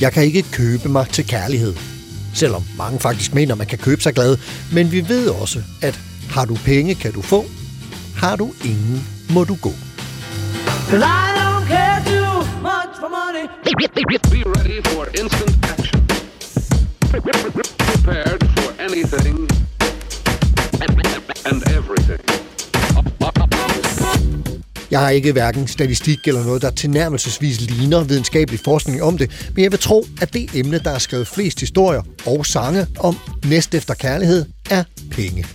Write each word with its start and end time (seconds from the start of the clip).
Jeg 0.00 0.12
kan 0.12 0.24
ikke 0.24 0.42
købe 0.52 0.88
mig 0.88 1.08
til 1.08 1.26
kærlighed. 1.26 1.74
Selvom 2.34 2.64
mange 2.76 3.00
faktisk 3.00 3.34
mener, 3.34 3.54
man 3.54 3.66
kan 3.66 3.78
købe 3.78 4.02
sig 4.02 4.14
glad. 4.14 4.36
Men 4.72 4.92
vi 4.92 5.08
ved 5.08 5.28
også, 5.28 5.62
at 5.82 6.00
har 6.30 6.44
du 6.44 6.54
penge, 6.54 6.94
kan 6.94 7.12
du 7.12 7.22
få. 7.22 7.44
Har 8.16 8.36
du 8.36 8.52
ingen, 8.64 9.06
må 9.30 9.44
du 9.44 9.54
gå. 9.54 9.72
Be 14.30 14.42
ready 14.56 14.80
for 14.88 15.04
instant 15.20 15.56
action. 15.64 16.06
Prepared 17.10 18.40
for 18.56 18.82
anything 18.82 19.48
and 21.46 21.62
everything. 21.76 22.20
Jeg 24.90 25.00
har 25.00 25.10
ikke 25.10 25.32
hverken 25.32 25.68
statistik 25.68 26.18
eller 26.26 26.44
noget, 26.44 26.62
der 26.62 26.70
tilnærmelsesvis 26.70 27.60
ligner 27.60 28.04
videnskabelig 28.04 28.60
forskning 28.64 29.02
om 29.02 29.18
det, 29.18 29.50
men 29.54 29.64
jeg 29.64 29.72
vil 29.72 29.78
tro, 29.78 30.06
at 30.20 30.32
det 30.32 30.50
emne, 30.54 30.78
der 30.78 30.90
er 30.90 30.98
skrevet 30.98 31.28
flest 31.28 31.60
historier 31.60 32.02
og 32.26 32.46
sange 32.46 32.86
om 32.98 33.16
næst 33.44 33.74
efter 33.74 33.94
kærlighed, 33.94 34.44
er 34.70 34.84
penge. 35.10 35.46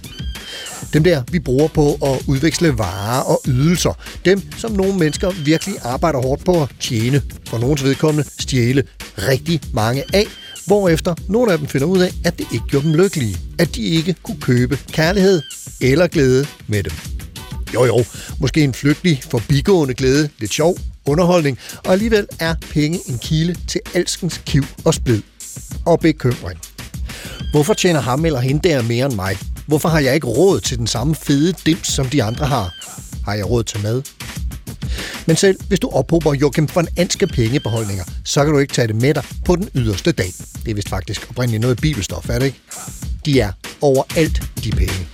Dem 0.93 1.03
der, 1.03 1.23
vi 1.31 1.39
bruger 1.39 1.67
på 1.67 1.93
at 1.93 2.21
udveksle 2.27 2.77
varer 2.77 3.21
og 3.21 3.41
ydelser. 3.47 3.93
Dem, 4.25 4.41
som 4.57 4.71
nogle 4.71 4.97
mennesker 4.97 5.31
virkelig 5.31 5.75
arbejder 5.83 6.21
hårdt 6.21 6.45
på 6.45 6.61
at 6.61 6.69
tjene. 6.79 7.21
For 7.49 7.57
nogens 7.57 7.83
vedkommende 7.83 8.29
stjæle 8.39 8.83
rigtig 9.17 9.61
mange 9.73 10.03
af, 10.13 10.25
hvorefter 10.67 11.15
nogle 11.29 11.51
af 11.51 11.57
dem 11.57 11.67
finder 11.67 11.87
ud 11.87 11.99
af, 11.99 12.11
at 12.25 12.39
det 12.39 12.47
ikke 12.53 12.65
gjorde 12.67 12.85
dem 12.85 12.95
lykkelige. 12.95 13.37
At 13.59 13.75
de 13.75 13.81
ikke 13.81 14.15
kunne 14.23 14.41
købe 14.41 14.79
kærlighed 14.91 15.41
eller 15.81 16.07
glæde 16.07 16.45
med 16.67 16.83
dem. 16.83 17.22
Jo 17.73 17.85
jo, 17.85 18.05
måske 18.39 18.63
en 18.63 18.73
flygtig, 18.73 19.23
forbigående 19.29 19.93
glæde, 19.93 20.29
lidt 20.39 20.53
sjov, 20.53 20.77
underholdning, 21.05 21.59
og 21.85 21.91
alligevel 21.91 22.27
er 22.39 22.55
penge 22.71 22.99
en 23.07 23.17
kilde 23.17 23.55
til 23.67 23.81
alskens 23.93 24.41
kiv 24.45 24.63
og 24.85 24.93
splid. 24.93 25.21
Og 25.85 25.99
bekymring. 25.99 26.59
Hvorfor 27.51 27.73
tjener 27.73 27.99
ham 27.99 28.25
eller 28.25 28.39
hende 28.39 28.69
der 28.69 28.81
mere 28.81 29.05
end 29.05 29.13
mig? 29.13 29.37
Hvorfor 29.67 29.89
har 29.89 29.99
jeg 29.99 30.15
ikke 30.15 30.27
råd 30.27 30.59
til 30.59 30.77
den 30.77 30.87
samme 30.87 31.15
fede 31.15 31.53
dims, 31.65 31.87
som 31.87 32.05
de 32.05 32.23
andre 32.23 32.45
har? 32.45 32.73
Har 33.25 33.33
jeg 33.33 33.49
råd 33.49 33.63
til 33.63 33.83
mad? 33.83 34.01
Men 35.27 35.35
selv 35.35 35.59
hvis 35.67 35.79
du 35.79 35.89
ophober 35.89 36.33
Joachim 36.33 36.69
von 36.75 36.87
Anske 36.97 37.27
pengebeholdninger, 37.27 38.03
så 38.23 38.43
kan 38.43 38.53
du 38.53 38.59
ikke 38.59 38.73
tage 38.73 38.87
det 38.87 38.95
med 38.95 39.13
dig 39.13 39.23
på 39.45 39.55
den 39.55 39.69
yderste 39.75 40.11
dag. 40.11 40.33
Det 40.65 40.71
er 40.71 40.75
vist 40.75 40.89
faktisk 40.89 41.29
oprindeligt 41.29 41.61
noget 41.61 41.77
bibelstof, 41.81 42.29
er 42.29 42.39
det 42.39 42.45
ikke? 42.45 42.61
De 43.25 43.39
er 43.39 43.51
overalt, 43.81 44.41
de 44.63 44.71
penge. 44.71 45.07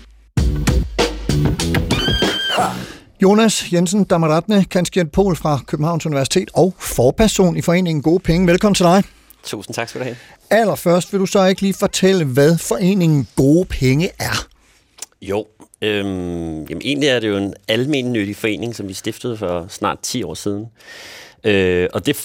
Jonas 3.21 3.73
Jensen 3.73 4.03
Damaratne, 4.03 4.65
kanskjent 4.65 5.11
Pol 5.11 5.35
fra 5.35 5.59
Københavns 5.67 6.05
Universitet 6.05 6.49
og 6.53 6.73
forperson 6.77 7.57
i 7.57 7.61
foreningen 7.61 8.01
Gode 8.01 8.19
Penge. 8.19 8.47
Velkommen 8.47 8.75
til 8.75 8.85
dig. 8.85 9.03
Tusind 9.43 9.73
tak 9.73 9.89
skal 9.89 9.99
du 9.99 10.03
have. 10.03 10.15
Allerførst 10.49 11.13
vil 11.13 11.19
du 11.19 11.25
så 11.25 11.45
ikke 11.45 11.61
lige 11.61 11.73
fortælle, 11.73 12.25
hvad 12.25 12.57
foreningen 12.57 13.27
Gode 13.35 13.65
Penge 13.65 14.09
er? 14.19 14.47
Jo, 15.21 15.47
øhm, 15.81 16.63
jamen 16.63 16.81
egentlig 16.81 17.09
er 17.09 17.19
det 17.19 17.27
jo 17.27 17.37
en 17.37 17.53
almennyttig 17.67 18.35
forening, 18.35 18.75
som 18.75 18.87
vi 18.87 18.93
stiftede 18.93 19.37
for 19.37 19.65
snart 19.69 19.99
10 19.99 20.23
år 20.23 20.33
siden. 20.33 20.65
Øh, 21.43 21.87
og 21.93 22.05
det 22.05 22.15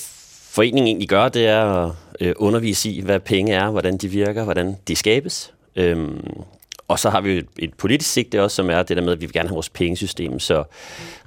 foreningen 0.50 0.86
egentlig 0.86 1.08
gør, 1.08 1.28
det 1.28 1.46
er 1.46 1.64
at 1.64 1.92
øh, 2.20 2.34
undervise 2.36 2.90
i, 2.90 3.00
hvad 3.00 3.20
penge 3.20 3.54
er, 3.54 3.70
hvordan 3.70 3.96
de 3.96 4.08
virker, 4.08 4.44
hvordan 4.44 4.76
de 4.88 4.96
skabes. 4.96 5.52
Øhm, 5.76 6.20
og 6.94 6.98
så 6.98 7.10
har 7.10 7.20
vi 7.20 7.38
et, 7.38 7.46
et 7.58 7.74
politisk 7.74 8.12
sigte 8.12 8.42
også, 8.42 8.54
som 8.54 8.70
er 8.70 8.82
det 8.82 8.96
der 8.96 9.02
med, 9.02 9.12
at 9.12 9.20
vi 9.20 9.26
vil 9.26 9.32
gerne 9.32 9.48
have 9.48 9.54
vores 9.54 9.68
pengesystem 9.68 10.38
så 10.38 10.64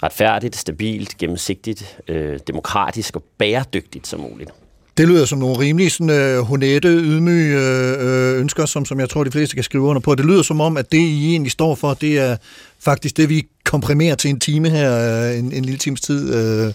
retfærdigt, 0.04 0.56
stabilt, 0.56 1.18
gennemsigtigt, 1.18 1.98
øh, 2.08 2.40
demokratisk 2.48 3.16
og 3.16 3.24
bæredygtigt 3.38 4.08
som 4.08 4.20
muligt. 4.20 4.52
Det 4.98 5.08
lyder 5.08 5.26
som 5.26 5.40
nogle 5.40 5.60
rimelig 5.60 5.92
sådan, 5.92 6.10
øh, 6.10 6.40
honette, 6.40 6.88
ydmyge 6.88 7.58
øh, 7.58 8.34
øh, 8.34 8.40
ønsker, 8.40 8.66
som, 8.66 8.86
som 8.86 9.00
jeg 9.00 9.10
tror, 9.10 9.24
de 9.24 9.32
fleste 9.32 9.56
kan 9.56 9.64
skrive 9.64 9.84
under 9.84 10.00
på. 10.00 10.16
Det 10.16 10.26
lyder 10.26 10.42
som 10.42 10.62
om, 10.62 10.78
at 10.78 10.92
det, 10.92 10.98
I 10.98 11.30
egentlig 11.32 11.52
står 11.52 11.76
for, 11.76 11.94
det 11.94 12.20
er 12.20 12.38
faktisk 12.80 13.18
det, 13.18 13.30
vi 13.30 13.48
komprimerer 13.66 14.16
til 14.16 14.30
en 14.30 14.40
time 14.40 14.70
her, 14.70 15.30
øh, 15.30 15.40
en, 15.40 15.52
en 15.52 15.66
lille 15.66 15.78
times 15.78 16.02
tid. 16.02 16.36
Øh, 16.36 16.74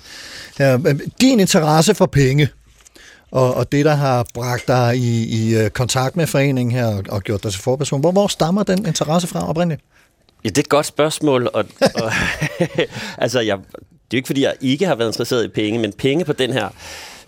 her. 0.59 0.99
Din 1.21 1.41
interesse 1.41 1.95
for 1.95 2.07
penge, 2.07 2.49
og, 3.33 3.55
og 3.55 3.73
det, 3.73 3.85
der 3.85 3.95
har 3.95 4.27
bragt 4.35 4.69
dig 4.69 4.97
i, 4.97 5.25
i 5.25 5.57
øh, 5.57 5.71
kontakt 5.71 6.17
med 6.17 6.27
foreningen 6.27 6.75
her 6.75 6.87
og, 6.87 7.05
og 7.09 7.23
gjort 7.23 7.43
dig 7.43 7.53
til 7.53 7.61
forperson, 7.61 8.01
hvor, 8.01 8.13
hvor 8.13 8.27
stammer 8.27 8.63
den 8.63 8.87
interesse 8.87 9.29
fra 9.29 9.49
oprindeligt? 9.49 9.83
Ja, 10.45 10.49
det 10.49 10.59
er 10.59 10.63
et 10.63 10.69
godt 10.69 10.87
spørgsmål. 10.87 11.51
Og, 11.55 11.65
og 11.81 12.13
altså, 13.25 13.41
jeg, 13.41 13.59
det 13.59 13.75
er 13.75 13.79
jo 14.13 14.17
ikke, 14.17 14.27
fordi 14.27 14.43
jeg 14.43 14.55
ikke 14.61 14.87
har 14.87 14.95
været 14.95 15.09
interesseret 15.09 15.45
i 15.45 15.49
penge, 15.49 15.79
men 15.79 15.93
penge 15.93 16.25
på 16.25 16.33
den 16.33 16.53
her 16.53 16.69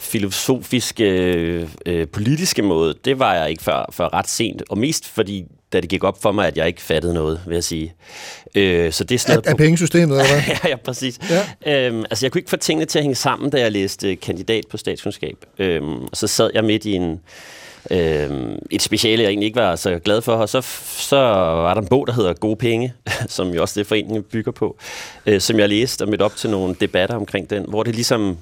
filosofiske, 0.04 1.04
øh, 1.86 2.08
politiske 2.08 2.62
måde, 2.62 2.94
det 3.04 3.18
var 3.18 3.34
jeg 3.34 3.50
ikke 3.50 3.62
før, 3.62 3.90
før 3.92 4.14
ret 4.14 4.28
sent. 4.28 4.62
Og 4.70 4.78
mest 4.78 5.08
fordi, 5.08 5.44
da 5.72 5.80
det 5.80 5.88
gik 5.88 6.04
op 6.04 6.22
for 6.22 6.32
mig, 6.32 6.46
at 6.46 6.56
jeg 6.56 6.66
ikke 6.66 6.82
fattede 6.82 7.14
noget, 7.14 7.40
vil 7.46 7.54
jeg 7.54 7.64
sige. 7.64 7.94
Øh, 8.54 8.92
så 8.92 9.04
det 9.04 9.14
er 9.14 9.18
sådan 9.18 9.34
noget... 9.36 9.46
Af, 9.46 9.56
pengesystemet, 9.56 10.20
eller 10.20 10.32
hvad? 10.32 10.42
ja, 10.64 10.68
ja, 10.68 10.76
præcis. 10.76 11.18
Ja. 11.66 11.86
Øhm, 11.86 12.04
altså, 12.10 12.26
jeg 12.26 12.32
kunne 12.32 12.38
ikke 12.38 12.50
få 12.50 12.56
tingene 12.56 12.86
til 12.86 12.98
at 12.98 13.02
hænge 13.02 13.14
sammen, 13.14 13.50
da 13.50 13.60
jeg 13.60 13.72
læste 13.72 14.16
kandidat 14.16 14.64
på 14.70 14.76
statskundskab. 14.76 15.36
Øhm, 15.58 16.02
og 16.02 16.16
så 16.16 16.26
sad 16.26 16.50
jeg 16.54 16.64
midt 16.64 16.84
i 16.84 16.92
en 16.92 17.20
øh, 17.90 18.56
et 18.70 18.82
speciale, 18.82 19.22
jeg 19.22 19.28
egentlig 19.28 19.46
ikke 19.46 19.60
var 19.60 19.76
så 19.76 19.98
glad 19.98 20.22
for, 20.22 20.32
og 20.32 20.48
så, 20.48 20.60
så 20.98 21.16
var 21.16 21.74
der 21.74 21.80
en 21.80 21.88
bog, 21.88 22.06
der 22.06 22.12
hedder 22.12 22.32
Gode 22.32 22.56
Penge, 22.56 22.94
som 23.28 23.48
jo 23.48 23.62
også 23.62 23.80
det 23.80 23.86
foreningen 23.86 24.22
bygger 24.22 24.52
på, 24.52 24.76
øh, 25.26 25.40
som 25.40 25.58
jeg 25.58 25.68
læste 25.68 26.02
og 26.02 26.08
mødte 26.08 26.22
op 26.22 26.36
til 26.36 26.50
nogle 26.50 26.76
debatter 26.80 27.16
omkring 27.16 27.50
den, 27.50 27.64
hvor 27.68 27.82
det 27.82 27.94
ligesom 27.94 28.38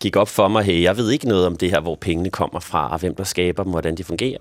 gik 0.00 0.16
op 0.16 0.28
for 0.28 0.48
mig, 0.48 0.64
hey, 0.64 0.82
jeg 0.82 0.96
ved 0.96 1.10
ikke 1.10 1.28
noget 1.28 1.46
om 1.46 1.56
det 1.56 1.70
her, 1.70 1.80
hvor 1.80 1.94
pengene 1.94 2.30
kommer 2.30 2.60
fra, 2.60 2.92
og 2.92 2.98
hvem 2.98 3.14
der 3.14 3.24
skaber 3.24 3.62
dem, 3.62 3.70
og 3.70 3.74
hvordan 3.74 3.94
de 3.94 4.04
fungerer. 4.04 4.38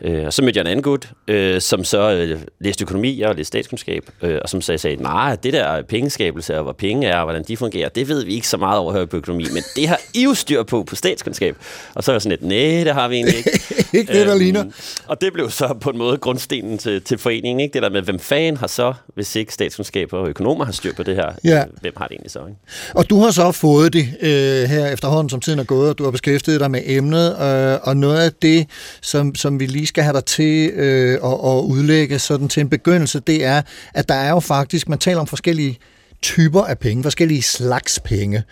Øh, 0.00 0.26
og 0.26 0.32
så 0.32 0.42
mødte 0.42 0.56
jeg 0.56 0.62
en 0.62 0.66
anden 0.66 0.82
gut, 0.82 1.10
øh, 1.28 1.60
som 1.60 1.84
så 1.84 2.10
øh, 2.10 2.40
læste 2.60 2.84
økonomi 2.84 3.20
og 3.20 3.34
læste 3.34 3.48
statskundskab, 3.48 4.10
øh, 4.22 4.38
og 4.42 4.48
som 4.48 4.60
sagde, 4.60 4.78
sagde, 4.78 5.02
nej, 5.02 5.36
det 5.36 5.52
der 5.52 5.82
pengeskabelse, 5.82 6.56
og 6.56 6.62
hvor 6.62 6.72
penge 6.72 7.06
er, 7.06 7.18
og 7.18 7.24
hvordan 7.24 7.44
de 7.48 7.56
fungerer, 7.56 7.88
det 7.88 8.08
ved 8.08 8.24
vi 8.24 8.34
ikke 8.34 8.48
så 8.48 8.56
meget 8.56 8.78
over 8.78 8.92
her 8.92 9.04
på 9.04 9.16
økonomi, 9.16 9.44
men 9.52 9.62
det 9.76 9.88
har 9.88 10.00
I 10.14 10.24
jo 10.24 10.34
styr 10.34 10.62
på 10.62 10.82
på 10.82 10.96
statskundskab. 10.96 11.56
Og 11.94 12.04
så 12.04 12.12
var 12.12 12.14
jeg 12.14 12.22
sådan 12.22 12.38
lidt, 12.40 12.48
nej, 12.48 12.84
det 12.84 12.94
har 12.94 13.08
vi 13.08 13.14
egentlig 13.14 13.36
ikke. 13.36 13.50
ikke 13.98 14.12
det, 14.12 14.26
der 14.26 14.34
øhm, 14.34 14.42
ligner. 14.42 14.64
Og 15.06 15.20
det 15.20 15.32
blev 15.32 15.50
så 15.50 15.74
på 15.80 15.90
en 15.90 15.98
måde 15.98 16.16
grundstenen 16.16 16.78
til, 16.78 17.02
til 17.02 17.18
foreningen, 17.18 17.60
ikke? 17.60 17.74
det 17.74 17.82
der 17.82 17.90
med, 17.90 18.02
hvem 18.02 18.18
fan 18.18 18.56
har 18.56 18.66
så, 18.66 18.94
hvis 19.14 19.36
ikke 19.36 19.54
statskundskab 19.54 20.12
og 20.12 20.28
økonomer 20.28 20.64
har 20.64 20.72
styr 20.72 20.94
på 20.94 21.02
det 21.02 21.16
her, 21.16 21.32
ja. 21.44 21.64
hvem 21.80 21.92
har 21.96 22.06
det 22.06 22.12
egentlig 22.12 22.30
så? 22.30 22.38
Ikke? 22.38 22.58
Og 22.94 23.10
du 23.10 23.20
har 23.20 23.30
så 23.30 23.52
fået 23.52 23.92
det 23.92 24.08
øh, 24.20 24.68
her 24.68 24.89
efterhånden, 24.92 25.30
som 25.30 25.40
tiden 25.40 25.58
er 25.58 25.64
gået, 25.64 25.90
og 25.90 25.98
du 25.98 26.04
har 26.04 26.10
beskæftiget 26.10 26.60
dig 26.60 26.70
med 26.70 26.82
emnet, 26.84 27.30
øh, 27.42 27.78
og 27.82 27.96
noget 27.96 28.18
af 28.18 28.32
det, 28.42 28.66
som, 29.00 29.34
som 29.34 29.60
vi 29.60 29.66
lige 29.66 29.86
skal 29.86 30.04
have 30.04 30.14
dig 30.14 30.24
til 30.24 30.70
øh, 30.70 31.12
at, 31.12 31.32
at 31.32 31.62
udlægge 31.64 32.18
sådan 32.18 32.48
til 32.48 32.60
en 32.60 32.68
begyndelse, 32.68 33.20
det 33.20 33.44
er, 33.44 33.62
at 33.94 34.08
der 34.08 34.14
er 34.14 34.30
jo 34.30 34.40
faktisk, 34.40 34.88
man 34.88 34.98
taler 34.98 35.20
om 35.20 35.26
forskellige 35.26 35.78
typer 36.22 36.62
af 36.62 36.78
penge, 36.78 37.02
forskellige 37.02 37.42
slags 37.42 38.00
penge. 38.04 38.42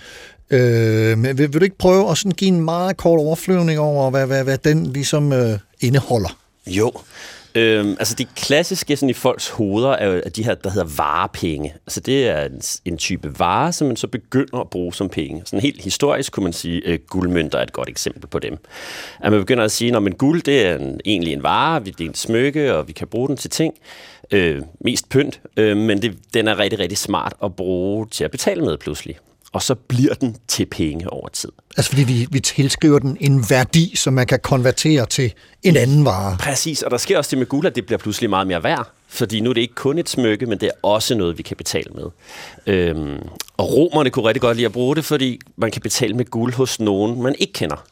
Øh, 0.50 1.18
men 1.18 1.38
vil, 1.38 1.52
vil 1.52 1.60
du 1.60 1.64
ikke 1.64 1.78
prøve 1.78 2.10
at 2.10 2.18
sådan 2.18 2.32
give 2.32 2.48
en 2.48 2.64
meget 2.64 2.96
kort 2.96 3.20
overflyvning 3.20 3.78
over, 3.78 4.10
hvad, 4.10 4.26
hvad, 4.26 4.44
hvad 4.44 4.58
den 4.58 4.92
ligesom 4.92 5.32
øh, 5.32 5.58
indeholder? 5.80 6.38
Jo, 6.66 6.92
Øhm, 7.54 7.96
altså 7.98 8.14
det 8.14 8.28
klassiske 8.36 8.96
sådan 8.96 9.10
i 9.10 9.12
folks 9.12 9.48
hoveder 9.48 9.90
er 9.90 10.06
jo 10.06 10.22
de 10.36 10.44
her, 10.44 10.54
der 10.54 10.70
hedder 10.70 10.88
varepenge. 10.96 11.74
Altså 11.86 12.00
det 12.00 12.28
er 12.28 12.44
en, 12.44 12.62
en 12.84 12.98
type 12.98 13.38
vare, 13.38 13.72
som 13.72 13.86
man 13.86 13.96
så 13.96 14.06
begynder 14.06 14.60
at 14.60 14.70
bruge 14.70 14.94
som 14.94 15.08
penge. 15.08 15.42
Sådan 15.44 15.60
helt 15.60 15.82
historisk 15.82 16.32
kunne 16.32 16.44
man 16.44 16.52
sige, 16.52 16.86
at 16.86 16.92
øh, 16.92 16.98
guldmønter 17.08 17.58
er 17.58 17.62
et 17.62 17.72
godt 17.72 17.88
eksempel 17.88 18.26
på 18.26 18.38
dem. 18.38 18.58
At 19.20 19.32
man 19.32 19.40
begynder 19.40 19.64
at 19.64 19.72
sige, 19.72 19.96
at 19.96 20.18
guld 20.18 20.42
det 20.42 20.66
er 20.66 20.78
en, 20.78 21.00
egentlig 21.04 21.32
en 21.32 21.42
vare, 21.42 21.84
det 21.84 22.00
er 22.00 22.04
en 22.04 22.14
smykke, 22.14 22.74
og 22.74 22.88
vi 22.88 22.92
kan 22.92 23.08
bruge 23.08 23.28
den 23.28 23.36
til 23.36 23.50
ting. 23.50 23.74
Øh, 24.30 24.62
mest 24.80 25.08
pynt, 25.08 25.40
øh, 25.56 25.76
men 25.76 26.02
det, 26.02 26.18
den 26.34 26.48
er 26.48 26.58
rigtig, 26.58 26.78
rigtig 26.78 26.98
smart 26.98 27.34
at 27.44 27.56
bruge 27.56 28.06
til 28.06 28.24
at 28.24 28.30
betale 28.30 28.60
med 28.64 28.76
pludselig 28.76 29.18
og 29.52 29.62
så 29.62 29.74
bliver 29.74 30.14
den 30.14 30.36
til 30.48 30.66
penge 30.66 31.10
over 31.12 31.28
tid. 31.28 31.48
Altså 31.76 31.90
fordi 31.90 32.04
vi, 32.04 32.26
vi 32.30 32.40
tilskriver 32.40 32.98
den 32.98 33.16
en 33.20 33.44
værdi, 33.50 33.96
som 33.96 34.12
man 34.14 34.26
kan 34.26 34.38
konvertere 34.42 35.06
til 35.06 35.32
en 35.62 35.76
anden 35.76 36.04
vare. 36.04 36.36
Præcis, 36.40 36.82
og 36.82 36.90
der 36.90 36.96
sker 36.96 37.18
også 37.18 37.30
det 37.30 37.38
med 37.38 37.46
guld, 37.46 37.66
at 37.66 37.76
det 37.76 37.86
bliver 37.86 37.98
pludselig 37.98 38.30
meget 38.30 38.46
mere 38.46 38.62
værd. 38.62 38.90
Fordi 39.08 39.40
nu 39.40 39.50
er 39.50 39.54
det 39.54 39.60
ikke 39.60 39.74
kun 39.74 39.98
et 39.98 40.08
smykke, 40.08 40.46
men 40.46 40.60
det 40.60 40.66
er 40.66 40.72
også 40.82 41.14
noget, 41.14 41.38
vi 41.38 41.42
kan 41.42 41.56
betale 41.56 41.90
med. 41.94 42.04
Øhm, 42.66 43.18
og 43.56 43.72
romerne 43.72 44.10
kunne 44.10 44.28
rigtig 44.28 44.40
godt 44.40 44.56
lide 44.56 44.66
at 44.66 44.72
bruge 44.72 44.96
det, 44.96 45.04
fordi 45.04 45.40
man 45.56 45.70
kan 45.70 45.82
betale 45.82 46.14
med 46.14 46.24
guld 46.24 46.54
hos 46.54 46.80
nogen, 46.80 47.22
man 47.22 47.34
ikke 47.38 47.52
kender. 47.52 47.84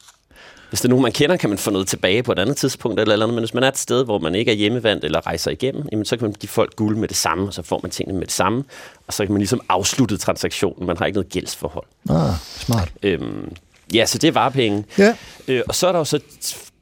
Hvis 0.69 0.81
det 0.81 0.85
er 0.85 0.89
nogen, 0.89 1.03
man 1.03 1.11
kender, 1.11 1.37
kan 1.37 1.49
man 1.49 1.57
få 1.57 1.71
noget 1.71 1.87
tilbage 1.87 2.23
på 2.23 2.31
et 2.31 2.39
andet 2.39 2.57
tidspunkt 2.57 2.99
eller, 2.99 3.13
eller 3.13 3.25
andet. 3.25 3.35
Men 3.35 3.41
hvis 3.41 3.53
man 3.53 3.63
er 3.63 3.67
et 3.67 3.77
sted, 3.77 4.05
hvor 4.05 4.19
man 4.19 4.35
ikke 4.35 4.51
er 4.51 4.55
hjemmevandt 4.55 5.03
eller 5.03 5.27
rejser 5.27 5.51
igennem, 5.51 5.85
jamen, 5.91 6.05
så 6.05 6.17
kan 6.17 6.25
man 6.25 6.33
give 6.33 6.49
folk 6.49 6.75
guld 6.75 6.97
med 6.97 7.07
det 7.07 7.17
samme, 7.17 7.47
og 7.47 7.53
så 7.53 7.61
får 7.61 7.79
man 7.83 7.91
tingene 7.91 8.19
med 8.19 8.25
det 8.27 8.33
samme. 8.33 8.63
Og 9.07 9.13
så 9.13 9.25
kan 9.25 9.33
man 9.33 9.39
ligesom 9.39 9.61
afslutte 9.69 10.17
transaktionen. 10.17 10.87
Man 10.87 10.97
har 10.97 11.05
ikke 11.05 11.17
noget 11.17 11.31
gældsforhold. 11.31 11.85
Ah, 12.09 12.33
smart. 12.59 12.91
Øhm, 13.03 13.51
ja, 13.93 14.05
så 14.05 14.17
det 14.17 14.27
er 14.27 14.31
varepenge. 14.31 14.85
Ja. 14.97 15.15
Øh, 15.47 15.61
og 15.67 15.75
så 15.75 15.87
er 15.87 15.91
der 15.91 15.99
jo 15.99 16.05
så 16.05 16.19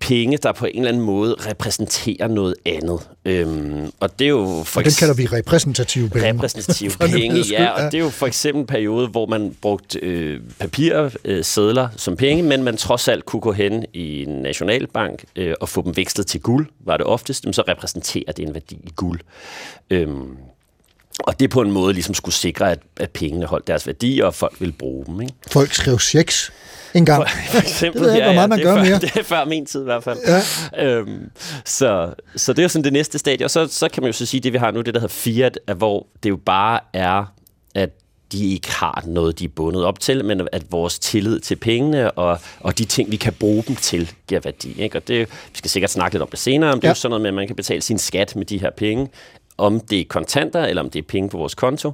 penge, 0.07 0.37
der 0.37 0.51
på 0.51 0.65
en 0.65 0.75
eller 0.75 0.89
anden 0.89 1.03
måde 1.03 1.35
repræsenterer 1.39 2.27
noget 2.27 2.55
andet. 2.65 2.99
Øm, 3.25 3.91
og 3.99 4.19
det 4.19 4.25
er 4.25 4.29
jo 4.29 4.63
for 4.65 4.79
Og 4.79 4.85
dem 4.85 4.93
kalder 4.99 5.13
vi 5.13 5.25
repræsentative 5.25 6.09
penge. 6.09 6.29
repræsentative 6.29 6.91
penge, 7.11 7.41
ja, 7.51 7.69
og 7.69 7.91
det 7.91 7.97
er 7.97 8.03
jo 8.03 8.09
for 8.09 8.27
eksempel 8.27 8.61
en 8.61 8.67
periode, 8.67 9.07
hvor 9.07 9.25
man 9.25 9.55
brugte 9.61 9.99
øh, 9.99 10.39
papir, 10.59 11.09
øh, 11.25 11.43
sædler 11.43 11.89
som 11.97 12.15
penge, 12.17 12.43
men 12.43 12.63
man 12.63 12.77
trods 12.77 13.07
alt 13.07 13.25
kunne 13.25 13.41
gå 13.41 13.51
hen 13.51 13.85
i 13.93 14.23
en 14.23 14.29
nationalbank 14.41 15.25
øh, 15.35 15.53
og 15.61 15.69
få 15.69 15.81
dem 15.81 15.97
vækstet 15.97 16.27
til 16.27 16.41
guld, 16.41 16.67
var 16.79 16.97
det 16.97 17.05
oftest, 17.05 17.45
men 17.45 17.53
så 17.53 17.63
repræsenterer 17.67 18.31
det 18.31 18.47
en 18.47 18.53
værdi 18.53 18.75
i 18.75 18.91
guld. 18.95 19.19
Øhm, 19.89 20.27
og 21.19 21.39
det 21.39 21.49
på 21.49 21.61
en 21.61 21.71
måde 21.71 21.93
ligesom 21.93 22.15
skulle 22.15 22.35
sikre, 22.35 22.71
at, 22.71 22.79
at 22.97 23.09
pengene 23.11 23.45
holdt 23.45 23.67
deres 23.67 23.87
værdi, 23.87 24.19
og 24.19 24.33
folk 24.33 24.55
ville 24.59 24.73
bruge 24.73 25.05
dem. 25.05 25.21
Ikke? 25.21 25.33
Folk 25.51 25.73
skrev 25.73 25.99
checks 25.99 26.51
en 26.95 27.05
gang. 27.05 27.27
For 27.49 27.57
eksempel, 27.57 28.01
Det 28.01 28.07
ved 28.07 28.13
jeg 28.13 28.17
ikke, 28.17 28.25
hvor 28.25 28.33
meget 28.33 28.49
man 28.49 28.59
det 28.59 28.65
gør 28.65 28.75
før, 28.75 28.83
mere. 28.83 28.99
Det 29.05 29.15
er 29.15 29.23
før 29.23 29.45
min 29.45 29.65
tid 29.65 29.81
i 29.81 29.83
hvert 29.83 30.03
fald. 30.03 30.17
Ja. 30.77 30.85
Øhm, 30.85 31.29
så, 31.65 32.13
så 32.35 32.53
det 32.53 32.59
er 32.59 32.63
jo 32.63 32.69
sådan 32.69 32.83
det 32.83 32.93
næste 32.93 33.17
stadie. 33.19 33.45
Og 33.45 33.51
så, 33.51 33.67
så 33.67 33.89
kan 33.89 34.03
man 34.03 34.07
jo 34.07 34.13
så 34.13 34.25
sige, 34.25 34.41
det 34.41 34.53
vi 34.53 34.57
har 34.57 34.71
nu, 34.71 34.81
det 34.81 34.93
der 34.93 34.99
hedder 34.99 35.13
fiat, 35.13 35.59
er, 35.67 35.73
hvor 35.73 36.07
det 36.23 36.29
jo 36.29 36.35
bare 36.45 36.79
er, 36.93 37.33
at 37.75 37.89
de 38.31 38.53
ikke 38.53 38.71
har 38.71 39.03
noget, 39.07 39.39
de 39.39 39.45
er 39.45 39.49
bundet 39.55 39.85
op 39.85 39.99
til, 39.99 40.25
men 40.25 40.47
at 40.51 40.63
vores 40.71 40.99
tillid 40.99 41.39
til 41.39 41.55
pengene 41.55 42.11
og, 42.11 42.39
og 42.59 42.77
de 42.77 42.85
ting, 42.85 43.11
vi 43.11 43.15
kan 43.15 43.33
bruge 43.33 43.63
dem 43.67 43.75
til, 43.75 44.11
giver 44.27 44.41
værdi. 44.43 44.81
Ikke? 44.81 44.97
Og 44.97 45.07
det, 45.07 45.19
vi 45.19 45.57
skal 45.57 45.71
sikkert 45.71 45.91
snakke 45.91 46.15
lidt 46.15 46.21
om 46.21 46.27
det 46.31 46.39
senere, 46.39 46.71
om 46.71 46.77
det 46.79 46.83
Ja. 46.83 46.87
er 46.87 46.91
jo 46.91 46.95
sådan 46.95 47.09
noget 47.09 47.21
med, 47.21 47.29
at 47.29 47.33
man 47.33 47.47
kan 47.47 47.55
betale 47.55 47.81
sin 47.81 47.97
skat 47.99 48.35
med 48.35 48.45
de 48.45 48.57
her 48.59 48.69
penge, 48.77 49.07
om 49.57 49.79
det 49.79 49.99
er 49.99 50.03
kontanter, 50.09 50.63
eller 50.65 50.81
om 50.83 50.89
det 50.89 50.99
er 50.99 51.03
penge 51.07 51.29
på 51.29 51.37
vores 51.37 51.55
konto. 51.55 51.91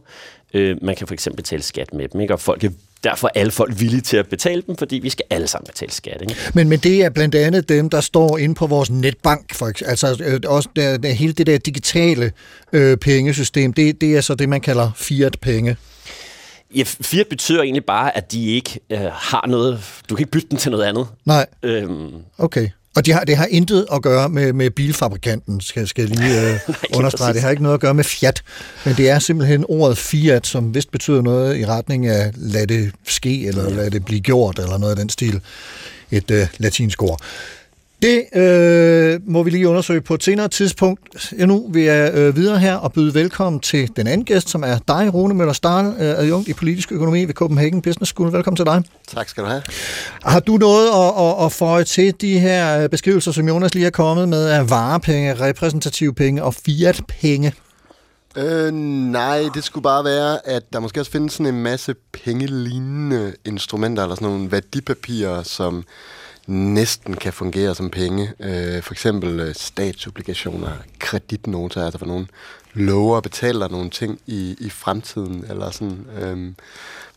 Øh, 0.53 0.77
man 0.81 0.95
kan 0.95 1.07
for 1.07 1.13
eksempel 1.13 1.37
betale 1.43 1.61
skat 1.61 1.93
med 1.93 2.07
dem, 2.07 2.21
ikke? 2.21 2.33
og 2.33 2.39
folk 2.39 2.63
er, 2.63 2.69
derfor 3.03 3.27
er 3.27 3.39
alle 3.39 3.51
folk 3.51 3.79
villige 3.79 4.01
til 4.01 4.17
at 4.17 4.27
betale 4.27 4.63
dem, 4.67 4.77
fordi 4.77 4.95
vi 4.95 5.09
skal 5.09 5.25
alle 5.29 5.47
sammen 5.47 5.67
betale 5.67 5.91
skat. 5.91 6.17
Ikke? 6.21 6.35
Men, 6.53 6.69
men 6.69 6.79
det 6.79 7.03
er 7.03 7.09
blandt 7.09 7.35
andet 7.35 7.69
dem, 7.69 7.89
der 7.89 8.01
står 8.01 8.37
inde 8.37 8.55
på 8.55 8.67
vores 8.67 8.89
netbank, 8.89 9.55
for 9.55 9.67
eksempel. 9.67 9.89
Altså 9.89 10.23
øh, 10.25 10.39
også 10.47 10.69
det, 10.75 11.03
det, 11.03 11.15
hele 11.15 11.33
det 11.33 11.47
der 11.47 11.57
digitale 11.57 12.31
øh, 12.73 12.97
pengesystem, 12.97 13.73
det, 13.73 14.01
det 14.01 14.15
er 14.17 14.21
så 14.21 14.35
det, 14.35 14.49
man 14.49 14.61
kalder 14.61 14.91
fiat-penge. 14.95 15.75
Ja, 16.75 16.83
fiat 16.85 17.27
betyder 17.27 17.61
egentlig 17.61 17.85
bare, 17.85 18.17
at 18.17 18.31
de 18.31 18.45
ikke 18.45 18.79
øh, 18.89 18.99
har 19.13 19.47
noget... 19.47 19.79
Du 20.09 20.15
kan 20.15 20.21
ikke 20.23 20.31
bytte 20.31 20.47
den 20.49 20.57
til 20.57 20.71
noget 20.71 20.83
andet. 20.83 21.07
Nej, 21.25 21.45
Øhm, 21.63 22.11
okay. 22.37 22.69
Og 22.95 23.05
de 23.05 23.11
har, 23.11 23.23
det 23.23 23.37
har 23.37 23.45
intet 23.45 23.85
at 23.93 24.01
gøre 24.01 24.29
med, 24.29 24.53
med 24.53 24.69
bilfabrikanten, 24.69 25.61
skal, 25.61 25.87
skal 25.87 26.09
jeg 26.09 26.17
lige 26.17 26.53
øh, 26.53 26.59
understrege. 26.97 27.33
Det 27.33 27.41
har 27.41 27.49
ikke 27.49 27.63
noget 27.63 27.73
at 27.73 27.79
gøre 27.81 27.93
med 27.93 28.03
Fiat, 28.03 28.43
men 28.85 28.95
det 28.95 29.09
er 29.09 29.19
simpelthen 29.19 29.65
ordet 29.67 29.97
Fiat, 29.97 30.47
som 30.47 30.75
vist 30.75 30.91
betyder 30.91 31.21
noget 31.21 31.57
i 31.57 31.65
retning 31.65 32.07
af 32.07 32.31
lad 32.35 32.67
det 32.67 32.91
ske, 33.07 33.47
eller 33.47 33.69
lad 33.69 33.91
det 33.91 34.05
blive 34.05 34.21
gjort, 34.21 34.59
eller 34.59 34.77
noget 34.77 34.91
af 34.91 34.97
den 34.97 35.09
stil. 35.09 35.41
Et 36.11 36.31
øh, 36.31 36.47
latinsk 36.57 37.03
ord. 37.03 37.21
Det 38.01 38.25
øh, 38.35 39.19
må 39.27 39.43
vi 39.43 39.49
lige 39.49 39.67
undersøge 39.67 40.01
på 40.01 40.13
et 40.13 40.23
senere 40.23 40.47
tidspunkt. 40.47 41.33
Ja, 41.37 41.45
nu 41.45 41.69
vil 41.71 41.83
jeg 41.83 42.13
øh, 42.13 42.35
videre 42.35 42.59
her 42.59 42.75
og 42.75 42.93
byde 42.93 43.13
velkommen 43.13 43.59
til 43.59 43.89
den 43.95 44.07
anden 44.07 44.25
gæst, 44.25 44.49
som 44.49 44.63
er 44.63 44.77
dig, 44.87 45.13
Rune 45.13 45.33
Møller 45.33 45.53
Stahl, 45.53 45.85
øh, 45.85 45.93
adjunkt 45.99 46.47
i 46.47 46.53
politisk 46.53 46.91
økonomi 46.91 47.25
ved 47.25 47.33
Copenhagen 47.33 47.81
Business 47.81 48.11
School. 48.11 48.33
Velkommen 48.33 48.55
til 48.55 48.65
dig. 48.65 48.83
Tak 49.07 49.29
skal 49.29 49.43
du 49.43 49.49
have. 49.49 49.61
Har 50.23 50.39
du 50.39 50.57
noget 50.57 50.87
at, 50.87 51.25
at, 51.25 51.45
at 51.45 51.51
føje 51.51 51.83
til 51.83 52.13
de 52.21 52.39
her 52.39 52.83
øh, 52.83 52.89
beskrivelser, 52.89 53.31
som 53.31 53.47
Jonas 53.47 53.73
lige 53.73 53.85
er 53.85 53.89
kommet 53.89 54.29
med 54.29 54.47
af 54.47 54.69
varepenge, 54.69 55.33
repræsentative 55.33 56.13
penge 56.13 56.43
og 56.43 56.53
fiat-penge? 56.53 57.53
Øh, 58.37 58.73
nej, 58.73 59.43
det 59.53 59.63
skulle 59.63 59.83
bare 59.83 60.03
være, 60.03 60.47
at 60.47 60.63
der 60.73 60.79
måske 60.79 60.99
også 60.99 61.11
findes 61.11 61.33
sådan 61.33 61.53
en 61.53 61.63
masse 61.63 61.95
pengelignende 62.23 63.33
instrumenter, 63.45 64.03
eller 64.03 64.15
sådan 64.15 64.27
nogle 64.27 64.51
værdipapirer, 64.51 65.43
som 65.43 65.83
næsten 66.51 67.13
kan 67.17 67.33
fungere 67.33 67.75
som 67.75 67.89
penge. 67.89 68.33
Øh, 68.39 68.81
for 68.81 68.93
eksempel 68.93 69.39
øh, 69.39 69.55
statsobligationer, 69.55 70.71
kreditnoter, 70.99 71.85
altså 71.85 71.99
for 71.99 72.05
nogen 72.05 72.29
lover 72.73 73.15
og 73.15 73.23
betaler 73.23 73.67
nogle 73.67 73.89
ting 73.89 74.19
i, 74.27 74.55
i 74.59 74.69
fremtiden, 74.69 75.45
eller 75.49 75.71
sådan. 75.71 76.05
Øhm, 76.21 76.55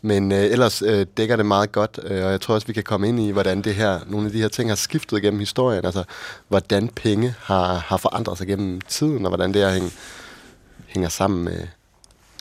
men 0.01 0.31
øh, 0.31 0.43
ellers 0.43 0.81
øh, 0.81 1.05
dækker 1.17 1.35
det 1.35 1.45
meget 1.45 1.71
godt, 1.71 1.99
øh, 2.03 2.25
og 2.25 2.31
jeg 2.31 2.41
tror 2.41 2.55
også, 2.55 2.67
vi 2.67 2.73
kan 2.73 2.83
komme 2.83 3.07
ind 3.07 3.19
i, 3.19 3.31
hvordan 3.31 3.61
det 3.61 3.75
her, 3.75 3.99
nogle 4.07 4.25
af 4.25 4.31
de 4.31 4.41
her 4.41 4.47
ting 4.47 4.69
har 4.69 4.75
skiftet 4.75 5.21
gennem 5.21 5.39
historien, 5.39 5.85
altså 5.85 6.03
hvordan 6.47 6.87
penge 6.87 7.35
har, 7.39 7.73
har 7.73 7.97
forandret 7.97 8.37
sig 8.37 8.47
gennem 8.47 8.81
tiden, 8.81 9.25
og 9.25 9.29
hvordan 9.29 9.53
det 9.53 9.61
her 9.61 9.69
hæng, 9.69 9.93
hænger 10.87 11.09
sammen 11.09 11.43
med 11.43 11.67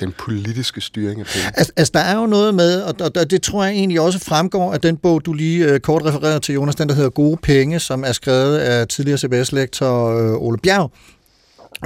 den 0.00 0.14
politiske 0.18 0.80
styring 0.80 1.20
af 1.20 1.26
penge. 1.26 1.46
Altså, 1.54 1.72
altså, 1.76 1.90
der 1.94 2.00
er 2.00 2.16
jo 2.16 2.26
noget 2.26 2.54
med, 2.54 2.82
og, 2.82 2.94
og, 3.00 3.10
og 3.16 3.30
det 3.30 3.42
tror 3.42 3.64
jeg 3.64 3.72
egentlig 3.72 4.00
også 4.00 4.18
fremgår 4.18 4.72
af 4.72 4.80
den 4.80 4.96
bog, 4.96 5.24
du 5.24 5.32
lige 5.32 5.64
øh, 5.64 5.80
kort 5.80 6.04
refererede 6.04 6.40
til, 6.40 6.54
Jonas, 6.54 6.74
den 6.74 6.88
der 6.88 6.94
hedder 6.94 7.10
Gode 7.10 7.36
Penge, 7.36 7.80
som 7.80 8.04
er 8.04 8.12
skrevet 8.12 8.58
af 8.58 8.88
tidligere 8.88 9.18
CBS-lektor 9.18 10.08
øh, 10.08 10.42
Ole 10.42 10.58
Bjerg, 10.58 10.92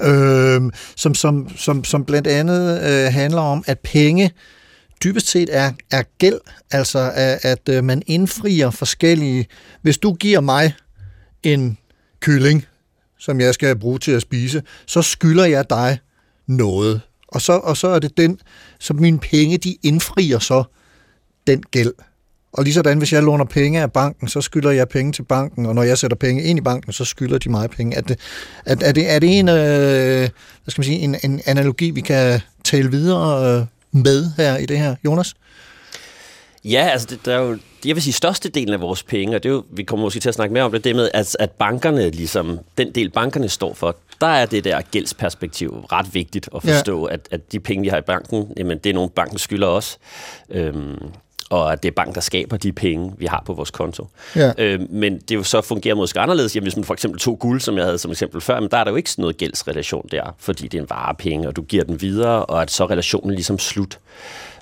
øh, 0.03 0.73
som, 0.97 1.15
som, 1.15 1.49
som, 1.57 1.85
som 1.85 2.05
blandt 2.05 2.27
andet 2.27 2.83
øh, 2.83 3.13
handler 3.13 3.41
om, 3.41 3.65
at 3.67 3.79
penge 3.79 4.33
dybest 5.05 5.29
set 5.31 5.49
er, 5.53 5.73
er 5.91 6.03
gæld, 6.19 6.41
altså 6.71 7.13
at, 7.15 7.39
at 7.43 7.69
øh, 7.69 7.85
man 7.85 8.03
indfrier 8.07 8.71
forskellige... 8.71 9.47
Hvis 9.83 9.99
du 9.99 10.13
giver 10.13 10.41
mig 10.41 10.75
en 11.43 11.79
kylling, 12.21 12.67
som 13.19 13.41
jeg 13.41 13.55
skal 13.55 13.79
bruge 13.79 13.99
til 13.99 14.13
at 14.13 14.23
spise, 14.23 14.63
så 14.87 15.03
skylder 15.03 15.45
jeg 15.45 15.71
dig 15.71 15.99
noget. 16.47 17.01
Og 17.29 17.41
så, 17.41 17.53
og 17.53 17.77
så 17.77 17.89
er 17.89 17.99
det 17.99 18.17
den, 18.17 18.41
som 18.81 18.97
mine 18.97 19.19
penge, 19.19 19.59
de 19.59 19.77
indfrier 19.83 20.39
så 20.39 20.65
den 21.47 21.63
gæld. 21.63 21.93
Og 22.53 22.65
lige 22.65 22.75
sådan, 22.75 22.99
hvis 22.99 23.13
jeg 23.13 23.23
låner 23.23 23.45
penge 23.45 23.81
af 23.81 23.93
banken, 23.93 24.29
så 24.29 24.41
skylder 24.41 24.71
jeg 24.71 24.89
penge 24.89 25.13
til 25.13 25.23
banken, 25.23 25.67
og 25.67 25.75
når 25.75 25.83
jeg 25.83 25.99
sætter 25.99 26.17
penge 26.17 26.43
ind 26.43 26.59
i 26.59 26.63
banken, 26.63 26.93
så 26.93 27.05
skylder 27.05 27.39
de 27.39 27.51
mig 27.51 27.71
penge. 27.71 27.97
Er 27.97 28.01
det, 28.01 28.19
er, 28.67 28.77
er 28.81 28.93
det, 28.93 29.11
er 29.11 29.19
det 29.19 29.39
en, 29.39 29.49
øh, 29.49 29.55
hvad 29.55 30.29
skal 30.69 30.81
man 30.81 30.85
sige, 30.85 30.99
en, 30.99 31.17
en 31.25 31.41
analogi, 31.47 31.91
vi 31.91 32.01
kan 32.01 32.41
tale 32.65 32.91
videre 32.91 33.61
øh, 33.61 33.67
med 33.93 34.31
her 34.37 34.57
i 34.57 34.67
det 34.67 34.79
her, 34.79 34.95
Jonas? 35.05 35.35
Ja, 36.65 36.89
altså 36.93 37.07
det, 37.11 37.19
der 37.25 37.35
er 37.35 37.41
jo, 37.41 37.59
jeg 37.85 37.95
vil 37.95 38.03
sige, 38.03 38.15
størstedelen 38.15 38.75
af 38.75 38.81
vores 38.81 39.03
penge, 39.03 39.37
og 39.37 39.43
det 39.43 39.49
er 39.49 39.53
jo, 39.53 39.65
vi 39.71 39.83
kommer 39.83 40.07
måske 40.07 40.21
til 40.21 40.29
at 40.29 40.35
snakke 40.35 40.53
mere 40.53 40.65
om 40.65 40.73
det, 40.73 40.85
det 40.85 40.97
med, 40.97 41.11
at, 41.15 41.37
at 41.39 41.51
bankerne, 41.51 42.11
ligesom, 42.11 42.59
den 42.79 42.93
del 42.95 43.11
bankerne 43.11 43.49
står 43.49 43.75
for, 43.75 43.97
der 44.21 44.27
er 44.27 44.47
det 44.47 44.65
der 44.65 44.81
gældsperspektiv 44.81 45.71
ret 45.93 46.15
vigtigt 46.15 46.49
at 46.55 46.63
forstå, 46.63 47.09
ja. 47.09 47.15
at, 47.15 47.29
at 47.31 47.53
de 47.53 47.61
penge, 47.61 47.83
vi 47.83 47.89
har 47.89 47.99
i 47.99 48.03
banken, 48.03 48.53
jamen, 48.57 48.79
det 48.79 48.91
er 48.91 48.95
nogle, 48.95 49.11
banken 49.11 49.39
skylder 49.39 49.67
os. 49.67 49.99
Øhm, 50.51 50.99
og 51.51 51.73
at 51.73 51.83
det 51.83 51.89
er 51.89 51.93
banken, 51.93 52.15
der 52.15 52.21
skaber 52.21 52.57
de 52.57 52.73
penge, 52.73 53.13
vi 53.19 53.27
har 53.27 53.43
på 53.47 53.53
vores 53.53 53.71
konto. 53.71 54.07
Ja. 54.37 54.53
Øh, 54.59 54.91
men 54.91 55.19
det 55.19 55.35
jo 55.35 55.43
så 55.43 55.61
fungerer 55.61 55.95
måske 55.95 56.21
anderledes. 56.21 56.57
Jamen, 56.57 56.65
hvis 56.65 56.77
man 56.77 56.85
for 56.85 56.95
eksempel 56.95 57.21
tog 57.21 57.39
guld, 57.39 57.61
som 57.61 57.77
jeg 57.77 57.85
havde 57.85 57.99
som 57.99 58.11
eksempel 58.11 58.41
før, 58.41 58.61
men 58.61 58.71
der 58.71 58.77
er 58.77 58.85
der 58.85 58.91
jo 58.91 58.97
ikke 58.97 59.11
sådan 59.11 59.23
noget 59.23 59.37
gældsrelation 59.37 60.09
der, 60.11 60.35
fordi 60.39 60.69
det 60.69 60.79
er 60.79 60.83
en 60.83 60.91
varepenge, 60.91 61.49
og 61.49 61.57
du 61.57 61.63
giver 61.63 61.85
den 61.85 62.01
videre, 62.01 62.47
og 62.47 62.63
at 62.63 62.71
så 62.71 62.85
er 62.85 62.91
relationen 62.91 63.35
ligesom 63.35 63.59
slut. 63.59 63.99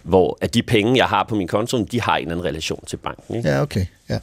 Hvor 0.02 0.38
at 0.40 0.54
de 0.54 0.62
penge, 0.62 0.96
jeg 0.96 1.06
har 1.06 1.24
på 1.24 1.34
min 1.34 1.48
konto, 1.48 1.84
de 1.84 2.00
har 2.00 2.16
en 2.16 2.22
eller 2.22 2.32
anden 2.32 2.44
relation 2.44 2.84
til 2.86 2.96
banken. 2.96 3.34
Ikke? 3.34 3.48
Ja, 3.48 3.62
okay. 3.62 3.86
Ja. 4.08 4.18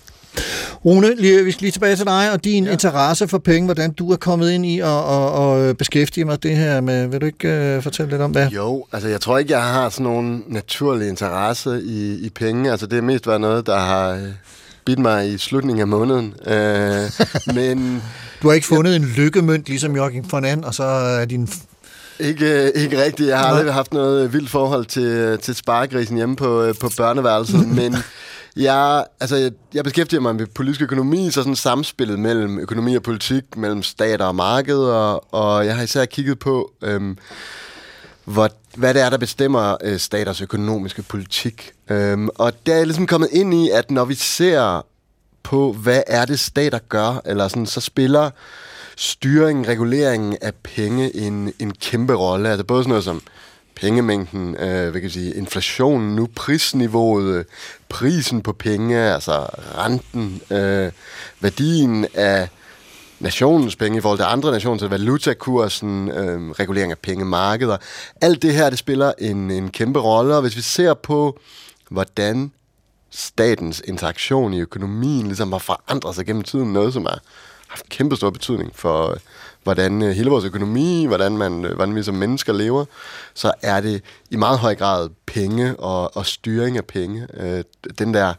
Rune, 0.85 1.15
lige, 1.15 1.43
vi 1.43 1.51
skal 1.51 1.61
lige 1.61 1.71
tilbage 1.71 1.95
til 1.95 2.05
dig 2.05 2.31
og 2.31 2.43
din 2.43 2.65
ja. 2.65 2.71
interesse 2.71 3.27
for 3.27 3.37
penge, 3.37 3.65
hvordan 3.65 3.91
du 3.91 4.11
er 4.11 4.15
kommet 4.15 4.51
ind 4.51 4.65
i 4.65 4.79
og, 4.79 5.05
og, 5.05 5.31
og 5.31 5.77
beskæftige 5.77 6.25
mig 6.25 6.43
det 6.43 6.57
her 6.57 6.81
med. 6.81 7.07
Vil 7.07 7.21
du 7.21 7.25
ikke 7.25 7.47
øh, 7.47 7.83
fortælle 7.83 8.11
lidt 8.11 8.21
om 8.21 8.31
hvad? 8.31 8.47
Jo, 8.47 8.85
altså 8.91 9.09
jeg 9.09 9.21
tror 9.21 9.37
ikke, 9.37 9.51
jeg 9.51 9.63
har 9.63 9.89
sådan 9.89 10.03
nogen 10.03 10.43
naturlig 10.47 11.09
interesse 11.09 11.81
i, 11.83 12.25
i 12.25 12.29
penge. 12.29 12.71
Altså 12.71 12.85
det 12.85 12.93
har 12.93 13.01
mest 13.01 13.27
været 13.27 13.41
noget, 13.41 13.65
der 13.65 13.77
har 13.79 14.09
øh, 14.09 14.21
bidt 14.85 14.99
mig 14.99 15.33
i 15.33 15.37
slutningen 15.37 15.81
af 15.81 15.87
måneden. 15.87 16.33
Øh, 16.47 17.11
men 17.55 18.01
Du 18.41 18.47
har 18.47 18.53
ikke 18.55 18.67
fundet 18.67 18.95
en 18.95 19.05
lykkemønt, 19.17 19.67
ligesom 19.67 19.95
Joachim 19.95 20.31
von 20.31 20.45
And, 20.45 20.63
og 20.63 20.73
så 20.73 20.83
er 20.83 21.25
din... 21.25 21.49
ikke, 22.19 22.71
ikke 22.75 23.03
rigtigt. 23.03 23.29
Jeg 23.29 23.39
har 23.39 23.45
aldrig 23.45 23.73
haft 23.73 23.93
noget 23.93 24.33
vildt 24.33 24.49
forhold 24.49 24.85
til, 24.85 25.39
til 25.41 25.55
sparegrisen 25.55 26.17
hjemme 26.17 26.35
på, 26.35 26.63
øh, 26.63 26.75
på 26.81 26.89
børneværelset, 26.97 27.67
men 27.79 27.95
Ja, 28.55 29.01
altså, 29.19 29.36
jeg, 29.36 29.51
jeg 29.74 29.83
beskæftiger 29.83 30.22
mig 30.22 30.36
med 30.36 30.48
politisk 30.48 30.81
økonomi, 30.81 31.31
så 31.31 31.41
sådan 31.41 31.55
samspillet 31.55 32.19
mellem 32.19 32.60
økonomi 32.60 32.95
og 32.95 33.03
politik, 33.03 33.57
mellem 33.57 33.83
stater 33.83 34.25
og 34.25 34.36
markeder, 34.36 35.33
og 35.36 35.65
jeg 35.65 35.75
har 35.75 35.83
især 35.83 36.05
kigget 36.05 36.39
på, 36.39 36.72
øhm, 36.81 37.17
hvor, 38.25 38.50
hvad 38.77 38.93
det 38.93 39.01
er, 39.01 39.10
der 39.10 39.17
bestemmer 39.17 39.77
øh, 39.83 40.00
staters 40.00 40.41
økonomiske 40.41 41.01
politik. 41.01 41.72
Øhm, 41.89 42.29
og 42.36 42.53
der 42.65 42.74
er 42.74 42.77
jeg 42.77 42.88
ligesom 42.88 43.07
kommet 43.07 43.29
ind 43.31 43.53
i, 43.53 43.69
at 43.69 43.91
når 43.91 44.05
vi 44.05 44.15
ser 44.15 44.86
på, 45.43 45.74
hvad 45.74 46.01
er 46.07 46.25
det, 46.25 46.39
stater 46.39 46.79
gør, 46.89 47.22
eller 47.25 47.48
sådan, 47.48 47.65
så 47.65 47.81
spiller 47.81 48.29
styringen, 48.98 49.67
reguleringen 49.67 50.38
af 50.41 50.53
penge 50.55 51.15
en, 51.15 51.53
en 51.60 51.72
kæmpe 51.72 52.13
rolle. 52.13 52.50
Altså 52.50 52.63
både 52.65 52.83
sådan 52.83 52.89
noget 52.89 53.03
som 53.03 53.22
pengemængden, 53.83 54.55
øh, 54.55 54.81
hvad 54.81 54.91
kan 54.91 55.03
jeg 55.03 55.11
sige, 55.11 55.33
inflationen 55.33 56.15
nu, 56.15 56.27
prisniveauet, 56.35 57.35
øh, 57.35 57.45
prisen 57.89 58.41
på 58.41 58.53
penge, 58.53 58.97
altså 58.97 59.45
renten, 59.77 60.41
øh, 60.51 60.91
værdien 61.39 62.05
af 62.13 62.49
nationens 63.19 63.75
penge 63.75 63.97
i 63.97 64.01
forhold 64.01 64.19
til 64.19 64.25
andre 64.25 64.51
nationer, 64.51 64.73
altså 64.73 64.87
valutakursen, 64.87 66.09
øh, 66.09 66.51
regulering 66.51 66.91
af 66.91 66.97
pengemarkeder. 66.97 67.77
Alt 68.21 68.41
det 68.41 68.53
her, 68.53 68.69
det 68.69 68.79
spiller 68.79 69.13
en, 69.19 69.51
en 69.51 69.69
kæmpe 69.69 69.99
rolle, 69.99 70.35
og 70.35 70.41
hvis 70.41 70.55
vi 70.55 70.61
ser 70.61 70.93
på, 70.93 71.39
hvordan 71.89 72.51
statens 73.11 73.81
interaktion 73.85 74.53
i 74.53 74.59
økonomien 74.59 75.25
ligesom 75.27 75.51
har 75.51 75.59
forandret 75.59 76.15
sig 76.15 76.25
gennem 76.25 76.43
tiden, 76.43 76.73
noget 76.73 76.93
som 76.93 77.05
har 77.05 77.19
haft 77.67 77.89
kæmpe 77.89 78.15
stor 78.15 78.29
betydning 78.29 78.71
for, 78.75 79.11
øh, 79.11 79.17
hvordan 79.63 80.01
øh, 80.01 80.10
hele 80.10 80.29
vores 80.29 80.46
økonomi, 80.46 81.05
hvordan, 81.05 81.38
man, 81.38 81.65
øh, 81.65 81.75
hvordan 81.75 81.96
vi 81.96 82.03
som 82.03 82.15
mennesker 82.15 82.53
lever, 82.53 82.86
så 83.34 83.51
er 83.62 83.82
det 83.82 84.03
i 84.29 84.36
meget 84.36 84.60
høj 84.60 84.75
grad 84.75 85.10
penge 85.25 85.75
og, 85.75 86.17
og 86.17 86.25
styring 86.25 86.77
af 86.77 86.86
penge. 86.86 87.27
Øh, 87.34 87.63
den 88.00 88.13
der, 88.13 88.34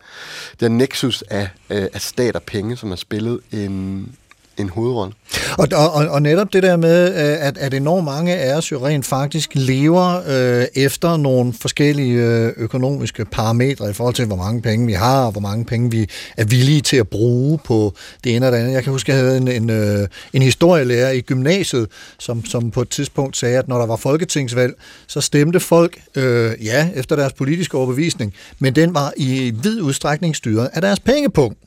der 0.61 0.69
nexus 0.69 1.23
af, 1.23 1.49
øh, 1.71 1.87
af 1.93 2.01
stat 2.01 2.37
og 2.37 2.43
penge, 2.43 2.77
som 2.77 2.89
har 2.89 2.97
spillet 2.97 3.41
en, 3.53 4.15
en 4.59 4.69
hovedrolle. 4.69 5.15
Og, 5.59 5.69
og, 5.75 6.09
og 6.09 6.23
netop 6.23 6.53
det 6.53 6.63
der 6.63 6.77
med, 6.77 7.09
øh, 7.09 7.47
at, 7.47 7.59
at 7.59 7.75
enormt 7.75 8.05
mange 8.05 8.37
af 8.37 8.57
os 8.57 8.73
jo 8.73 8.87
rent 8.87 9.07
faktisk 9.07 9.51
lever 9.55 10.23
øh, 10.29 10.67
efter 10.75 11.17
nogle 11.17 11.53
forskellige 11.53 12.21
øh, 12.21 12.53
økonomiske 12.57 13.25
parametre 13.25 13.91
i 13.91 13.93
forhold 13.93 14.15
til, 14.15 14.27
hvor 14.27 14.37
mange 14.37 14.63
penge 14.63 14.87
vi 14.87 14.93
har, 14.93 15.25
og 15.25 15.33
hvor 15.33 15.41
mange 15.41 15.65
penge 15.65 15.91
vi 15.91 16.09
er 16.37 16.45
villige 16.45 16.81
til 16.81 16.97
at 16.97 17.09
bruge 17.09 17.59
på 17.65 17.95
det 18.25 18.37
ene 18.37 18.47
og 18.47 18.53
det 18.53 18.59
andet. 18.59 18.73
Jeg 18.73 18.83
kan 18.83 18.93
huske, 18.93 19.13
at 19.13 19.19
jeg 19.19 19.25
havde 19.25 19.37
en, 19.37 19.49
en, 19.49 19.71
øh, 19.71 20.09
en 20.33 20.43
historielærer 20.43 21.11
i 21.11 21.21
gymnasiet, 21.21 21.89
som, 22.19 22.45
som 22.45 22.71
på 22.71 22.83
et 22.83 22.89
tidspunkt 22.89 23.37
sagde, 23.37 23.59
at 23.59 23.69
når 23.69 23.79
der 23.79 23.87
var 23.87 23.97
folketingsvalg, 23.97 24.75
så 25.07 25.21
stemte 25.21 25.61
folk, 25.61 25.99
øh, 26.15 26.53
ja, 26.65 26.89
efter 26.95 27.17
deres 27.17 27.33
politiske 27.33 27.77
overbevisning, 27.77 28.35
men 28.59 28.75
den 28.75 28.95
var 28.95 29.13
i 29.17 29.53
vid 29.63 29.81
udstrækning 29.81 30.37
styret 30.37 30.71
af 30.73 30.83
deres 30.83 31.01
pengepunkt 31.01 31.59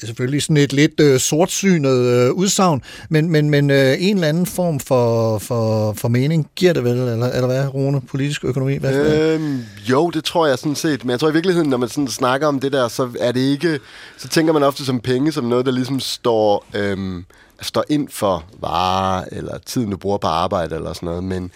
det 0.00 0.06
selvfølgelig 0.08 0.42
sådan 0.42 0.56
et 0.56 0.72
lidt 0.72 1.00
øh, 1.00 1.20
sortsynet 1.20 1.98
øh, 1.98 2.32
udsagn, 2.32 2.82
men, 3.08 3.30
men, 3.30 3.50
men 3.50 3.70
øh, 3.70 3.96
en 3.98 4.16
eller 4.16 4.28
anden 4.28 4.46
form 4.46 4.80
for, 4.80 5.38
for, 5.38 5.92
for 5.92 6.08
mening 6.08 6.48
giver 6.56 6.72
det 6.72 6.84
vel, 6.84 6.92
eller, 6.92 7.26
eller 7.26 7.46
hvad, 7.46 7.74
Rune, 7.74 8.00
politisk 8.00 8.44
økonomi? 8.44 8.76
Hvad 8.76 9.32
øhm, 9.32 9.60
jo, 9.90 10.10
det 10.10 10.24
tror 10.24 10.46
jeg 10.46 10.58
sådan 10.58 10.74
set, 10.74 11.04
men 11.04 11.10
jeg 11.10 11.20
tror 11.20 11.28
i 11.28 11.32
virkeligheden, 11.32 11.70
når 11.70 11.76
man 11.76 11.88
sådan 11.88 12.08
snakker 12.08 12.46
om 12.46 12.60
det 12.60 12.72
der, 12.72 12.88
så 12.88 13.08
er 13.20 13.32
det 13.32 13.40
ikke, 13.40 13.78
så 14.18 14.28
tænker 14.28 14.52
man 14.52 14.62
ofte 14.62 14.84
som 14.84 15.00
penge, 15.00 15.32
som 15.32 15.44
noget, 15.44 15.66
der 15.66 15.72
ligesom 15.72 16.00
står, 16.00 16.66
øhm, 16.74 17.24
står 17.62 17.84
ind 17.88 18.08
for 18.10 18.44
varer, 18.60 19.24
eller 19.32 19.58
tiden, 19.66 19.90
du 19.90 19.96
bruger 19.96 20.18
på 20.18 20.26
arbejde, 20.26 20.74
eller 20.74 20.92
sådan 20.92 21.06
noget, 21.06 21.24
men 21.24 21.50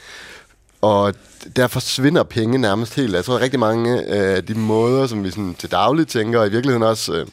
og 0.83 1.15
der 1.57 1.67
forsvinder 1.67 2.23
penge 2.23 2.59
nærmest 2.59 2.95
helt. 2.95 3.15
Jeg 3.15 3.25
tror, 3.25 3.35
at 3.35 3.41
rigtig 3.41 3.61
mange 3.61 4.01
øh, 4.01 4.07
af 4.09 4.37
øh, 4.37 4.49
de 4.49 4.55
måder, 4.55 5.07
som 5.07 5.25
vi 5.25 5.31
sådan 5.31 5.55
til 5.59 5.71
daglig 5.71 6.09
tænker, 6.09 6.41
og 6.41 6.47
i 6.47 6.51
virkeligheden 6.51 6.83
også 6.83 7.13
øh, 7.13 7.27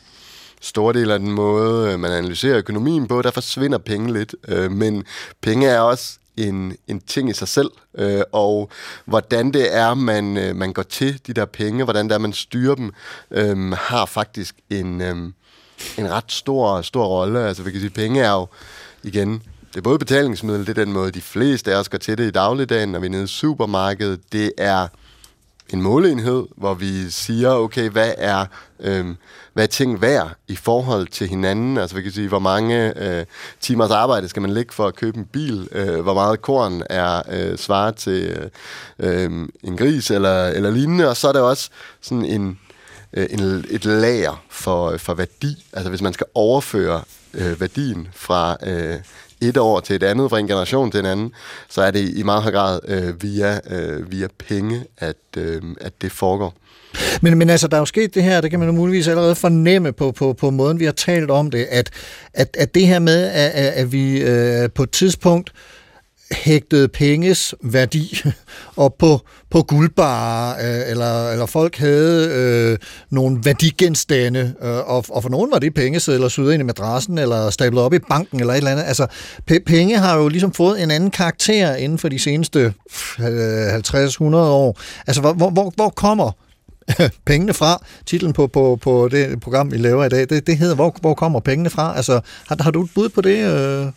store 0.68 0.94
del 0.94 1.12
af 1.12 1.20
den 1.20 1.32
måde, 1.32 1.94
øh, 1.94 2.00
man 2.00 2.12
analyserer 2.12 2.58
økonomien 2.58 3.08
på, 3.08 3.22
der 3.22 3.32
forsvinder 3.32 3.78
penge 3.78 4.14
lidt. 4.14 4.36
Øh, 4.48 4.72
men 4.72 5.04
penge 5.42 5.68
er 5.68 5.80
også 5.80 6.20
en, 6.38 6.78
en 6.88 7.00
ting 7.00 7.30
i 7.30 7.34
sig 7.34 7.48
selv, 7.48 7.70
øh, 7.98 8.22
og 8.32 8.70
hvordan 9.06 9.54
det 9.54 9.76
er, 9.76 9.94
man, 9.94 10.38
øh, 10.38 10.56
man 10.56 10.74
går 10.74 10.84
til 10.84 11.20
de 11.28 11.34
der 11.34 11.46
penge, 11.46 11.84
hvordan 11.84 12.10
det 12.10 12.16
er, 12.16 12.20
man 12.20 12.34
styrer 12.34 12.76
dem, 12.76 12.94
øh, 13.32 13.72
har 13.72 14.06
faktisk 14.06 14.56
en, 14.70 15.02
øh, 15.02 15.16
en 15.98 16.12
ret 16.12 16.32
stor, 16.32 16.82
stor 16.82 17.06
rolle. 17.06 17.40
Altså, 17.40 17.64
vi 17.64 17.72
kan 17.72 17.80
sige, 17.80 17.90
penge 17.90 18.22
er 18.22 18.32
jo, 18.32 18.48
igen, 19.04 19.44
det 19.70 19.78
er 19.78 19.82
både 19.82 20.00
betalingsmiddel, 20.00 20.68
det 20.68 20.78
er 20.78 20.86
den 20.86 20.94
måde, 20.94 21.12
de 21.12 21.22
fleste 21.22 21.74
af 21.74 21.80
os 21.80 21.90
går 21.90 21.98
til 21.98 22.18
det 22.18 22.28
i 22.28 22.32
dagligdagen, 22.32 22.90
når 22.90 23.00
vi 23.00 23.06
er 23.06 23.12
nede 23.12 23.24
i 23.24 23.28
supermarkedet. 23.28 24.20
Det 24.32 24.52
er 24.58 24.88
en 25.70 25.82
måleenhed, 25.82 26.46
hvor 26.58 26.74
vi 26.74 27.10
siger, 27.10 27.50
okay, 27.50 27.90
hvad 27.90 28.14
er, 28.18 28.46
øh, 28.80 29.06
hvad 29.54 29.64
er 29.64 29.68
ting 29.68 30.02
værd 30.02 30.32
i 30.48 30.56
forhold 30.56 31.08
til 31.08 31.28
hinanden? 31.28 31.78
Altså 31.78 31.96
vi 31.96 32.02
kan 32.02 32.12
sige, 32.12 32.28
hvor 32.28 32.40
mange 32.40 33.04
øh, 33.04 33.26
timers 33.60 33.92
arbejde 33.92 34.30
skal 34.30 34.42
man 34.42 34.52
lægge 34.52 34.74
for 34.74 34.88
at 34.88 34.96
købe 34.96 35.18
en 35.18 35.26
bil? 35.26 35.68
Øh, 35.72 36.00
hvor 36.00 36.14
meget 36.14 36.42
korn 36.42 36.82
er 36.90 37.22
øh, 37.32 37.58
svaret 37.58 37.96
til 37.96 38.50
øh, 39.00 39.24
øhm, 39.24 39.50
en 39.64 39.78
gris 39.78 40.12
eller, 40.12 40.46
eller 40.48 40.72
lignende? 40.72 41.10
Og 41.10 41.18
så 41.18 41.28
er 41.28 41.34
der 41.34 41.42
også 41.42 41.70
sådan 42.02 42.26
en, 42.26 42.60
øh, 43.14 43.28
en, 43.30 43.66
et 43.70 43.86
lager 43.86 44.44
for, 44.50 44.98
for 44.98 45.14
værdi. 45.14 45.66
Altså 45.74 45.90
hvis 45.90 46.02
man 46.02 46.14
skal 46.14 46.28
overføre 46.34 47.02
øh, 47.34 47.62
værdien 47.62 48.08
fra... 48.14 48.58
Øh, 48.64 48.96
et 49.42 49.58
år 49.58 49.80
til 49.80 49.96
et 49.96 50.04
andet, 50.04 50.30
fra 50.30 50.40
en 50.40 50.48
generation 50.48 50.92
til 50.92 51.00
en 51.00 51.06
anden, 51.06 51.32
så 51.70 51.82
er 51.82 51.92
det 51.92 52.10
i 52.18 52.24
meget 52.24 52.44
høj 52.44 52.52
grad 52.52 52.80
øh, 52.88 53.24
via, 53.24 53.60
øh, 53.70 54.12
via 54.12 54.28
penge, 54.48 54.84
at, 54.98 55.16
øh, 55.38 55.62
at 55.82 56.02
det 56.02 56.12
foregår. 56.12 56.54
Men, 57.22 57.38
men 57.38 57.50
altså, 57.50 57.68
der 57.68 57.78
er 57.78 57.82
jo 57.82 57.86
sket 57.86 58.16
det 58.16 58.24
her, 58.24 58.42
det 58.42 58.50
kan 58.50 58.60
man 58.60 58.70
jo 58.70 58.76
muligvis 58.76 59.08
allerede 59.08 59.36
fornemme 59.36 59.94
på, 59.94 60.12
på, 60.12 60.34
på 60.34 60.50
måden, 60.50 60.80
vi 60.80 60.86
har 60.86 60.92
talt 60.92 61.32
om 61.32 61.52
det, 61.52 61.68
at, 61.70 61.90
at, 62.34 62.58
at 62.60 62.76
det 62.76 62.88
her 62.88 63.00
med, 63.00 63.26
at, 63.26 63.52
at 63.52 63.92
vi 63.92 64.22
øh, 64.22 64.70
på 64.76 64.84
et 64.84 64.92
tidspunkt 64.92 65.52
øh, 65.54 65.77
hægtede 66.32 66.88
penges 66.88 67.56
værdi 67.64 68.22
op 68.78 68.98
på, 68.98 69.22
på 69.52 69.62
guldbarer, 69.62 70.56
øh, 70.56 70.92
eller, 70.92 71.30
eller 71.32 71.46
folk 71.46 71.78
havde 71.78 72.30
øh, 72.36 72.78
nogle 73.10 73.40
værdigenstande, 73.44 74.54
øh, 74.62 74.78
og, 74.78 75.06
og 75.10 75.24
for 75.24 75.30
nogen 75.30 75.52
var 75.52 75.60
det 75.60 75.74
pengesedler 75.74 76.28
syet 76.28 76.54
ind 76.54 76.62
i 76.62 76.66
madrassen, 76.66 77.18
eller 77.18 77.50
stablet 77.50 77.84
op 77.84 77.94
i 77.94 78.00
banken, 78.00 78.40
eller 78.40 78.54
et 78.54 78.58
eller 78.58 78.72
andet. 78.72 78.84
Altså, 78.84 79.08
p- 79.52 79.64
penge 79.66 79.98
har 79.98 80.18
jo 80.18 80.28
ligesom 80.28 80.54
fået 80.54 80.84
en 80.84 80.92
anden 80.92 81.12
karakter 81.12 81.76
inden 81.76 81.98
for 81.98 82.10
de 82.10 82.20
seneste 82.20 82.74
50-100 82.90 84.36
år. 84.36 84.80
Altså, 85.08 85.22
hvor, 85.22 85.50
hvor, 85.50 85.74
hvor 85.76 85.90
kommer 85.90 86.32
pengene 87.26 87.54
fra. 87.54 87.86
Titlen 88.06 88.34
på, 88.34 88.48
på, 88.48 88.80
på 88.82 89.08
det 89.12 89.40
program, 89.40 89.72
vi 89.72 89.78
laver 89.78 90.06
i 90.06 90.10
dag, 90.10 90.30
det, 90.30 90.48
det 90.48 90.58
hedder, 90.58 90.76
hvor, 90.76 90.96
hvor 91.02 91.14
kommer 91.14 91.40
pengene 91.40 91.70
fra? 91.70 91.94
Altså, 91.96 92.20
har, 92.48 92.64
har 92.64 92.72
du 92.72 92.84
et 92.84 92.90
bud 92.96 93.10
på 93.10 93.22
det, 93.22 93.38
øh, 93.38 93.88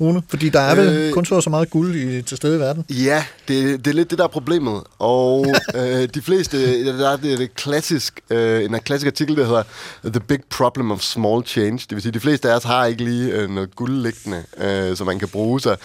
Rune? 0.00 0.22
Fordi 0.28 0.48
der 0.48 0.60
er 0.60 0.74
vel 0.74 0.88
øh, 0.88 1.12
kun 1.12 1.24
så, 1.24 1.40
så 1.40 1.50
meget 1.50 1.70
guld 1.70 1.96
i, 1.96 2.22
til 2.22 2.36
stede 2.36 2.56
i 2.56 2.60
verden. 2.60 2.84
Ja, 2.90 3.24
det, 3.48 3.84
det 3.84 3.90
er 3.90 3.94
lidt 3.94 4.10
det, 4.10 4.18
der 4.18 4.24
er 4.24 4.28
problemet. 4.28 4.82
Og 4.98 5.46
øh, 5.74 6.08
de 6.14 6.22
fleste, 6.22 6.86
der 6.98 7.08
er 7.10 7.16
det, 7.16 7.38
det 7.38 7.54
klassisk, 7.54 8.20
øh, 8.30 8.64
en 8.64 8.80
klassisk 8.84 9.06
artikel, 9.06 9.36
der 9.36 9.44
hedder 9.46 9.62
The 10.04 10.20
Big 10.20 10.40
Problem 10.50 10.90
of 10.90 11.00
Small 11.00 11.44
Change. 11.46 11.78
Det 11.78 11.90
vil 11.90 12.02
sige, 12.02 12.12
de 12.12 12.20
fleste 12.20 12.50
af 12.50 12.56
os 12.56 12.64
har 12.64 12.86
ikke 12.86 13.04
lige 13.04 13.32
øh, 13.32 13.50
noget 13.50 13.76
guld 13.76 14.02
liggende, 14.02 14.44
øh, 14.58 14.96
som 14.96 15.06
man 15.06 15.18
kan 15.18 15.28
bruge. 15.28 15.60
Så 15.60 15.76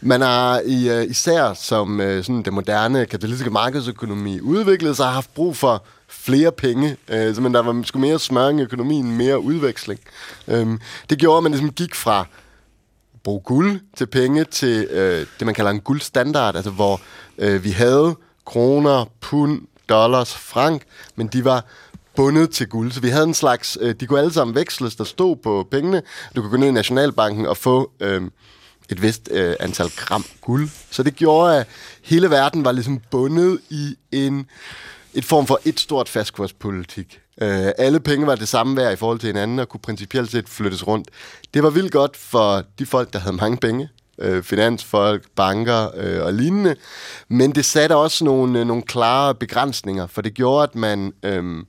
man 0.00 0.20
har 0.20 0.60
i, 0.66 0.88
øh, 0.90 1.10
især 1.10 1.54
som 1.54 2.00
øh, 2.00 2.24
sådan 2.24 2.42
det 2.42 2.52
moderne 2.52 3.06
kapitalistiske 3.06 3.50
markedsøkonomi 3.50 4.40
udviklet 4.40 4.96
sig, 4.96 5.06
har 5.06 5.12
haft 5.12 5.34
brug 5.34 5.56
for 5.56 5.84
flere 6.08 6.52
penge. 6.52 6.96
Øh, 7.08 7.34
så 7.34 7.40
der 7.40 7.62
var 7.62 7.82
sgu 7.84 7.98
mere 7.98 8.18
smøring 8.18 8.60
i 8.60 8.62
økonomien, 8.62 9.16
mere 9.16 9.40
udveksling. 9.40 10.00
Øh, 10.48 10.66
det 11.10 11.18
gjorde, 11.18 11.36
at 11.36 11.42
man 11.42 11.52
ligesom 11.52 11.70
gik 11.70 11.94
fra 11.94 12.26
bruge 13.24 13.40
guld 13.40 13.80
til 13.96 14.06
penge 14.06 14.44
til 14.44 14.86
øh, 14.90 15.26
det, 15.38 15.46
man 15.46 15.54
kalder 15.54 15.70
en 15.70 15.80
guldstandard, 15.80 16.56
altså 16.56 16.70
hvor 16.70 17.00
øh, 17.38 17.64
vi 17.64 17.70
havde 17.70 18.16
kroner, 18.46 19.04
pund, 19.20 19.60
dollars, 19.88 20.34
frank, 20.34 20.82
men 21.16 21.26
de 21.26 21.44
var 21.44 21.64
bundet 22.16 22.50
til 22.50 22.68
guld. 22.68 22.92
Så 22.92 23.00
vi 23.00 23.08
havde 23.08 23.24
en 23.24 23.34
slags, 23.34 23.78
øh, 23.80 23.94
de 24.00 24.06
kunne 24.06 24.18
alle 24.18 24.32
sammen 24.32 24.54
veksles, 24.54 24.96
der 24.96 25.04
stod 25.04 25.36
på 25.36 25.68
pengene. 25.70 26.02
Du 26.36 26.40
kunne 26.40 26.50
gå 26.50 26.56
ned 26.56 26.68
i 26.68 26.72
Nationalbanken 26.72 27.46
og 27.46 27.56
få 27.56 27.90
øh, 28.00 28.22
et 28.88 29.02
vist 29.02 29.28
øh, 29.32 29.54
antal 29.60 29.90
gram 29.96 30.24
guld. 30.40 30.68
Så 30.90 31.02
det 31.02 31.16
gjorde, 31.16 31.56
at 31.60 31.66
hele 32.02 32.30
verden 32.30 32.64
var 32.64 32.72
ligesom 32.72 33.00
bundet 33.10 33.60
i 33.70 33.96
en 34.12 34.46
et 35.14 35.24
form 35.24 35.46
for 35.46 35.60
et 35.64 35.80
stort 35.80 36.08
fastkurspolitik. 36.08 37.20
Øh, 37.42 37.72
alle 37.78 38.00
penge 38.00 38.26
var 38.26 38.34
det 38.34 38.48
samme 38.48 38.76
værd 38.76 38.92
i 38.92 38.96
forhold 38.96 39.18
til 39.18 39.26
hinanden 39.26 39.58
og 39.58 39.68
kunne 39.68 39.80
principielt 39.80 40.30
set 40.30 40.48
flyttes 40.48 40.86
rundt. 40.86 41.08
Det 41.54 41.62
var 41.62 41.70
vildt 41.70 41.92
godt 41.92 42.16
for 42.16 42.62
de 42.78 42.86
folk, 42.86 43.12
der 43.12 43.18
havde 43.18 43.36
mange 43.36 43.56
penge. 43.56 43.88
Øh, 44.18 44.42
finansfolk, 44.42 45.24
banker 45.36 45.90
øh, 45.96 46.24
og 46.24 46.32
lignende. 46.32 46.76
Men 47.28 47.52
det 47.54 47.64
satte 47.64 47.96
også 47.96 48.24
nogle, 48.24 48.60
øh, 48.60 48.66
nogle 48.66 48.82
klare 48.82 49.34
begrænsninger, 49.34 50.06
for 50.06 50.22
det 50.22 50.34
gjorde, 50.34 50.62
at 50.62 50.74
man... 50.74 51.12
Øh, 51.22 51.64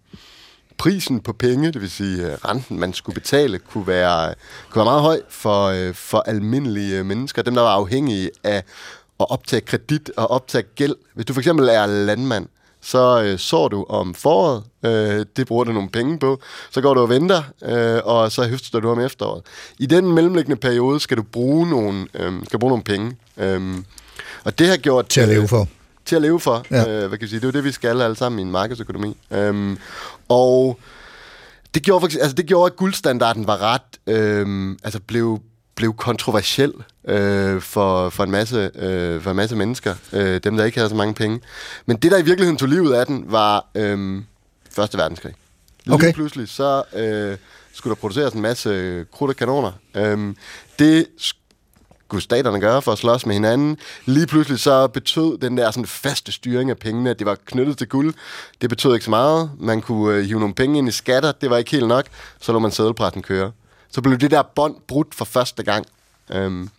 prisen 0.78 1.20
på 1.20 1.34
penge, 1.34 1.72
det 1.72 1.82
vil 1.82 1.92
sige 1.92 2.26
øh, 2.26 2.34
renten, 2.34 2.80
man 2.80 2.94
skulle 2.94 3.14
betale, 3.14 3.60
kunne 3.60 3.88
være, 3.88 4.34
kunne 4.70 4.80
være 4.80 4.86
meget 4.86 5.02
høj 5.02 5.22
for, 5.30 5.66
øh, 5.66 5.94
for 5.94 6.20
almindelige 6.20 7.00
øh, 7.00 7.06
mennesker. 7.06 7.42
Dem, 7.42 7.56
der 7.56 7.62
var 7.62 7.70
afhængige 7.70 8.30
af 8.44 8.64
at 9.20 9.26
optage 9.30 9.62
kredit 9.62 10.12
og 10.18 10.32
optage 10.32 10.64
gæld. 10.76 10.96
Hvis 11.14 11.26
du 11.26 11.34
for 11.34 11.42
eksempel 11.42 11.68
er 11.68 11.86
landmand, 11.86 12.48
så 12.82 13.24
øh, 13.24 13.40
sår 13.40 13.68
du 13.68 13.86
om 13.90 14.14
foråret, 14.14 14.64
øh, 14.86 15.26
det 15.36 15.48
bruger 15.48 15.64
du 15.64 15.72
nogle 15.72 15.90
penge 15.90 16.20
på, 16.20 16.40
så 16.72 16.82
går 16.82 16.94
du 16.94 17.02
og 17.02 17.10
venter, 17.10 17.44
øh, 17.64 18.02
og 18.04 18.32
så 18.32 18.48
høster 18.48 18.80
du 18.80 18.90
om 18.90 19.00
efteråret. 19.00 19.42
I 19.80 19.86
den 19.86 20.14
mellemliggende 20.14 20.56
periode 20.56 21.00
skal 21.00 21.18
du 21.18 21.24
bruge 21.24 21.70
nogle, 21.70 22.08
øh, 22.14 22.34
skal 22.46 22.60
bruge 22.60 22.72
nogle 22.72 22.84
penge. 22.84 23.16
Øh, 23.38 23.78
og 24.44 24.60
det 24.60 24.68
har 24.68 24.78
gjort... 24.78 25.08
Til 25.08 25.22
at 25.22 25.28
leve 25.30 25.48
for. 25.48 25.68
til 26.06 26.16
at 26.16 26.22
leve 26.22 26.40
for. 26.40 26.66
Ja. 26.72 26.90
Øh, 26.90 27.08
hvad 27.08 27.10
kan 27.10 27.22
jeg 27.22 27.30
sige? 27.30 27.40
Det 27.40 27.46
er 27.46 27.48
jo 27.48 27.52
det, 27.52 27.64
vi 27.64 27.72
skal 27.72 28.02
alle 28.02 28.16
sammen 28.16 28.40
i 28.40 28.42
en 28.42 28.52
markedsøkonomi. 28.52 29.18
Øhm, 29.32 29.78
og 30.30 30.80
det 31.74 31.84
gjorde, 31.84 32.02
faktisk, 32.02 32.22
altså 32.22 32.36
det 32.36 32.46
gjorde, 32.46 32.72
at 32.72 32.78
guldstandarden 32.78 33.48
var 33.48 33.62
ret, 33.62 34.16
øhm, 34.16 34.78
altså 34.84 35.00
blev, 35.08 35.40
blev 35.82 35.94
kontroversiel 35.94 36.74
øh, 37.08 37.62
for, 37.62 38.10
for, 38.10 38.24
en 38.24 38.32
masse, 38.32 38.72
øh, 38.76 39.22
for 39.22 39.30
en 39.30 39.36
masse 39.36 39.56
mennesker, 39.56 39.96
øh, 40.14 40.40
dem 40.44 40.58
der 40.58 40.66
ikke 40.66 40.78
havde 40.78 40.90
så 40.90 40.96
mange 40.96 41.14
penge. 41.14 41.40
Men 41.86 41.98
det, 41.98 42.12
der 42.12 42.18
i 42.18 42.22
virkeligheden 42.22 42.58
tog 42.58 42.70
livet 42.70 42.94
af 42.94 43.06
den, 43.06 43.26
var 43.28 43.66
øhm, 43.76 44.26
Første 44.72 44.98
Verdenskrig. 44.98 45.34
Lige 45.86 45.96
Okay. 45.96 46.14
pludselig, 46.14 46.50
så 46.50 46.84
øh, 46.96 47.38
skulle 47.74 47.96
der 47.96 48.00
produceres 48.00 48.34
en 48.34 48.42
masse 48.42 49.06
krudt 49.12 49.30
og 49.30 49.36
kanoner. 49.36 49.72
Øhm, 49.96 50.36
det 50.80 51.08
skulle 51.20 52.24
staterne 52.24 52.60
gøre 52.60 52.82
for 52.82 52.92
at 52.92 52.98
slås 52.98 53.26
med 53.26 53.34
hinanden. 53.34 53.78
Lige 54.06 54.28
pludselig 54.28 54.60
så 54.60 54.88
betød 54.88 55.38
den 55.38 55.58
der 55.58 55.72
sådan 55.72 55.86
faste 55.86 56.32
styring 56.32 56.70
af 56.70 56.78
pengene, 56.78 57.10
at 57.10 57.20
det 57.20 57.28
var 57.28 57.38
knyttet 57.46 57.78
til 57.78 57.88
guld. 57.88 58.14
Det 58.62 58.70
betød 58.70 58.94
ikke 58.94 59.06
så 59.06 59.10
meget. 59.10 59.52
Man 59.60 59.82
kunne 59.82 60.16
øh, 60.16 60.26
hive 60.26 60.40
nogle 60.40 60.56
penge 60.56 60.78
ind 60.78 60.88
i 60.88 60.92
skatter. 60.92 61.32
Det 61.32 61.50
var 61.50 61.58
ikke 61.58 61.72
helt 61.72 61.88
nok. 61.88 62.06
Så 62.42 62.52
lå 62.52 62.60
man 62.60 62.72
sædelpressen 62.72 63.22
køre. 63.22 63.52
Så 63.92 64.02
blev 64.02 64.18
det 64.18 64.32
der 64.32 64.44
bånd 64.56 64.76
brudt 64.88 65.16
for 65.16 65.26
første 65.26 65.64
gang. 65.64 65.86
Øhm, 66.32 66.70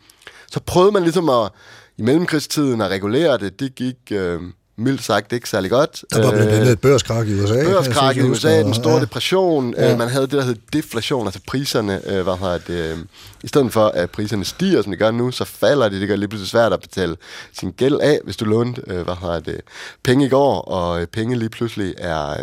så 0.51 0.61
prøvede 0.61 0.93
man 0.93 1.03
ligesom 1.03 1.29
at, 1.29 1.51
i 1.97 2.03
mellemkrigstiden 2.03 2.81
at 2.81 2.91
regulere 2.91 3.39
det. 3.39 3.61
Det 3.61 3.75
gik 3.75 3.97
øh, 4.11 4.41
mildt 4.77 5.03
sagt 5.03 5.33
ikke 5.33 5.49
særlig 5.49 5.71
godt. 5.71 6.05
Der 6.11 6.23
var 6.23 6.31
blandt 6.31 6.53
andet 6.53 6.73
et 6.73 6.81
børskrak 6.81 7.29
i 7.29 7.41
USA. 7.41 7.65
Børskrak 7.65 8.17
i 8.17 8.21
USA, 8.21 8.63
den 8.63 8.75
store 8.75 8.95
ja. 8.95 9.01
depression. 9.01 9.75
Ja. 9.75 9.91
Ja. 9.91 9.97
Man 9.97 10.09
havde 10.09 10.23
det, 10.23 10.33
der 10.33 10.43
hed 10.43 10.57
deflation, 10.73 11.27
altså 11.27 11.41
priserne, 11.47 12.01
øh, 12.11 12.23
hvad 12.23 12.37
hedder 12.37 12.59
det, 12.59 12.93
øh, 12.93 12.99
i 13.43 13.49
stedet 13.49 13.73
for 13.73 13.87
at 13.87 14.11
priserne 14.11 14.45
stiger, 14.45 14.83
som 14.83 14.93
de 14.93 14.99
gør 14.99 15.11
nu, 15.11 15.31
så 15.31 15.45
falder 15.45 15.89
de. 15.89 16.01
Det 16.01 16.09
gør 16.09 16.13
det 16.13 16.19
lige 16.19 16.29
pludselig 16.29 16.51
svært 16.51 16.73
at 16.73 16.81
betale 16.81 17.17
sin 17.53 17.73
gæld 17.73 18.01
af, 18.01 18.21
hvis 18.25 18.37
du 18.37 18.45
lånte, 18.45 18.83
øh, 18.87 19.03
hvad 19.03 19.15
hedder 19.21 19.41
det, 19.41 19.61
penge 20.03 20.27
i 20.27 20.29
går, 20.29 20.61
og 20.61 21.01
øh, 21.01 21.07
penge 21.07 21.39
lige 21.39 21.49
pludselig 21.49 21.95
er... 21.99 22.37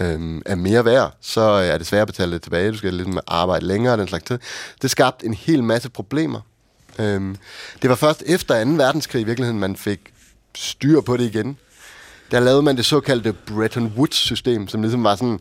Øh, 0.00 0.40
er 0.46 0.54
mere 0.54 0.84
værd, 0.84 1.16
så 1.20 1.40
øh, 1.40 1.66
er 1.66 1.78
det 1.78 1.86
svært 1.86 2.02
at 2.02 2.06
betale 2.06 2.32
det 2.32 2.42
tilbage. 2.42 2.72
Du 2.72 2.76
skal 2.76 2.94
ligesom 2.94 3.18
arbejde 3.26 3.66
længere 3.66 3.94
og 3.94 3.98
den 3.98 4.08
slags 4.08 4.24
tid. 4.24 4.38
Det 4.82 4.90
skabte 4.90 5.26
en 5.26 5.34
hel 5.34 5.64
masse 5.64 5.90
problemer. 5.90 6.40
Øh, 6.98 7.34
det 7.82 7.90
var 7.90 7.96
først 7.96 8.22
efter 8.26 8.64
2. 8.64 8.70
verdenskrig 8.70 9.20
i 9.20 9.24
virkeligheden, 9.24 9.60
man 9.60 9.76
fik 9.76 10.00
styr 10.54 11.00
på 11.00 11.16
det 11.16 11.24
igen. 11.24 11.58
Der 12.30 12.40
lavede 12.40 12.62
man 12.62 12.76
det 12.76 12.84
såkaldte 12.84 13.32
Bretton 13.32 13.92
Woods-system, 13.96 14.68
som 14.68 14.82
ligesom 14.82 15.04
var 15.04 15.16
sådan 15.16 15.40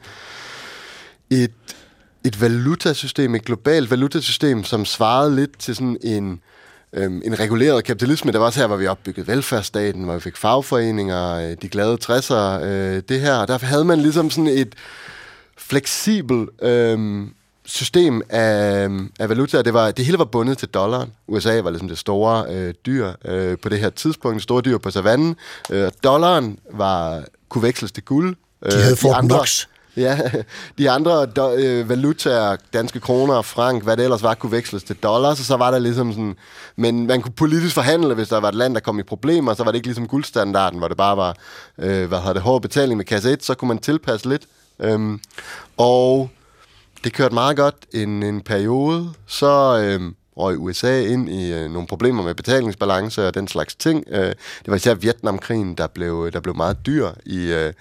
et, 1.29 1.51
et 2.23 2.41
valutasystem, 2.41 3.35
et 3.35 3.45
globalt 3.45 3.91
valutasystem, 3.91 4.63
som 4.63 4.85
svarede 4.85 5.35
lidt 5.35 5.59
til 5.59 5.75
sådan 5.75 5.97
en, 6.03 6.41
øhm, 6.97 7.21
en 7.25 7.39
reguleret 7.39 7.83
kapitalisme. 7.83 8.31
Der 8.31 8.39
var 8.39 8.45
også 8.45 8.59
her, 8.59 8.67
hvor 8.67 8.75
vi 8.75 8.87
opbyggede 8.87 9.27
velfærdsstaten, 9.27 10.03
hvor 10.03 10.13
vi 10.13 10.19
fik 10.19 10.37
fagforeninger, 10.37 11.35
øh, 11.35 11.55
de 11.61 11.69
glade 11.69 11.97
60'ere, 12.03 12.63
øh, 12.63 13.01
det 13.09 13.21
her. 13.21 13.35
Og 13.35 13.47
derfor 13.47 13.65
havde 13.65 13.85
man 13.85 13.99
ligesom 13.99 14.29
sådan 14.29 14.47
et 14.47 14.75
fleksibel 15.57 16.47
øhm, 16.61 17.33
system 17.65 18.21
af, 18.29 18.89
af 19.19 19.29
valuta. 19.29 19.61
Det, 19.61 19.73
var, 19.73 19.91
det 19.91 20.05
hele 20.05 20.17
var 20.17 20.25
bundet 20.25 20.57
til 20.57 20.67
dollaren. 20.67 21.11
USA 21.27 21.61
var 21.61 21.69
ligesom 21.69 21.87
det 21.87 21.97
store 21.97 22.45
øh, 22.49 22.73
dyr 22.85 23.11
øh, 23.25 23.57
på 23.57 23.69
det 23.69 23.79
her 23.79 23.89
tidspunkt, 23.89 24.35
det 24.35 24.43
store 24.43 24.61
dyr 24.61 24.77
på 24.77 24.91
savannen. 24.91 25.35
Øh, 25.69 25.91
dollaren 26.03 26.59
var, 26.73 27.23
kunne 27.49 27.63
veksles 27.63 27.91
til 27.91 28.03
guld. 28.03 28.35
Øh, 28.65 28.71
De 28.71 28.81
havde 28.81 28.95
Fort 28.95 29.23
Knox. 29.23 29.65
Ja, 30.05 30.17
de 30.77 30.89
andre 30.89 31.25
do, 31.25 31.53
øh, 31.53 31.89
valutaer, 31.89 32.55
danske 32.73 32.99
kroner, 32.99 33.41
frank, 33.41 33.83
hvad 33.83 33.97
det 33.97 34.03
ellers 34.03 34.23
var, 34.23 34.33
kunne 34.33 34.51
veksles 34.51 34.83
til 34.83 34.95
dollars, 34.95 35.39
og 35.39 35.45
så 35.45 35.57
var 35.57 35.71
der 35.71 35.79
ligesom 35.79 36.11
sådan... 36.11 36.35
Men 36.75 37.07
man 37.07 37.21
kunne 37.21 37.33
politisk 37.33 37.75
forhandle, 37.75 38.13
hvis 38.13 38.27
der 38.27 38.39
var 38.39 38.49
et 38.49 38.55
land, 38.55 38.73
der 38.73 38.79
kom 38.79 38.99
i 38.99 39.03
problemer, 39.03 39.53
så 39.53 39.63
var 39.63 39.71
det 39.71 39.75
ikke 39.75 39.87
ligesom 39.87 40.07
guldstandarden, 40.07 40.79
hvor 40.79 40.87
det 40.87 40.97
bare 40.97 41.17
var, 41.17 41.35
øh, 41.77 42.07
hvad 42.07 42.17
hedder 42.17 42.33
det, 42.33 42.41
hård 42.41 42.61
betaling 42.61 42.97
med 42.97 43.05
kasse 43.05 43.31
1, 43.31 43.43
så 43.43 43.53
kunne 43.53 43.67
man 43.67 43.77
tilpasse 43.77 44.29
lidt. 44.29 44.45
Øhm, 44.79 45.19
og 45.77 46.29
det 47.03 47.13
kørte 47.13 47.33
meget 47.33 47.57
godt 47.57 47.75
en, 47.93 48.23
en 48.23 48.41
periode, 48.41 49.09
så 49.27 49.79
øh, 49.79 50.11
røg 50.37 50.59
USA 50.59 51.01
ind 51.01 51.29
i 51.29 51.53
øh, 51.53 51.71
nogle 51.71 51.87
problemer 51.87 52.23
med 52.23 52.35
betalingsbalance 52.35 53.27
og 53.27 53.33
den 53.33 53.47
slags 53.47 53.75
ting. 53.75 54.03
Øh, 54.07 54.25
det 54.27 54.67
var 54.67 54.75
især 54.75 54.93
Vietnamkrigen, 54.93 55.75
der 55.75 55.87
blev, 55.87 56.23
øh, 56.27 56.33
der 56.33 56.39
blev 56.39 56.55
meget 56.55 56.77
dyr 56.85 57.09
i, 57.25 57.51
øh, 57.51 57.73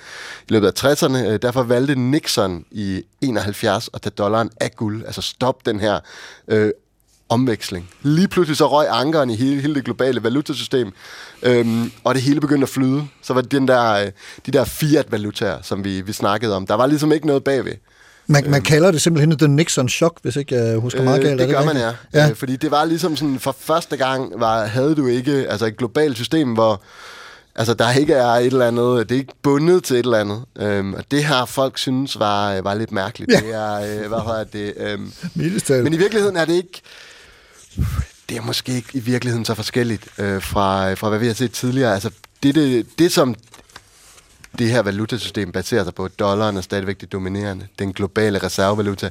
i 0.49 0.53
løbet 0.53 0.67
af 0.67 0.85
60'erne. 0.85 1.27
Øh, 1.27 1.39
derfor 1.43 1.63
valgte 1.63 1.95
Nixon 1.95 2.65
i 2.71 3.03
71 3.21 3.91
at 3.95 4.03
tage 4.03 4.15
dollaren 4.19 4.51
af 4.61 4.77
guld, 4.77 5.05
altså 5.07 5.23
stoppe 5.23 5.71
den 5.71 5.81
her 5.81 6.01
øh, 6.49 6.71
omveksling. 7.29 7.91
Lige 8.03 8.29
pludselig 8.29 8.57
så 8.57 8.67
røg 8.67 8.87
ankeren 8.91 9.31
i 9.31 9.37
hele, 9.37 9.61
hele 9.61 9.75
det 9.75 9.85
globale 9.85 10.23
valutasystem, 10.23 10.93
øhm, 11.43 11.93
og 12.05 12.15
det 12.15 12.23
hele 12.23 12.41
begyndte 12.41 12.65
at 12.65 12.69
flyde. 12.69 13.09
Så 13.23 13.35
var 13.35 13.41
det 13.41 13.51
den 13.51 13.69
der, 13.69 13.93
øh, 13.93 14.11
de 14.47 14.51
der 14.51 14.65
fiat-valutaer, 14.65 15.63
som 15.63 15.85
vi, 15.85 16.01
vi 16.01 16.13
snakkede 16.13 16.57
om. 16.57 16.67
Der 16.67 16.75
var 16.75 16.87
ligesom 16.87 17.13
ikke 17.13 17.27
noget 17.27 17.45
bagved. 17.45 17.73
Man, 18.27 18.51
man 18.51 18.63
kalder 18.63 18.91
det 18.91 19.03
simpelthen 19.03 19.39
The 19.39 19.49
Nixon 19.49 19.89
Shock, 19.89 20.19
hvis 20.23 20.37
ikke 20.37 20.55
jeg 20.55 20.77
husker 20.77 21.03
meget 21.03 21.23
galt. 21.23 21.41
Øh, 21.41 21.47
det 21.47 21.55
er 21.55 21.59
gør 21.59 21.67
man, 21.67 21.77
ja. 21.77 21.93
ja. 22.15 22.31
Øh, 22.31 22.37
fordi 22.37 22.57
det 22.57 22.71
var 22.71 22.85
ligesom 22.85 23.17
sådan, 23.17 23.39
for 23.39 23.57
første 23.61 23.97
gang 23.97 24.33
var, 24.41 24.65
havde 24.65 24.95
du 24.95 25.07
ikke 25.07 25.33
altså 25.33 25.67
et 25.67 25.77
globalt 25.77 26.17
system, 26.17 26.53
hvor 26.53 26.83
altså, 27.57 27.75
der 27.75 27.93
ikke 27.93 28.15
er 28.15 28.27
et 28.27 28.47
eller 28.47 28.67
andet, 28.67 29.09
det 29.09 29.15
er 29.15 29.19
ikke 29.19 29.35
bundet 29.43 29.85
til 29.85 29.97
et 29.97 30.05
eller 30.05 30.19
andet. 30.19 30.45
Øhm, 30.59 30.95
og 30.95 31.05
det 31.11 31.25
her 31.25 31.45
folk 31.45 31.79
synes 31.79 32.19
var, 32.19 32.61
var 32.61 32.75
lidt 32.75 32.93
mærkeligt. 32.93 33.33
Ja. 33.33 33.41
Det 33.41 33.55
er, 33.55 33.75
øh, 33.75 34.09
hvad 34.09 34.19
hedder 34.19 34.45
det? 34.45 34.75
Øhm, 34.77 35.13
men 35.85 35.95
i 35.95 35.97
virkeligheden 35.97 36.37
er 36.37 36.45
det 36.45 36.55
ikke... 36.55 36.83
Det 38.29 38.37
er 38.37 38.43
måske 38.43 38.73
ikke 38.73 38.89
i 38.93 39.01
virkeligheden 39.01 39.45
så 39.45 39.55
forskelligt 39.55 40.09
øh, 40.19 40.43
fra, 40.43 40.95
fra, 40.95 41.09
hvad 41.09 41.19
vi 41.19 41.27
har 41.27 41.35
set 41.35 41.53
tidligere. 41.53 41.95
Altså, 41.95 42.11
det, 42.43 42.55
det, 42.55 42.87
det 42.99 43.13
som 43.13 43.35
det 44.59 44.71
her 44.71 44.83
valutasystem 44.83 45.53
baserer 45.53 45.85
sig 45.85 45.95
på, 45.95 46.09
dollaren 46.09 46.57
er 46.57 46.61
stadigvæk 46.61 47.01
det 47.01 47.13
dominerende, 47.13 47.67
den 47.79 47.93
globale 47.93 48.39
reservevaluta, 48.39 49.11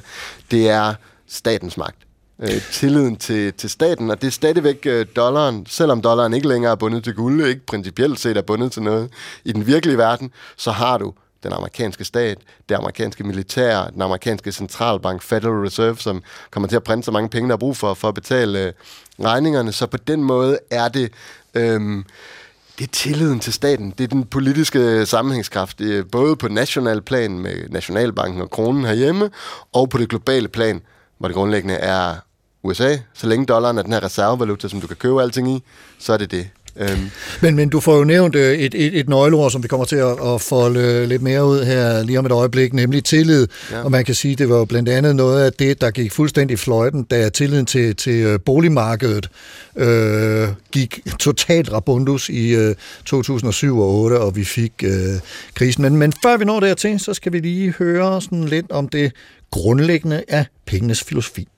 det 0.50 0.68
er 0.68 0.94
statens 1.28 1.76
magt. 1.76 1.96
Øh, 2.42 2.62
tilliden 2.72 3.16
til, 3.16 3.52
til 3.52 3.70
staten, 3.70 4.10
og 4.10 4.20
det 4.22 4.26
er 4.26 4.32
stadigvæk 4.32 4.86
øh, 4.86 5.06
dollaren, 5.16 5.66
selvom 5.66 6.02
dollaren 6.02 6.34
ikke 6.34 6.48
længere 6.48 6.72
er 6.72 6.76
bundet 6.76 7.04
til 7.04 7.14
guld, 7.14 7.46
ikke 7.46 7.66
principielt 7.66 8.20
set 8.20 8.36
er 8.36 8.42
bundet 8.42 8.72
til 8.72 8.82
noget 8.82 9.10
i 9.44 9.52
den 9.52 9.66
virkelige 9.66 9.98
verden, 9.98 10.30
så 10.56 10.70
har 10.70 10.98
du 10.98 11.14
den 11.42 11.52
amerikanske 11.52 12.04
stat, 12.04 12.38
det 12.68 12.74
amerikanske 12.74 13.24
militær, 13.24 13.86
den 13.86 14.02
amerikanske 14.02 14.52
centralbank, 14.52 15.22
Federal 15.22 15.52
Reserve, 15.52 15.96
som 15.96 16.22
kommer 16.50 16.68
til 16.68 16.76
at 16.76 16.84
printe 16.84 17.04
så 17.04 17.10
mange 17.10 17.28
penge, 17.28 17.48
der 17.48 17.54
er 17.54 17.58
brug 17.58 17.76
for, 17.76 17.94
for 17.94 18.08
at 18.08 18.14
betale 18.14 18.58
øh, 18.66 18.72
regningerne. 19.20 19.72
Så 19.72 19.86
på 19.86 19.96
den 19.96 20.22
måde 20.22 20.58
er 20.70 20.88
det... 20.88 21.12
Øh, 21.54 22.04
det 22.78 22.84
er 22.84 22.92
tilliden 22.92 23.40
til 23.40 23.52
staten. 23.52 23.94
Det 23.98 24.04
er 24.04 24.08
den 24.08 24.24
politiske 24.24 24.78
øh, 24.78 25.06
sammenhængskraft, 25.06 25.78
det 25.78 26.10
både 26.10 26.36
på 26.36 26.48
national 26.48 27.02
plan 27.02 27.38
med 27.38 27.68
Nationalbanken 27.68 28.40
og 28.42 28.50
kronen 28.50 28.84
herhjemme, 28.84 29.30
og 29.72 29.90
på 29.90 29.98
det 29.98 30.08
globale 30.08 30.48
plan, 30.48 30.82
hvor 31.18 31.28
det 31.28 31.34
grundlæggende 31.34 31.74
er 31.74 32.14
USA. 32.62 32.96
Så 33.14 33.26
længe 33.26 33.46
dollaren 33.46 33.78
er 33.78 33.82
den 33.82 33.92
her 33.92 34.04
reservevaluta, 34.04 34.68
som 34.68 34.80
du 34.80 34.86
kan 34.86 34.96
købe 34.96 35.22
alting 35.22 35.56
i, 35.56 35.62
så 35.98 36.12
er 36.12 36.16
det 36.16 36.30
det. 36.30 36.48
Øhm, 36.78 37.10
Men, 37.40 37.56
men 37.56 37.68
du 37.68 37.80
får 37.80 37.96
jo 37.96 38.04
nævnt 38.04 38.34
øh, 38.34 38.54
et, 38.54 38.74
et, 38.74 38.98
et 38.98 39.08
nøgleord, 39.08 39.50
som 39.50 39.62
vi 39.62 39.68
kommer 39.68 39.84
til 39.84 39.96
at, 39.96 40.34
at 40.34 40.40
folde 40.40 40.80
øh, 40.80 41.08
lidt 41.08 41.22
mere 41.22 41.46
ud 41.46 41.64
her 41.64 42.02
lige 42.02 42.18
om 42.18 42.26
et 42.26 42.32
øjeblik, 42.32 42.72
nemlig 42.72 43.04
tillid. 43.04 43.48
Ja. 43.72 43.82
Og 43.82 43.90
man 43.90 44.04
kan 44.04 44.14
sige, 44.14 44.36
det 44.36 44.48
var 44.48 44.56
jo 44.56 44.64
blandt 44.64 44.88
andet 44.88 45.16
noget 45.16 45.44
af 45.44 45.52
det, 45.52 45.80
der 45.80 45.90
gik 45.90 46.12
fuldstændig 46.12 46.58
fløjten, 46.58 47.02
da 47.02 47.28
tilliden 47.28 47.66
til, 47.66 47.96
til 47.96 48.14
øh, 48.14 48.40
boligmarkedet 48.40 49.28
øh, 49.76 50.48
gik 50.72 51.00
totalt 51.18 51.72
rabundus 51.72 52.28
i 52.28 52.54
øh, 52.54 52.74
2007 53.04 53.78
og 53.78 53.86
2008, 53.86 54.20
og 54.20 54.36
vi 54.36 54.44
fik 54.44 54.72
øh, 54.84 54.90
krisen. 55.54 55.82
Men, 55.82 55.96
men 55.96 56.12
før 56.22 56.36
vi 56.36 56.44
når 56.44 56.60
dertil, 56.60 57.00
så 57.00 57.14
skal 57.14 57.32
vi 57.32 57.38
lige 57.38 57.74
høre 57.78 58.22
sådan 58.22 58.44
lidt 58.44 58.70
om 58.70 58.88
det 58.88 59.12
grundlæggende 59.50 60.24
af 60.28 60.46
pengenes 60.66 61.04
filosofi. 61.04 61.48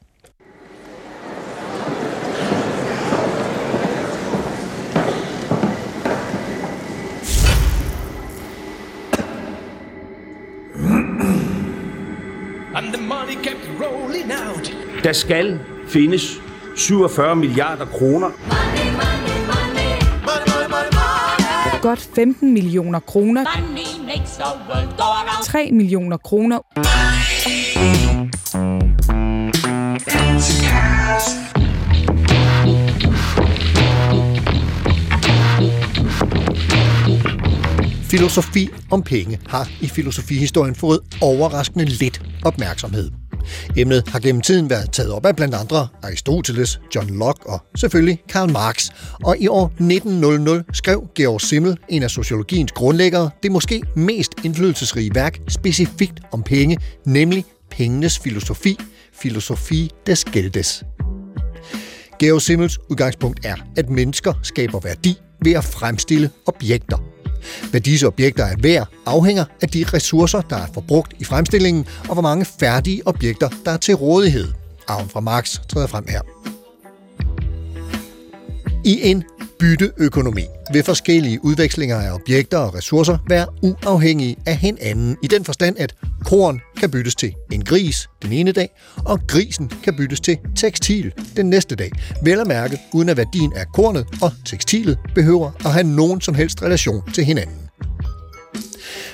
Der 15.04 15.12
skal 15.12 15.60
findes 15.88 16.40
47 16.76 17.36
milliarder 17.36 17.86
kroner. 17.86 18.30
Godt 21.82 22.08
15 22.14 22.52
millioner 22.52 23.00
kroner. 23.00 23.44
3 25.44 25.70
millioner 25.72 26.16
kroner. 26.16 26.58
Filosofi 38.10 38.68
om 38.90 39.02
penge 39.02 39.38
har 39.46 39.68
i 39.80 39.88
filosofihistorien 39.88 40.74
fået 40.74 41.00
overraskende 41.20 41.84
lidt 41.84 42.22
opmærksomhed. 42.44 43.27
Emnet 43.76 44.08
har 44.08 44.18
gennem 44.18 44.40
tiden 44.40 44.70
været 44.70 44.92
taget 44.92 45.12
op 45.12 45.26
af 45.26 45.36
blandt 45.36 45.54
andre 45.54 45.88
Aristoteles, 46.02 46.80
John 46.94 47.18
Locke 47.18 47.46
og 47.46 47.62
selvfølgelig 47.76 48.22
Karl 48.28 48.50
Marx. 48.52 48.90
Og 49.24 49.38
i 49.38 49.48
år 49.48 49.66
1900 49.66 50.64
skrev 50.72 51.06
Georg 51.14 51.40
Simmel, 51.40 51.78
en 51.88 52.02
af 52.02 52.10
sociologiens 52.10 52.72
grundlæggere, 52.72 53.30
det 53.42 53.52
måske 53.52 53.82
mest 53.96 54.30
indflydelsesrige 54.44 55.14
værk 55.14 55.38
specifikt 55.48 56.20
om 56.32 56.42
penge, 56.42 56.78
nemlig 57.06 57.44
pengenes 57.70 58.18
filosofi, 58.18 58.78
filosofi 59.12 59.90
des 60.06 60.24
Geldes. 60.24 60.84
Georg 62.18 62.42
Simmels 62.42 62.78
udgangspunkt 62.90 63.46
er, 63.46 63.56
at 63.76 63.90
mennesker 63.90 64.32
skaber 64.42 64.80
værdi 64.80 65.18
ved 65.44 65.52
at 65.52 65.64
fremstille 65.64 66.30
objekter. 66.46 66.98
Hvad 67.70 67.80
disse 67.80 68.06
objekter 68.06 68.44
er 68.44 68.56
værd, 68.62 68.88
afhænger 69.06 69.44
af 69.62 69.68
de 69.68 69.84
ressourcer, 69.94 70.40
der 70.40 70.56
er 70.56 70.66
forbrugt 70.74 71.12
i 71.18 71.24
fremstillingen, 71.24 71.86
og 72.08 72.12
hvor 72.12 72.22
mange 72.22 72.44
færdige 72.60 73.06
objekter, 73.06 73.48
der 73.64 73.70
er 73.70 73.76
til 73.76 73.94
rådighed. 73.94 74.48
Arven 74.88 75.08
fra 75.08 75.20
Marx 75.20 75.58
træder 75.68 75.86
frem 75.86 76.04
her. 76.08 76.20
I 78.84 79.00
en 79.02 79.24
bytteøkonomi 79.58 80.44
vil 80.72 80.82
forskellige 80.82 81.44
udvekslinger 81.44 81.96
af 81.96 82.12
objekter 82.12 82.58
og 82.58 82.74
ressourcer 82.74 83.18
være 83.28 83.46
uafhængige 83.62 84.36
af 84.46 84.56
hinanden 84.56 85.16
i 85.22 85.26
den 85.26 85.44
forstand, 85.44 85.76
at 85.78 85.94
korn 86.24 86.60
kan 86.80 86.90
byttes 86.90 87.14
til 87.14 87.34
en 87.52 87.64
gris 87.64 88.08
den 88.22 88.32
ene 88.32 88.52
dag, 88.52 88.70
og 88.96 89.20
grisen 89.26 89.70
kan 89.82 89.96
byttes 89.96 90.20
til 90.20 90.38
tekstil 90.56 91.12
den 91.36 91.50
næste 91.50 91.76
dag. 91.76 91.90
Vel 92.22 92.40
at 92.40 92.46
mærke, 92.46 92.80
uden 92.94 93.08
at 93.08 93.16
værdien 93.16 93.52
af 93.56 93.66
kornet 93.74 94.06
og 94.22 94.32
tekstilet 94.44 94.98
behøver 95.14 95.50
at 95.64 95.72
have 95.72 95.86
nogen 95.86 96.20
som 96.20 96.34
helst 96.34 96.62
relation 96.62 97.02
til 97.14 97.24
hinanden. 97.24 97.67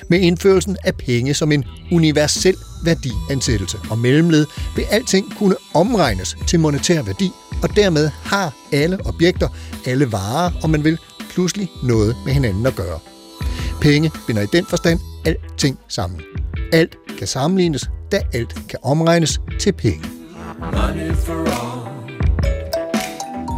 Med 0.09 0.19
indførelsen 0.19 0.77
af 0.83 0.95
penge 0.95 1.33
som 1.33 1.51
en 1.51 1.65
universel 1.91 2.55
værdiansættelse 2.85 3.77
og 3.89 3.97
mellemled 3.97 4.45
vil 4.75 4.85
alting 4.91 5.37
kunne 5.37 5.55
omregnes 5.73 6.37
til 6.47 6.59
monetær 6.59 7.01
værdi, 7.01 7.31
og 7.63 7.75
dermed 7.75 8.09
har 8.23 8.53
alle 8.71 8.97
objekter, 9.05 9.47
alle 9.85 10.11
varer, 10.11 10.51
om 10.63 10.69
man 10.69 10.83
vil, 10.83 10.97
pludselig 11.29 11.69
noget 11.83 12.15
med 12.25 12.33
hinanden 12.33 12.65
at 12.65 12.75
gøre. 12.75 12.99
Penge 13.81 14.11
binder 14.27 14.41
i 14.41 14.45
den 14.45 14.65
forstand 14.65 14.99
alting 15.25 15.79
sammen. 15.87 16.21
Alt 16.73 16.97
kan 17.17 17.27
sammenlignes, 17.27 17.89
da 18.11 18.21
alt 18.33 18.55
kan 18.69 18.79
omregnes 18.83 19.41
til 19.59 19.73
penge. 19.73 20.05
Money 20.59 21.15
for 21.15 21.33
all. 21.33 21.85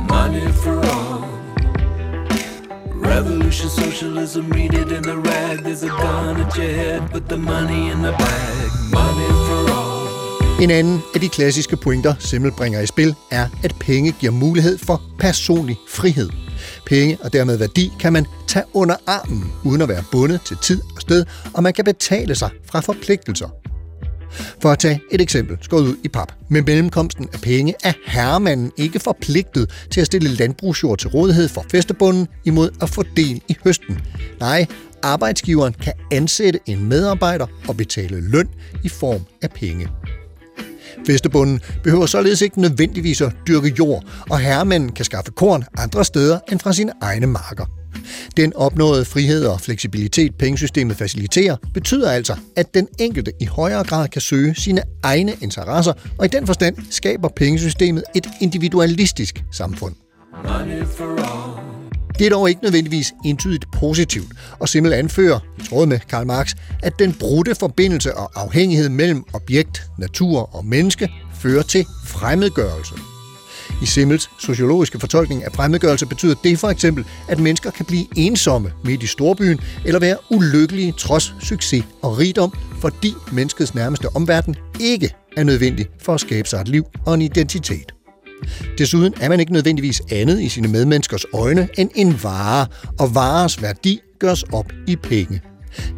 Money. 0.10 0.47
Revolution, 3.17 3.69
socialism, 3.69 4.41
read 4.51 4.73
it 4.73 4.91
in 4.91 5.03
the 5.03 5.17
rag. 5.17 5.63
There's 5.63 5.84
a 5.84 5.88
gun 5.88 6.41
at 6.41 6.56
your 6.58 6.67
head, 6.67 7.01
put 7.12 7.23
the 7.30 7.38
money 7.38 7.91
in 7.91 7.97
the 8.03 8.12
bag. 8.12 8.69
Money 8.91 9.30
for 9.47 9.71
all. 9.71 10.62
En 10.63 10.71
anden 10.71 11.01
af 11.15 11.21
de 11.21 11.30
klassiske 11.30 11.77
pointer, 11.77 12.13
Simmel 12.19 12.51
bringer 12.51 12.80
i 12.80 12.86
spil, 12.86 13.15
er, 13.32 13.47
at 13.63 13.75
penge 13.80 14.12
giver 14.12 14.32
mulighed 14.32 14.77
for 14.77 15.01
personlig 15.19 15.77
frihed. 15.88 16.30
Penge 16.86 17.17
og 17.21 17.34
dermed 17.34 17.58
værdi 17.58 17.91
kan 17.99 18.13
man 18.13 18.25
tage 18.47 18.65
under 18.73 18.95
armen, 19.08 19.53
uden 19.63 19.82
at 19.82 19.89
være 19.89 20.03
bundet 20.12 20.41
til 20.41 20.58
tid 20.62 20.82
og 20.95 21.01
sted, 21.01 21.25
og 21.53 21.63
man 21.63 21.73
kan 21.73 21.86
betale 21.86 22.36
sig 22.36 22.49
fra 22.65 22.80
forpligtelser. 22.80 23.47
For 24.62 24.72
at 24.72 24.80
tage 24.80 25.02
et 25.12 25.22
eksempel, 25.22 25.58
skåret 25.62 25.84
ud 25.84 25.96
i 26.04 26.08
pap. 26.08 26.32
Med 26.50 26.62
mellemkomsten 26.62 27.30
af 27.34 27.40
penge 27.42 27.74
er 27.84 27.94
herremanden 28.06 28.72
ikke 28.78 29.00
forpligtet 29.00 29.72
til 29.92 30.02
at 30.02 30.08
stille 30.08 30.30
landbrugsjord 30.30 30.98
til 30.98 31.10
rådighed 31.10 31.48
for 31.48 31.66
festebunden 31.72 32.28
imod 32.46 32.70
at 32.82 32.90
få 32.90 33.04
del 33.18 33.42
i 33.48 33.58
høsten. 33.63 34.00
Nej, 34.40 34.66
arbejdsgiveren 35.04 35.74
kan 35.74 35.94
ansætte 36.12 36.60
en 36.66 36.90
medarbejder 36.90 37.48
og 37.68 37.78
betale 37.78 38.22
løn 38.30 38.50
i 38.84 38.90
form 38.90 39.22
af 39.42 39.52
penge. 39.52 39.88
Festebunden 41.06 41.62
behøver 41.84 42.06
således 42.06 42.42
ikke 42.42 42.62
nødvendigvis 42.62 43.22
at 43.22 43.34
dyrke 43.48 43.74
jord, 43.80 44.04
og 44.30 44.40
herremanden 44.40 44.92
kan 44.92 45.06
skaffe 45.06 45.32
korn 45.32 45.63
andre 45.78 46.06
steder 46.06 46.40
end 46.52 46.60
fra 46.60 46.74
sine 46.74 46.92
egne 47.02 47.28
marker. 47.28 47.66
Den 48.38 48.56
opnåede 48.56 49.06
frihed 49.06 49.45
og 49.45 49.62
fleksibilitet, 49.62 50.36
pengesystemet 50.36 50.97
faciliterer, 50.97 51.56
betyder 51.73 52.12
altså, 52.12 52.36
at 52.56 52.73
den 52.73 52.88
enkelte 53.00 53.32
i 53.39 53.45
højere 53.45 53.84
grad 53.84 54.08
kan 54.08 54.21
søge 54.21 54.56
sine 54.56 54.82
egne 55.04 55.34
interesser, 55.41 55.93
og 56.17 56.26
i 56.26 56.28
den 56.28 56.47
forstand 56.47 56.78
skaber 56.89 57.30
pengesystemet 57.36 58.04
et 58.15 58.28
individualistisk 58.41 59.43
samfund. 59.52 59.95
Det 62.19 62.26
er 62.26 62.30
dog 62.30 62.50
ikke 62.50 62.63
nødvendigvis 62.63 63.13
entydigt 63.26 63.65
positivt, 63.73 64.32
og 64.60 64.69
Simmel 64.69 64.93
anfører, 64.93 65.39
i 65.60 65.63
tråd 65.69 65.86
med 65.86 66.00
Karl 66.00 66.26
Marx, 66.26 66.54
at 66.84 66.93
den 67.00 67.13
brudte 67.13 67.56
forbindelse 67.56 68.15
og 68.15 68.32
afhængighed 68.36 68.89
mellem 68.89 69.23
objekt, 69.34 69.84
natur 70.00 70.56
og 70.56 70.65
menneske 70.65 71.10
fører 71.34 71.63
til 71.63 71.86
fremmedgørelse. 72.06 72.93
I 73.82 73.86
Simmels 73.86 74.30
sociologiske 74.39 74.99
fortolkning 74.99 75.43
af 75.43 75.51
fremmedgørelse 75.51 76.06
betyder 76.06 76.36
det 76.43 76.60
for 76.60 76.67
eksempel, 76.67 77.06
at 77.27 77.39
mennesker 77.39 77.71
kan 77.71 77.86
blive 77.86 78.06
ensomme 78.15 78.71
midt 78.84 79.03
i 79.03 79.08
storbyen, 79.08 79.60
eller 79.86 79.99
være 79.99 80.17
ulykkelige 80.32 80.91
trods 80.91 81.34
succes 81.39 81.84
og 82.01 82.17
rigdom, 82.17 82.53
fordi 82.80 83.13
menneskets 83.32 83.75
nærmeste 83.75 84.15
omverden 84.15 84.56
ikke 84.80 85.13
er 85.38 85.43
nødvendig 85.43 85.86
for 86.01 86.13
at 86.13 86.19
skabe 86.19 86.47
sig 86.47 86.62
et 86.62 86.67
liv 86.67 86.86
og 87.06 87.13
en 87.13 87.21
identitet. 87.21 87.91
Desuden 88.77 89.13
er 89.21 89.30
man 89.30 89.39
ikke 89.39 89.53
nødvendigvis 89.53 90.01
andet 90.12 90.41
i 90.41 90.49
sine 90.49 90.67
medmenneskers 90.67 91.25
øjne 91.34 91.67
end 91.77 91.89
en 91.95 92.23
vare, 92.23 92.67
og 92.99 93.15
vares 93.15 93.62
værdi 93.62 93.99
gøres 94.19 94.43
op 94.43 94.71
i 94.88 94.95
penge. 94.95 95.41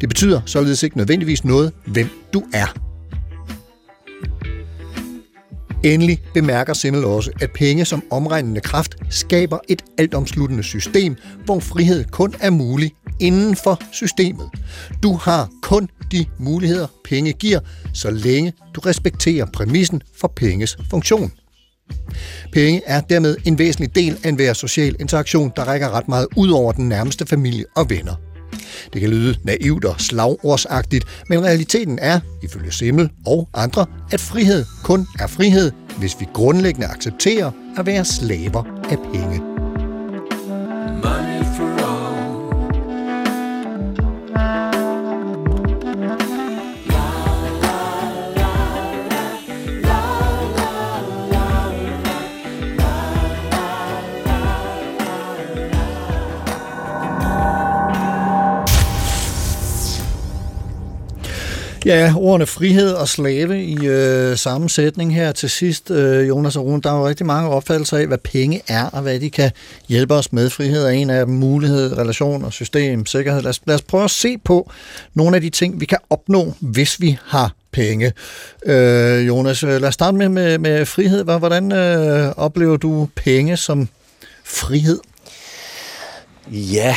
Det 0.00 0.08
betyder 0.08 0.40
således 0.46 0.82
ikke 0.82 0.96
nødvendigvis 0.96 1.44
noget, 1.44 1.72
hvem 1.86 2.08
du 2.32 2.42
er. 2.52 2.89
Endelig 5.84 6.22
bemærker 6.34 6.72
Simmel 6.72 7.04
også, 7.04 7.30
at 7.40 7.50
penge 7.50 7.84
som 7.84 8.02
omregnende 8.10 8.60
kraft 8.60 8.96
skaber 9.10 9.58
et 9.68 9.82
altomsluttende 9.98 10.62
system, 10.62 11.16
hvor 11.44 11.60
frihed 11.60 12.04
kun 12.04 12.34
er 12.40 12.50
mulig 12.50 12.92
inden 13.20 13.56
for 13.56 13.80
systemet. 13.92 14.50
Du 15.02 15.12
har 15.12 15.48
kun 15.62 15.88
de 16.12 16.26
muligheder, 16.38 16.86
penge 17.04 17.32
giver, 17.32 17.60
så 17.94 18.10
længe 18.10 18.52
du 18.74 18.80
respekterer 18.80 19.46
præmissen 19.52 20.02
for 20.20 20.32
penges 20.36 20.76
funktion. 20.90 21.32
Penge 22.52 22.82
er 22.86 23.00
dermed 23.00 23.36
en 23.44 23.58
væsentlig 23.58 23.94
del 23.94 24.18
af 24.24 24.28
enhver 24.28 24.52
social 24.52 24.96
interaktion, 25.00 25.52
der 25.56 25.64
rækker 25.64 25.90
ret 25.90 26.08
meget 26.08 26.26
ud 26.36 26.50
over 26.50 26.72
den 26.72 26.88
nærmeste 26.88 27.26
familie 27.26 27.64
og 27.76 27.90
venner. 27.90 28.29
Det 28.92 29.00
kan 29.00 29.10
lyde 29.10 29.36
naivt 29.44 29.84
og 29.84 30.00
slagordsagtigt, 30.00 31.04
men 31.28 31.44
realiteten 31.44 31.98
er, 32.02 32.20
ifølge 32.42 32.72
Simmel 32.72 33.10
og 33.26 33.48
andre, 33.54 33.86
at 34.12 34.20
frihed 34.20 34.64
kun 34.84 35.06
er 35.18 35.26
frihed, 35.26 35.72
hvis 35.98 36.20
vi 36.20 36.26
grundlæggende 36.32 36.86
accepterer 36.86 37.50
at 37.76 37.86
være 37.86 38.04
slaver 38.04 38.64
af 38.90 38.98
penge. 39.12 39.49
Ja, 61.86 62.14
ordene 62.16 62.46
frihed 62.46 62.92
og 62.92 63.08
slave 63.08 63.64
i 63.64 63.86
øh, 63.86 64.36
samme 64.36 64.70
sætning 64.70 65.14
her 65.14 65.32
til 65.32 65.50
sidst, 65.50 65.90
øh, 65.90 66.28
Jonas 66.28 66.56
og 66.56 66.64
Rune. 66.64 66.82
Der 66.82 66.92
er 66.92 66.98
jo 66.98 67.08
rigtig 67.08 67.26
mange 67.26 67.50
opfattelser 67.50 67.96
af, 67.96 68.06
hvad 68.06 68.18
penge 68.18 68.62
er, 68.68 68.84
og 68.84 69.02
hvad 69.02 69.20
de 69.20 69.30
kan 69.30 69.50
hjælpe 69.88 70.14
os 70.14 70.32
med. 70.32 70.50
Frihed 70.50 70.84
er 70.84 70.88
en 70.88 71.10
af 71.10 71.26
dem. 71.26 71.34
Mulighed, 71.34 71.98
relation 71.98 72.44
og 72.44 72.52
system, 72.52 73.06
sikkerhed. 73.06 73.42
Lad 73.42 73.50
os, 73.50 73.60
lad 73.66 73.74
os 73.74 73.82
prøve 73.82 74.04
at 74.04 74.10
se 74.10 74.38
på 74.38 74.70
nogle 75.14 75.36
af 75.36 75.42
de 75.42 75.50
ting, 75.50 75.80
vi 75.80 75.86
kan 75.86 75.98
opnå, 76.10 76.54
hvis 76.60 77.00
vi 77.00 77.18
har 77.24 77.52
penge. 77.72 78.12
Øh, 78.66 79.26
Jonas, 79.26 79.62
øh, 79.62 79.70
lad 79.70 79.84
os 79.84 79.94
starte 79.94 80.16
med, 80.16 80.28
med, 80.28 80.58
med 80.58 80.86
frihed. 80.86 81.24
Hvordan 81.24 81.72
øh, 81.72 82.32
oplever 82.36 82.76
du 82.76 83.08
penge 83.14 83.56
som 83.56 83.88
frihed? 84.44 84.98
Ja, 86.50 86.96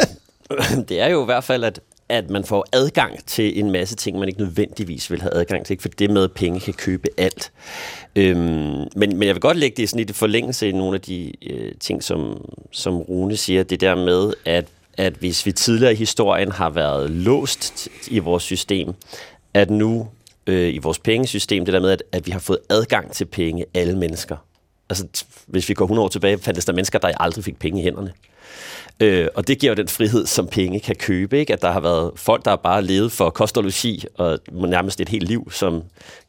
det 0.88 1.00
er 1.00 1.08
jo 1.08 1.22
i 1.22 1.24
hvert 1.24 1.44
fald, 1.44 1.64
at, 1.64 1.80
at 2.08 2.30
man 2.30 2.44
får 2.44 2.66
adgang 2.72 3.24
til 3.26 3.58
en 3.58 3.70
masse 3.70 3.96
ting, 3.96 4.18
man 4.18 4.28
ikke 4.28 4.40
nødvendigvis 4.40 5.10
vil 5.10 5.22
have 5.22 5.34
adgang 5.34 5.66
til, 5.66 5.72
ikke? 5.72 5.82
for 5.82 5.88
det 5.88 6.10
med, 6.10 6.24
at 6.24 6.32
penge 6.32 6.60
kan 6.60 6.74
købe 6.74 7.08
alt. 7.16 7.52
Øhm, 8.16 8.38
men, 8.38 8.88
men 8.96 9.22
jeg 9.22 9.34
vil 9.34 9.40
godt 9.40 9.56
lægge 9.56 9.76
det 9.76 9.88
sådan 9.88 10.00
i 10.00 10.04
det 10.04 10.16
forlængelse 10.16 10.66
af 10.66 10.74
nogle 10.74 10.94
af 10.94 11.00
de 11.00 11.32
øh, 11.50 11.72
ting, 11.80 12.02
som, 12.02 12.50
som 12.72 12.96
Rune 12.96 13.36
siger, 13.36 13.62
det 13.62 13.80
der 13.80 13.94
med, 13.94 14.32
at, 14.44 14.64
at 14.96 15.12
hvis 15.12 15.46
vi 15.46 15.52
tidligere 15.52 15.92
i 15.92 15.96
historien 15.96 16.52
har 16.52 16.70
været 16.70 17.10
låst 17.10 17.88
i 18.08 18.18
vores 18.18 18.42
system, 18.42 18.94
at 19.54 19.70
nu 19.70 20.08
øh, 20.46 20.74
i 20.74 20.78
vores 20.78 20.98
pengesystem, 20.98 21.64
det 21.64 21.74
der 21.74 21.80
med, 21.80 21.90
at, 21.90 22.02
at 22.12 22.26
vi 22.26 22.30
har 22.30 22.38
fået 22.38 22.58
adgang 22.70 23.12
til 23.12 23.24
penge, 23.24 23.64
alle 23.74 23.96
mennesker. 23.98 24.36
Altså, 24.90 25.24
hvis 25.46 25.68
vi 25.68 25.74
går 25.74 25.84
100 25.84 26.04
år 26.04 26.08
tilbage, 26.08 26.38
fandtes 26.38 26.64
der 26.64 26.72
mennesker, 26.72 26.98
der 26.98 27.08
aldrig 27.20 27.44
fik 27.44 27.58
penge 27.58 27.80
i 27.80 27.82
hænderne. 27.82 28.12
Øh, 29.00 29.26
og 29.34 29.48
det 29.48 29.58
giver 29.58 29.70
jo 29.72 29.74
den 29.76 29.88
frihed, 29.88 30.26
som 30.26 30.46
penge 30.46 30.80
kan 30.80 30.96
købe. 30.96 31.38
Ikke? 31.38 31.52
At 31.52 31.62
der 31.62 31.70
har 31.70 31.80
været 31.80 32.10
folk, 32.16 32.44
der 32.44 32.50
har 32.50 32.56
bare 32.56 32.82
levet 32.82 33.12
for 33.12 33.30
kost 33.30 33.56
og 33.58 33.62
logi, 33.64 34.04
og 34.18 34.38
nærmest 34.52 35.00
et 35.00 35.08
helt 35.08 35.28
liv 35.28 35.48
som 35.52 35.82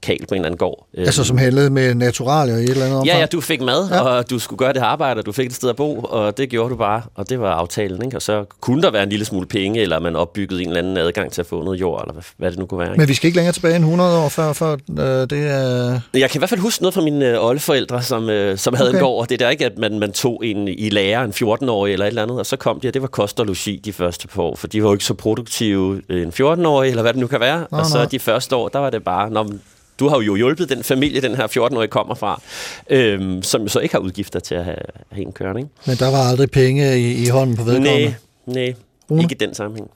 kal 0.03 0.17
på 0.27 0.33
en 0.35 0.35
eller 0.35 0.45
anden 0.45 0.57
gård. 0.57 0.87
Øh, 0.97 1.05
Altså 1.05 1.23
som 1.23 1.37
handlede 1.37 1.69
med 1.69 1.95
naturalier 1.95 2.57
i 2.57 2.63
et 2.63 2.69
eller 2.69 2.85
andet 2.85 2.99
omfang. 2.99 3.15
Ja, 3.15 3.19
ja, 3.19 3.25
du 3.25 3.41
fik 3.41 3.61
mad, 3.61 3.89
Ja. 3.89 4.01
og 4.01 4.29
du 4.29 4.39
skulle 4.39 4.57
gøre 4.59 4.73
det 4.73 4.81
her 4.81 4.87
arbejde, 4.87 5.19
og 5.19 5.25
du 5.25 5.31
fik 5.31 5.45
et 5.47 5.53
sted 5.53 5.69
at 5.69 5.75
bo, 5.75 5.99
og 5.99 6.37
det 6.37 6.49
gjorde 6.49 6.69
du 6.69 6.75
bare, 6.75 7.01
og 7.15 7.29
det 7.29 7.39
var 7.39 7.51
aftalen. 7.53 8.05
Ikke? 8.05 8.17
Og 8.17 8.21
så 8.21 8.45
kunne 8.61 8.81
der 8.81 8.91
være 8.91 9.03
en 9.03 9.09
lille 9.09 9.25
smule 9.25 9.47
penge, 9.47 9.81
eller 9.81 9.99
man 9.99 10.15
opbyggede 10.15 10.61
en 10.61 10.67
eller 10.67 10.79
anden 10.79 10.97
adgang 10.97 11.31
til 11.31 11.41
at 11.41 11.47
få 11.47 11.63
noget 11.63 11.79
jord, 11.79 12.01
eller 12.01 12.13
hvad, 12.13 12.23
hvad 12.37 12.51
det 12.51 12.59
nu 12.59 12.65
kunne 12.65 12.79
være. 12.79 12.87
Ikke? 12.89 12.99
Men 12.99 13.07
vi 13.07 13.13
skal 13.13 13.27
ikke 13.27 13.37
længere 13.37 13.53
tilbage 13.53 13.75
end 13.75 13.83
100 13.83 14.19
år 14.19 14.29
før, 14.29 14.53
før 14.53 14.71
øh, 14.73 15.29
det 15.29 15.31
er... 15.51 15.99
Jeg 16.13 16.29
kan 16.29 16.37
i 16.37 16.41
hvert 16.41 16.49
fald 16.49 16.59
huske 16.61 16.81
noget 16.83 16.93
fra 16.93 17.01
mine 17.01 17.29
øh, 17.31 17.45
oldeforældre, 17.45 18.01
som, 18.03 18.29
øh, 18.29 18.57
som 18.57 18.73
havde 18.73 18.87
Okay. 18.89 18.97
okay. 18.97 18.99
en 18.99 19.03
gård, 19.07 19.21
og 19.21 19.29
det 19.29 19.41
er 19.41 19.45
der 19.45 19.51
ikke, 19.51 19.65
at 19.65 19.77
man, 19.77 19.99
man 19.99 20.11
tog 20.11 20.41
en 20.45 20.67
i 20.67 20.89
lærer, 20.89 21.23
en 21.23 21.31
14-årig 21.31 21.93
eller 21.93 22.05
et 22.05 22.09
eller 22.09 22.23
andet, 22.23 22.39
og 22.39 22.45
så 22.45 22.56
kom 22.57 22.79
de, 22.79 22.87
og 22.87 22.93
det 22.93 23.01
var 23.01 23.07
kost 23.07 23.39
og 23.39 23.45
logi 23.45 23.81
de 23.85 23.93
første 23.93 24.27
par 24.27 24.41
år, 24.41 24.55
for 24.55 24.67
de 24.67 24.83
var 24.83 24.89
jo 24.89 24.93
ikke 24.93 25.05
så 25.05 25.13
produktive, 25.13 26.01
øh, 26.09 26.21
en 26.23 26.29
14-årig, 26.41 26.89
eller 26.89 27.01
hvad 27.01 27.13
det 27.13 27.19
nu 27.19 27.27
kan 27.27 27.39
være, 27.39 27.67
Nå, 27.71 27.77
og 27.77 27.85
så 27.85 27.97
nå. 27.97 28.05
de 28.05 28.19
første 28.19 28.55
år, 28.55 28.67
der 28.69 28.79
var 28.79 28.89
det 28.89 29.03
bare, 29.03 29.29
når 29.29 29.51
du 29.99 30.07
har 30.09 30.21
jo 30.21 30.35
hjulpet 30.35 30.69
den 30.69 30.83
familie, 30.83 31.21
den 31.21 31.35
her 31.35 31.47
14-årige 31.47 31.87
kommer 31.87 32.15
fra, 32.15 32.41
øhm, 32.89 33.43
som 33.43 33.61
jo 33.61 33.67
så 33.67 33.79
ikke 33.79 33.95
har 33.95 33.99
udgifter 33.99 34.39
til 34.39 34.55
at 34.55 34.63
have, 34.65 34.77
have 35.11 35.25
en 35.25 35.31
kørende. 35.31 35.61
Ikke? 35.61 35.71
Men 35.87 35.95
der 35.97 36.11
var 36.11 36.17
aldrig 36.29 36.51
penge 36.51 36.99
i, 36.99 37.23
i 37.25 37.27
hånden 37.27 37.55
på 37.57 37.63
vedkommende. 37.63 37.99
Nej, 38.05 38.13
nej, 38.45 38.73
Rune? 39.11 39.21
ikke 39.21 39.35
i 39.35 39.37
den 39.37 39.53
sammenhæng. 39.55 39.89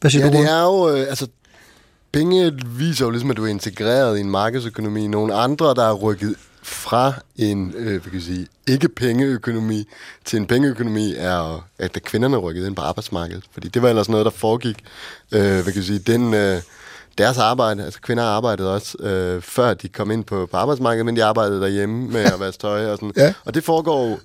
Hvad 0.00 0.10
siger 0.10 0.24
Ja, 0.24 0.30
du, 0.32 0.36
det 0.36 0.40
Rune? 0.40 0.50
er 0.50 0.62
jo, 0.62 0.96
øh, 0.96 1.08
altså, 1.08 1.26
penge 2.12 2.52
viser 2.66 3.04
jo 3.04 3.10
ligesom, 3.10 3.30
at 3.30 3.36
du 3.36 3.44
er 3.44 3.48
integreret 3.48 4.18
i 4.18 4.20
en 4.20 4.30
markedsøkonomi. 4.30 5.06
Nogle 5.06 5.34
andre, 5.34 5.66
der 5.74 5.84
er 5.84 5.92
rykket 5.94 6.34
fra 6.64 7.12
en, 7.36 7.74
øh, 7.76 7.86
hvad 7.86 8.00
kan 8.00 8.14
jeg 8.14 8.22
sige, 8.22 8.46
ikke 8.68 8.88
pengeøkonomi 8.88 9.88
til 10.24 10.36
en 10.36 10.46
pengeøkonomi, 10.46 11.14
er, 11.16 11.66
at 11.78 11.94
da 11.94 12.00
kvinderne 12.00 12.36
rykkede 12.36 12.66
ind 12.66 12.76
på 12.76 12.82
arbejdsmarkedet. 12.82 13.44
Fordi 13.52 13.68
det 13.68 13.82
var 13.82 13.88
ellers 13.88 14.08
noget, 14.08 14.24
der 14.24 14.30
foregik, 14.30 14.76
øh, 15.32 15.40
hvad 15.40 15.64
kan 15.64 15.74
jeg 15.74 15.84
sige, 15.84 15.98
den, 15.98 16.34
øh, 16.34 16.62
deres 17.18 17.38
arbejde, 17.38 17.84
altså 17.84 18.00
kvinder 18.00 18.24
arbejdede 18.24 18.74
også, 18.74 18.98
øh, 19.00 19.42
før 19.42 19.74
de 19.74 19.88
kom 19.88 20.10
ind 20.10 20.24
på, 20.24 20.46
på 20.50 20.56
arbejdsmarkedet, 20.56 21.06
men 21.06 21.16
de 21.16 21.24
arbejdede 21.24 21.60
derhjemme 21.60 22.08
med 22.08 22.20
at 22.20 22.40
vaske 22.40 22.60
tøj 22.60 22.86
og 22.86 22.96
sådan. 22.96 23.12
Ja. 23.16 23.34
Og 23.44 23.54
det 23.54 23.64
foregår 23.64 24.20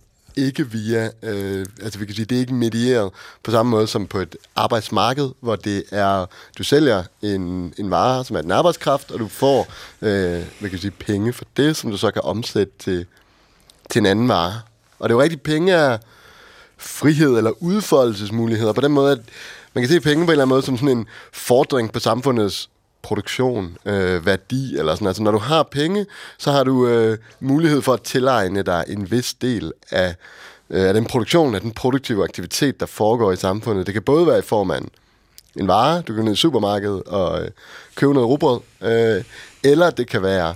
ikke 0.46 0.72
via, 0.72 1.10
øh, 1.24 1.66
altså 1.82 2.00
vi 2.00 2.06
kan 2.06 2.16
sige, 2.16 2.26
det 2.26 2.36
er 2.36 2.40
ikke 2.40 2.54
medieret 2.54 3.12
på 3.44 3.52
samme 3.52 3.70
måde 3.70 3.88
som 3.88 4.08
på 4.08 4.20
et 4.20 4.36
arbejdsmarked, 4.56 5.30
hvor 5.40 5.56
det 5.56 5.84
er, 5.92 6.26
du 6.58 6.64
sælger 6.64 7.04
en, 7.22 7.74
en 7.78 7.92
vare, 7.92 8.26
som 8.26 8.36
er 8.36 8.42
den 8.42 8.52
arbejdskraft, 8.52 9.12
og 9.12 9.20
du 9.20 9.28
får, 9.28 9.68
øh, 10.02 10.10
hvad 10.60 10.70
kan 10.70 10.72
vi 10.72 10.78
sige, 10.78 10.92
penge 10.92 11.34
for 11.34 11.46
det, 11.58 11.76
som 11.76 11.92
du 11.92 11.98
så 11.98 12.12
kan 12.12 12.22
omsætte 12.22 12.74
til, 12.80 13.06
til 13.90 14.00
en 14.00 14.06
anden 14.06 14.28
vare. 14.28 14.62
Og 15.00 15.10
det 15.10 15.14
er 15.14 15.18
jo 15.18 15.22
rigtigt, 15.22 15.44
penge 15.44 15.72
er 15.74 15.98
frihed 16.78 17.38
eller 17.38 17.64
udfoldelsesmuligheder, 17.64 18.74
på 18.74 18.82
den 18.82 18.92
måde, 18.92 19.12
at 19.12 19.20
man 19.74 19.82
kan 19.82 19.90
se 19.90 20.00
penge 20.00 20.26
på 20.26 20.32
en 20.32 20.32
eller 20.32 20.44
anden 20.44 20.56
måde 20.56 20.62
som 20.62 20.78
sådan 20.78 20.98
en 20.98 21.08
fordring 21.34 21.92
på 21.92 22.00
samfundets 22.00 22.70
produktion, 23.02 23.78
øh, 23.86 24.26
værdi 24.26 24.78
eller 24.78 24.96
sådan. 24.96 25.08
Altså 25.08 25.24
når 25.24 25.32
du 25.32 25.38
har 25.38 25.64
penge, 25.64 26.06
så 26.38 26.52
har 26.52 26.64
du 26.64 26.88
øh, 26.88 27.18
mulighed 27.40 27.82
for 27.82 27.94
at 27.94 28.02
tilegne 28.02 28.62
dig 28.62 28.86
en 28.88 29.12
vis 29.12 29.34
del 29.34 29.74
af, 29.92 30.16
øh, 30.70 30.88
af 30.88 30.94
den 30.94 31.06
produktion, 31.06 31.56
af 31.56 31.62
den 31.62 31.72
produktive 31.72 32.24
aktivitet, 32.24 32.80
der 32.80 32.86
foregår 32.86 33.32
i 33.32 33.36
samfundet. 33.36 33.86
Det 33.86 33.94
kan 33.94 34.04
både 34.04 34.28
være 34.28 34.40
i 34.40 34.42
form 34.42 34.72
af 34.72 34.78
en, 34.78 34.90
en 35.56 35.68
vare, 35.68 35.98
du 35.98 36.14
kan 36.14 36.16
gå 36.16 36.22
ned 36.22 36.34
i 36.34 36.36
supermarkedet 36.36 37.04
og 37.04 37.42
øh, 37.44 37.52
købe 37.96 38.14
noget 38.14 38.30
rugbrød, 38.30 38.60
øh, 38.82 39.24
eller 39.64 39.90
det 39.90 40.08
kan 40.08 40.24
være 40.24 40.56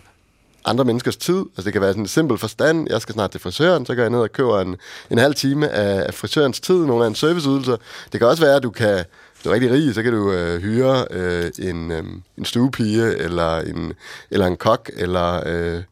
andre 0.65 0.85
menneskers 0.85 1.17
tid. 1.17 1.37
Altså 1.37 1.61
det 1.63 1.73
kan 1.73 1.81
være 1.81 1.91
sådan 1.91 2.03
en 2.03 2.07
simpel 2.07 2.37
forstand. 2.37 2.87
Jeg 2.89 3.01
skal 3.01 3.13
snart 3.13 3.31
til 3.31 3.39
frisøren, 3.39 3.85
så 3.85 3.95
går 3.95 4.01
jeg 4.01 4.09
ned 4.09 4.19
og 4.19 4.31
køber 4.31 4.61
en, 4.61 4.75
en 5.09 5.17
halv 5.17 5.35
time 5.35 5.69
af, 5.69 6.07
af 6.07 6.13
frisørens 6.13 6.59
tid, 6.59 6.85
nogle 6.85 7.03
af 7.03 7.07
en 7.07 7.15
serviceydelser. 7.15 7.77
Det 8.11 8.19
kan 8.19 8.27
også 8.27 8.43
være, 8.43 8.55
at 8.55 8.63
du 8.63 8.69
kan, 8.69 9.05
du 9.43 9.49
er 9.49 9.53
rigtig 9.53 9.71
rig, 9.71 9.93
så 9.95 10.03
kan 10.03 10.13
du 10.13 10.31
øh, 10.31 10.61
hyre 10.61 11.05
øh, 11.11 11.51
en, 11.59 11.91
øh, 11.91 12.03
en 12.37 12.45
stuepige, 12.45 13.17
eller 13.17 13.57
en, 13.59 13.93
eller 14.31 14.47
en 14.47 14.57
kok, 14.57 14.89
eller, 14.97 15.43
øh, 15.45 15.83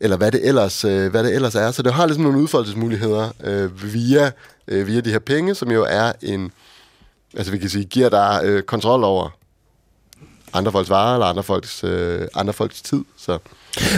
eller 0.00 0.16
hvad, 0.16 0.32
det 0.32 0.48
ellers, 0.48 0.84
øh, 0.84 1.10
hvad 1.10 1.24
det 1.24 1.34
ellers 1.34 1.54
er. 1.54 1.70
Så 1.70 1.82
det 1.82 1.94
har 1.94 2.06
ligesom 2.06 2.24
nogle 2.24 2.38
udfoldelsesmuligheder 2.38 3.30
øh, 3.44 3.94
via, 3.94 4.30
øh, 4.68 4.86
via 4.86 5.00
de 5.00 5.10
her 5.10 5.18
penge, 5.18 5.54
som 5.54 5.70
jo 5.70 5.86
er 5.88 6.12
en, 6.22 6.52
altså 7.36 7.52
vi 7.52 7.58
kan 7.58 7.68
sige, 7.68 7.84
giver 7.84 8.08
dig 8.08 8.40
øh, 8.44 8.62
kontrol 8.62 9.04
over 9.04 9.38
andre 10.52 10.72
folks 10.72 10.90
varer, 10.90 11.14
eller 11.14 11.26
andre 11.26 11.42
folks, 11.42 11.84
øh, 11.84 12.28
andre 12.34 12.52
folks 12.52 12.82
tid. 12.82 13.04
Så 13.16 13.38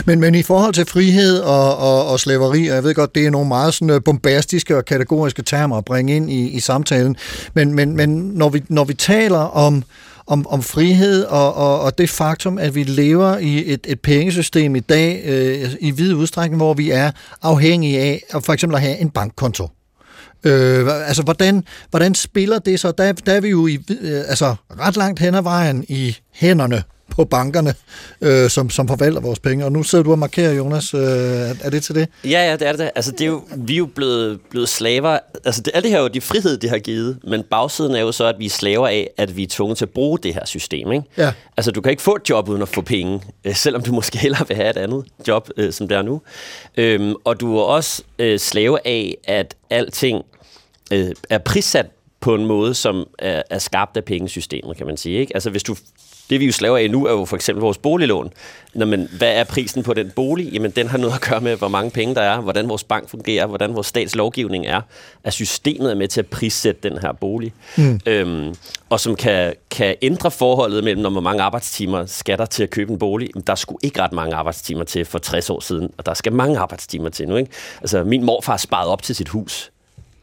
men, 0.05 0.19
men 0.19 0.35
i 0.35 0.43
forhold 0.43 0.73
til 0.73 0.85
frihed 0.85 1.39
og, 1.39 1.77
og, 1.77 2.07
og 2.07 2.19
slaveri, 2.19 2.67
og 2.67 2.75
jeg 2.75 2.83
ved 2.83 2.95
godt, 2.95 3.15
det 3.15 3.25
er 3.25 3.29
nogle 3.29 3.47
meget 3.47 3.73
sådan 3.73 3.89
øh, 3.89 4.03
bombastiske 4.03 4.77
og 4.77 4.85
kategoriske 4.85 5.41
termer 5.41 5.77
at 5.77 5.85
bringe 5.85 6.15
ind 6.15 6.31
i, 6.31 6.49
i 6.49 6.59
samtalen, 6.59 7.15
men, 7.53 7.73
men, 7.73 7.95
men 7.95 8.09
når, 8.09 8.49
vi, 8.49 8.63
når 8.69 8.83
vi 8.83 8.93
taler 8.93 9.37
om, 9.37 9.83
om, 10.27 10.47
om 10.47 10.63
frihed 10.63 11.23
og, 11.23 11.53
og, 11.53 11.81
og 11.81 11.97
det 11.97 12.09
faktum, 12.09 12.57
at 12.57 12.75
vi 12.75 12.83
lever 12.83 13.37
i 13.37 13.73
et, 13.73 13.87
et 13.87 13.99
pengesystem 13.99 14.75
i 14.75 14.79
dag 14.79 15.21
øh, 15.25 15.69
i 15.79 15.91
vid 15.91 16.13
udstrækning, 16.13 16.57
hvor 16.57 16.73
vi 16.73 16.91
er 16.91 17.11
afhængige 17.41 17.99
af 17.99 18.23
at 18.29 18.43
for 18.43 18.53
eksempel 18.53 18.75
at 18.75 18.81
have 18.81 18.97
en 18.97 19.09
bankkonto. 19.09 19.67
Øh, 20.43 21.07
altså, 21.07 21.23
hvordan, 21.23 21.63
hvordan 21.89 22.15
spiller 22.15 22.59
det 22.59 22.79
så? 22.79 22.91
Der, 22.91 23.11
der 23.11 23.33
er 23.33 23.41
vi 23.41 23.49
jo 23.49 23.67
i, 23.67 23.79
øh, 24.01 24.19
altså, 24.27 24.55
ret 24.79 24.97
langt 24.97 25.19
hen 25.19 25.35
ad 25.35 25.41
vejen 25.41 25.85
i 25.89 26.17
hænderne 26.31 26.83
på 27.11 27.25
bankerne, 27.25 27.73
øh, 28.21 28.49
som, 28.49 28.69
som 28.69 28.87
forvalter 28.87 29.21
vores 29.21 29.39
penge. 29.39 29.65
Og 29.65 29.71
nu 29.71 29.83
sidder 29.83 30.03
du 30.03 30.11
og 30.11 30.19
markerer, 30.19 30.53
Jonas. 30.53 30.93
Øh, 30.93 31.01
er, 31.01 31.69
det 31.69 31.83
til 31.83 31.95
det? 31.95 32.07
Ja, 32.23 32.29
ja, 32.49 32.53
det 32.55 32.67
er 32.67 32.71
det. 32.71 32.91
Altså, 32.95 33.11
det 33.11 33.21
er 33.21 33.25
jo, 33.25 33.43
vi 33.57 33.73
er 33.73 33.77
jo 33.77 33.85
blevet, 33.85 34.39
blevet 34.49 34.69
slaver. 34.69 35.19
Altså, 35.45 35.61
det, 35.61 35.71
alt 35.73 35.83
det 35.83 35.91
her 35.91 35.97
er 35.97 36.01
jo 36.01 36.07
de 36.07 36.21
frihed, 36.21 36.57
det 36.57 36.69
har 36.69 36.77
givet. 36.77 37.19
Men 37.23 37.43
bagsiden 37.43 37.95
er 37.95 37.99
jo 37.99 38.11
så, 38.11 38.25
at 38.25 38.35
vi 38.39 38.45
er 38.45 38.49
slaver 38.49 38.87
af, 38.87 39.09
at 39.17 39.37
vi 39.37 39.43
er 39.43 39.47
tvunget 39.47 39.77
til 39.77 39.85
at 39.85 39.89
bruge 39.89 40.19
det 40.19 40.33
her 40.33 40.45
system. 40.45 40.91
Ikke? 40.91 41.05
Ja. 41.17 41.33
Altså, 41.57 41.71
du 41.71 41.81
kan 41.81 41.91
ikke 41.91 42.03
få 42.03 42.15
et 42.15 42.29
job 42.29 42.49
uden 42.49 42.61
at 42.61 42.69
få 42.69 42.81
penge, 42.81 43.21
øh, 43.45 43.55
selvom 43.55 43.83
du 43.83 43.91
måske 43.91 44.17
hellere 44.17 44.47
vil 44.47 44.57
have 44.57 44.69
et 44.69 44.77
andet 44.77 45.05
job, 45.27 45.49
øh, 45.57 45.73
som 45.73 45.87
det 45.87 45.97
er 45.97 46.01
nu. 46.01 46.21
Øhm, 46.77 47.15
og 47.23 47.39
du 47.39 47.57
er 47.57 47.63
også 47.63 48.03
øh, 48.19 48.39
slave 48.39 48.87
af, 48.87 49.17
at 49.23 49.55
alting 49.69 50.21
øh, 50.91 51.09
er 51.29 51.37
prissat 51.37 51.85
på 52.21 52.35
en 52.35 52.45
måde, 52.45 52.73
som 52.73 53.07
er, 53.19 53.41
er 53.49 53.59
skabt 53.59 53.97
af 53.97 54.03
pengesystemet, 54.03 54.77
kan 54.77 54.85
man 54.85 54.97
sige. 54.97 55.19
Ikke? 55.19 55.35
Altså, 55.35 55.49
hvis 55.49 55.63
du 55.63 55.75
det 56.31 56.39
vi 56.39 56.45
jo 56.45 56.51
slaver 56.51 56.77
af 56.77 56.91
nu 56.91 57.05
er 57.05 57.11
jo 57.11 57.25
for 57.25 57.35
eksempel 57.35 57.61
vores 57.61 57.77
boliglån. 57.77 58.33
Nå, 58.73 58.85
men 58.85 59.09
hvad 59.17 59.35
er 59.35 59.43
prisen 59.43 59.83
på 59.83 59.93
den 59.93 60.11
bolig? 60.15 60.53
Jamen, 60.53 60.71
den 60.71 60.87
har 60.87 60.97
noget 60.97 61.13
at 61.13 61.21
gøre 61.21 61.41
med, 61.41 61.55
hvor 61.55 61.67
mange 61.67 61.91
penge 61.91 62.15
der 62.15 62.21
er, 62.21 62.41
hvordan 62.41 62.69
vores 62.69 62.83
bank 62.83 63.09
fungerer, 63.09 63.47
hvordan 63.47 63.75
vores 63.75 63.87
statslovgivning 63.87 64.65
er. 64.65 64.81
At 65.23 65.33
systemet 65.33 65.91
er 65.91 65.95
med 65.95 66.07
til 66.07 66.19
at 66.19 66.27
prissætte 66.27 66.89
den 66.89 66.97
her 66.97 67.11
bolig. 67.11 67.53
Mm. 67.77 67.99
Øhm, 68.05 68.55
og 68.89 68.99
som 68.99 69.15
kan, 69.15 69.53
kan 69.71 69.95
ændre 70.01 70.31
forholdet 70.31 70.83
mellem, 70.83 71.01
når 71.01 71.09
hvor 71.09 71.21
mange 71.21 71.43
arbejdstimer 71.43 72.05
skal 72.05 72.37
der 72.37 72.45
til 72.45 72.63
at 72.63 72.69
købe 72.69 72.91
en 72.91 72.99
bolig. 72.99 73.29
Men 73.35 73.43
der 73.47 73.55
skulle 73.55 73.79
ikke 73.83 74.01
ret 74.01 74.13
mange 74.13 74.35
arbejdstimer 74.35 74.83
til 74.83 75.05
for 75.05 75.19
60 75.19 75.49
år 75.49 75.59
siden, 75.59 75.91
og 75.97 76.05
der 76.05 76.13
skal 76.13 76.33
mange 76.33 76.59
arbejdstimer 76.59 77.09
til 77.09 77.27
nu. 77.27 77.35
Ikke? 77.35 77.51
Altså, 77.81 78.03
min 78.03 78.23
morfar 78.23 78.57
sparede 78.57 78.91
op 78.91 79.03
til 79.03 79.15
sit 79.15 79.29
hus. 79.29 79.71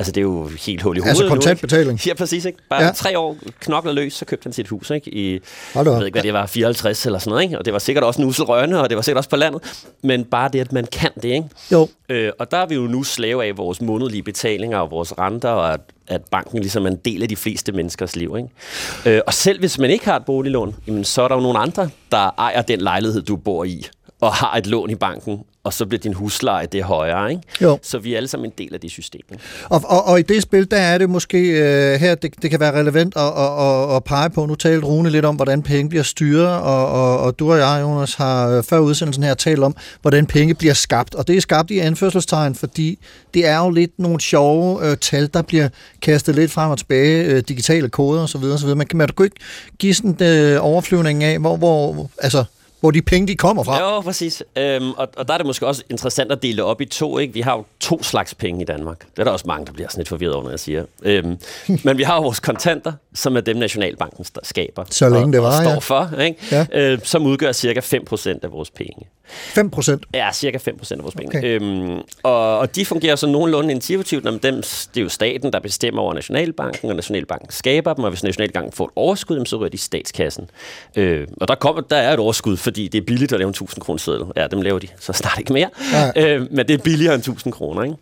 Altså, 0.01 0.13
det 0.13 0.21
er 0.21 0.23
jo 0.23 0.49
helt 0.67 0.83
hul 0.83 0.97
i 0.97 1.01
hovedet 1.01 1.09
Altså 1.09 1.23
nu, 1.23 1.27
ikke? 1.27 1.35
kontantbetaling. 1.35 2.01
Ja, 2.07 2.15
præcis. 2.15 2.45
Ikke? 2.45 2.59
Bare 2.71 2.83
Ja. 2.85 2.91
tre 2.93 3.19
år 3.19 3.37
knokler 3.61 3.93
løs, 3.93 4.13
så 4.15 4.25
købte 4.25 4.45
han 4.45 4.53
sit 4.53 4.69
hus. 4.69 4.91
Ikke? 4.91 5.15
I, 5.15 5.41
Hold 5.75 5.89
jeg 5.89 5.97
ved 5.99 6.07
ikke, 6.07 6.15
hvad 6.15 6.23
det 6.23 6.33
var, 6.33 6.47
54 6.47 7.07
eller 7.07 7.19
sådan 7.19 7.31
noget. 7.31 7.43
Ikke? 7.43 7.59
Og 7.59 7.65
det 7.65 7.73
var 7.73 7.79
sikkert 7.79 8.05
også 8.05 8.23
en 8.23 8.29
usel 8.29 8.45
rørende, 8.45 8.83
og 8.83 8.89
det 8.91 8.97
var 8.97 9.03
sikkert 9.03 9.19
også 9.19 9.31
på 9.31 9.37
landet. 9.37 9.85
Men 10.03 10.25
bare 10.25 10.51
det, 10.53 10.61
at 10.61 10.73
man 10.73 10.87
kan 10.93 11.11
det. 11.15 11.25
Ikke? 11.25 11.45
Jo. 11.73 11.89
Øh, 12.09 12.33
og 12.39 12.51
der 12.51 12.57
er 12.57 12.67
vi 12.67 12.75
jo 12.75 12.81
nu 12.81 13.03
slave 13.03 13.45
af 13.45 13.57
vores 13.59 13.81
månedlige 13.81 14.23
betalinger 14.23 14.79
og 14.79 14.91
vores 14.91 15.19
renter, 15.19 15.49
og 15.49 15.73
at, 15.73 15.81
at 16.09 16.21
banken 16.31 16.59
ligesom 16.59 16.87
er 16.87 16.91
en 16.91 16.97
del 17.05 17.23
af 17.23 17.29
de 17.29 17.37
fleste 17.37 17.73
menneskers 17.73 18.17
liv. 18.17 18.37
Ikke? 18.39 19.17
Øh, 19.17 19.21
og 19.27 19.35
selv 19.35 19.59
hvis 19.59 19.79
man 19.79 19.91
ikke 19.91 20.05
har 20.05 20.17
et 20.17 20.25
boliglån, 20.25 20.75
jamen, 20.87 21.05
så 21.05 21.23
er 21.23 21.29
der 21.29 21.35
jo 21.35 21.41
nogle 21.41 21.59
andre, 21.59 21.91
der 22.13 22.31
ejer 22.39 22.63
den 22.63 22.81
lejlighed, 22.81 23.23
du 23.23 23.37
bor 23.37 23.65
i, 23.65 23.87
og 24.21 24.33
har 24.35 24.57
et 24.57 24.67
lån 24.67 24.91
i 24.91 24.95
banken, 24.95 25.41
og 25.65 25.73
så 25.73 25.87
bliver 25.87 26.01
din 26.01 26.13
husleje 26.13 26.67
det 26.67 26.83
højere. 26.83 27.31
Ikke? 27.31 27.43
Jo. 27.63 27.79
Så 27.83 27.99
vi 27.99 28.13
er 28.13 28.17
alle 28.17 28.29
sammen 28.29 28.51
en 28.51 28.53
del 28.59 28.75
af 28.75 28.81
det 28.81 28.91
system. 28.91 29.21
Ikke? 29.33 29.45
Og, 29.69 29.83
og, 29.85 30.05
og 30.05 30.19
i 30.19 30.23
det 30.23 30.43
spil, 30.43 30.71
der 30.71 30.77
er 30.77 30.99
det 30.99 31.11
måske 31.11 31.39
øh, 31.39 32.01
her, 32.01 32.15
det, 32.15 32.43
det 32.43 32.51
kan 32.51 32.61
være 32.61 32.79
relevant 32.81 33.17
at, 33.17 33.23
at, 33.23 33.63
at, 33.67 33.97
at 33.97 34.05
pege 34.05 34.31
på. 34.31 34.47
Nu 34.47 34.55
talte 34.55 34.87
Rune 34.87 35.11
lidt 35.11 35.25
om, 35.25 35.37
hvordan 35.37 35.63
penge 35.63 35.89
bliver 35.89 36.03
styret, 36.03 36.47
og, 36.47 36.89
og, 36.89 37.21
og 37.21 37.39
du 37.39 37.53
og 37.53 37.59
jeg, 37.59 37.79
Jonas, 37.83 38.15
har 38.15 38.49
øh, 38.49 38.63
før 38.63 38.79
udsendelsen 38.79 39.25
her 39.25 39.35
talt 39.35 39.63
om, 39.63 39.77
hvordan 40.03 40.27
penge 40.27 40.55
bliver 40.55 40.75
skabt. 40.75 41.15
Og 41.15 41.29
det 41.29 41.37
er 41.37 41.41
skabt 41.41 41.71
i 41.71 41.79
anførselstegn, 41.79 42.55
fordi 42.55 42.99
det 43.35 43.47
er 43.47 43.59
jo 43.59 43.71
lidt 43.71 43.99
nogle 43.99 44.21
sjove 44.21 44.91
øh, 44.91 44.97
tal, 44.97 45.31
der 45.35 45.43
bliver 45.43 45.69
kastet 46.03 46.35
lidt 46.35 46.51
frem 46.51 46.71
og 46.71 46.79
tilbage, 46.79 47.25
øh, 47.25 47.43
digitale 47.49 47.89
koder 47.89 48.23
osv. 48.23 48.45
osv. 48.45 48.69
Men 48.69 48.87
kan 48.87 48.99
man 48.99 49.09
du 49.09 49.23
ikke 49.23 49.37
give 49.79 49.95
sådan 49.95 50.17
øh, 50.21 50.65
overflyvning 50.65 51.25
af, 51.25 51.39
hvor, 51.39 51.57
hvor, 51.57 52.11
altså, 52.19 52.45
hvor 52.81 52.91
de 52.91 53.03
penge 53.03 53.29
de 53.29 53.37
kommer 53.37 53.63
fra? 53.63 53.95
Jo, 53.95 54.01
præcis. 54.01 54.43
Øhm, 54.57 54.91
og, 54.91 55.09
og 55.17 55.29
der 55.29 55.35
er 55.35 55.39
det 55.39 55.47
måske 55.47 55.67
også 55.67 55.83
interessant 55.91 56.33
at 56.33 56.43
dele 56.43 56.57
det 56.57 56.65
op 56.65 56.81
i 56.81 56.85
to. 56.85 57.19
Ikke? 57.19 57.35
Vi 57.35 57.41
har 57.41 57.57
jo 57.57 57.65
to 57.81 58.03
slags 58.03 58.35
penge 58.35 58.63
i 58.63 58.65
Danmark. 58.65 59.01
Det 59.01 59.19
er 59.19 59.25
der 59.25 59.31
også 59.31 59.45
mange, 59.47 59.67
der 59.67 59.73
bliver 59.73 59.89
sådan 59.89 60.01
lidt 60.01 60.09
forvirret 60.09 60.35
over, 60.35 60.45
når 60.45 60.51
jeg 60.51 60.61
siger. 60.61 60.85
Øhm, 61.03 61.39
men 61.85 61.99
vi 61.99 62.03
har 62.03 62.15
jo 62.17 62.23
vores 62.23 62.41
kontanter, 62.41 62.93
som 63.15 63.37
er 63.37 63.41
dem, 63.41 63.57
Nationalbanken 63.57 64.25
skaber. 64.43 64.85
Så 64.91 65.09
længe 65.09 65.27
og, 65.27 65.33
det 65.33 65.43
var, 65.43 65.49
og 65.49 65.55
står 65.55 65.71
ja. 65.71 65.79
for, 65.79 66.21
ikke? 66.21 66.39
Ja. 66.53 66.67
Øh, 66.73 66.99
som 67.05 67.27
udgør 67.27 67.53
cirka 67.53 67.81
5% 67.81 68.39
af 68.43 68.53
vores 68.53 68.71
penge. 68.71 69.07
5 69.29 69.71
procent? 69.71 70.07
Ja, 70.15 70.33
cirka 70.33 70.59
5 70.59 70.79
procent 70.79 71.01
af 71.01 71.03
vores 71.05 71.15
penge. 71.15 71.39
Okay. 71.39 71.61
Øhm, 71.61 72.01
og, 72.23 72.59
og 72.59 72.77
de 72.77 72.87
fungerer 72.87 73.17
så 73.17 73.27
nogenlunde 73.27 73.71
intuitivt, 73.71 74.25
når 74.25 74.31
dem, 74.31 74.55
det 74.63 74.97
er 74.97 75.01
jo 75.01 75.09
staten, 75.09 75.53
der 75.53 75.61
bestemmer 75.61 76.03
over 76.03 76.15
Nationalbanken, 76.15 76.91
og 76.91 76.97
Nationalbanken 76.97 77.51
skaber 77.51 77.95
dem, 77.95 78.05
og 78.05 78.11
hvis 78.11 78.23
Nationalbanken 78.23 78.73
får 78.73 78.85
et 78.85 78.91
overskud, 78.97 79.47
så 79.47 79.57
ryger 79.57 79.69
de 79.69 79.75
i 79.75 79.79
statskassen. 79.79 80.51
Øh, 80.97 81.27
og 81.41 81.49
der, 81.49 81.55
kommer, 81.55 81.83
der 81.83 81.97
er 81.97 82.13
et 82.13 82.19
overskud, 82.19 82.57
fordi 82.57 82.89
det 82.89 83.01
er 83.01 83.05
billigt 83.05 83.33
at 83.33 83.39
lave 83.39 83.49
en 83.49 83.51
1000 83.51 83.81
kroner 83.81 83.99
seddel. 83.99 84.27
Ja, 84.37 84.47
dem 84.47 84.63
laver 84.63 84.79
de 84.79 84.89
så 85.01 85.13
snart 85.13 85.39
ikke 85.39 85.53
mere. 85.53 85.71
Ja. 85.93 86.35
Øh, 86.35 86.47
men 86.51 86.69
det 86.69 86.75
er 86.75 86.79
billigere 86.79 87.15
end 87.15 87.21
1000 87.21 87.53
kroner, 87.53 87.83
ikke? 87.83 87.97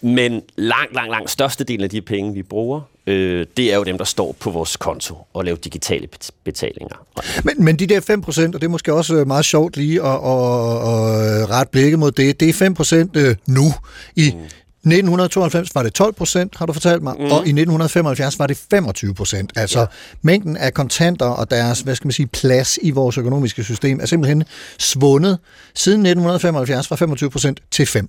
Men 0.00 0.42
langt, 0.56 0.94
langt, 0.94 1.10
langt 1.10 1.30
størstedelen 1.30 1.84
af 1.84 1.90
de 1.90 2.02
penge, 2.02 2.34
vi 2.34 2.42
bruger, 2.42 2.80
øh, 3.06 3.46
det 3.56 3.72
er 3.72 3.76
jo 3.76 3.84
dem, 3.84 3.98
der 3.98 4.04
står 4.04 4.36
på 4.40 4.50
vores 4.50 4.76
konto 4.76 5.16
og 5.34 5.44
laver 5.44 5.56
digitale 5.56 6.08
bet- 6.16 6.30
betalinger. 6.44 6.96
Men, 7.44 7.64
men 7.64 7.76
de 7.76 7.86
der 7.86 8.00
5 8.00 8.22
procent, 8.22 8.54
og 8.54 8.60
det 8.60 8.66
er 8.66 8.70
måske 8.70 8.92
også 8.92 9.14
øh, 9.14 9.26
meget 9.26 9.44
sjovt 9.44 9.76
lige 9.76 10.02
at, 10.02 10.06
at, 10.06 10.14
at 10.14 11.50
ret 11.50 11.68
blikket 11.68 11.98
mod 11.98 12.10
det, 12.10 12.40
det 12.40 12.48
er 12.48 12.52
5 12.52 12.74
procent 12.74 13.16
nu. 13.46 13.74
I 14.16 14.32
mm. 14.34 14.40
1992 14.84 15.74
var 15.74 15.82
det 15.82 15.94
12 15.94 16.12
procent, 16.14 16.56
har 16.56 16.66
du 16.66 16.72
fortalt 16.72 17.02
mig, 17.02 17.14
mm. 17.18 17.24
og 17.24 17.30
i 17.30 17.52
1975 17.54 18.38
var 18.38 18.46
det 18.46 18.56
25 18.70 19.14
procent. 19.14 19.52
Altså 19.56 19.80
ja. 19.80 19.86
mængden 20.22 20.56
af 20.56 20.74
kontanter 20.74 21.26
og 21.26 21.50
deres, 21.50 21.80
hvad 21.80 21.94
skal 21.94 22.06
man 22.06 22.12
sige, 22.12 22.26
plads 22.26 22.78
i 22.82 22.90
vores 22.90 23.18
økonomiske 23.18 23.64
system 23.64 24.00
er 24.00 24.06
simpelthen 24.06 24.44
svundet 24.78 25.38
siden 25.74 26.00
1975 26.00 26.88
fra 26.88 26.96
25 26.96 27.30
procent 27.30 27.60
til 27.70 27.86
5. 27.86 28.08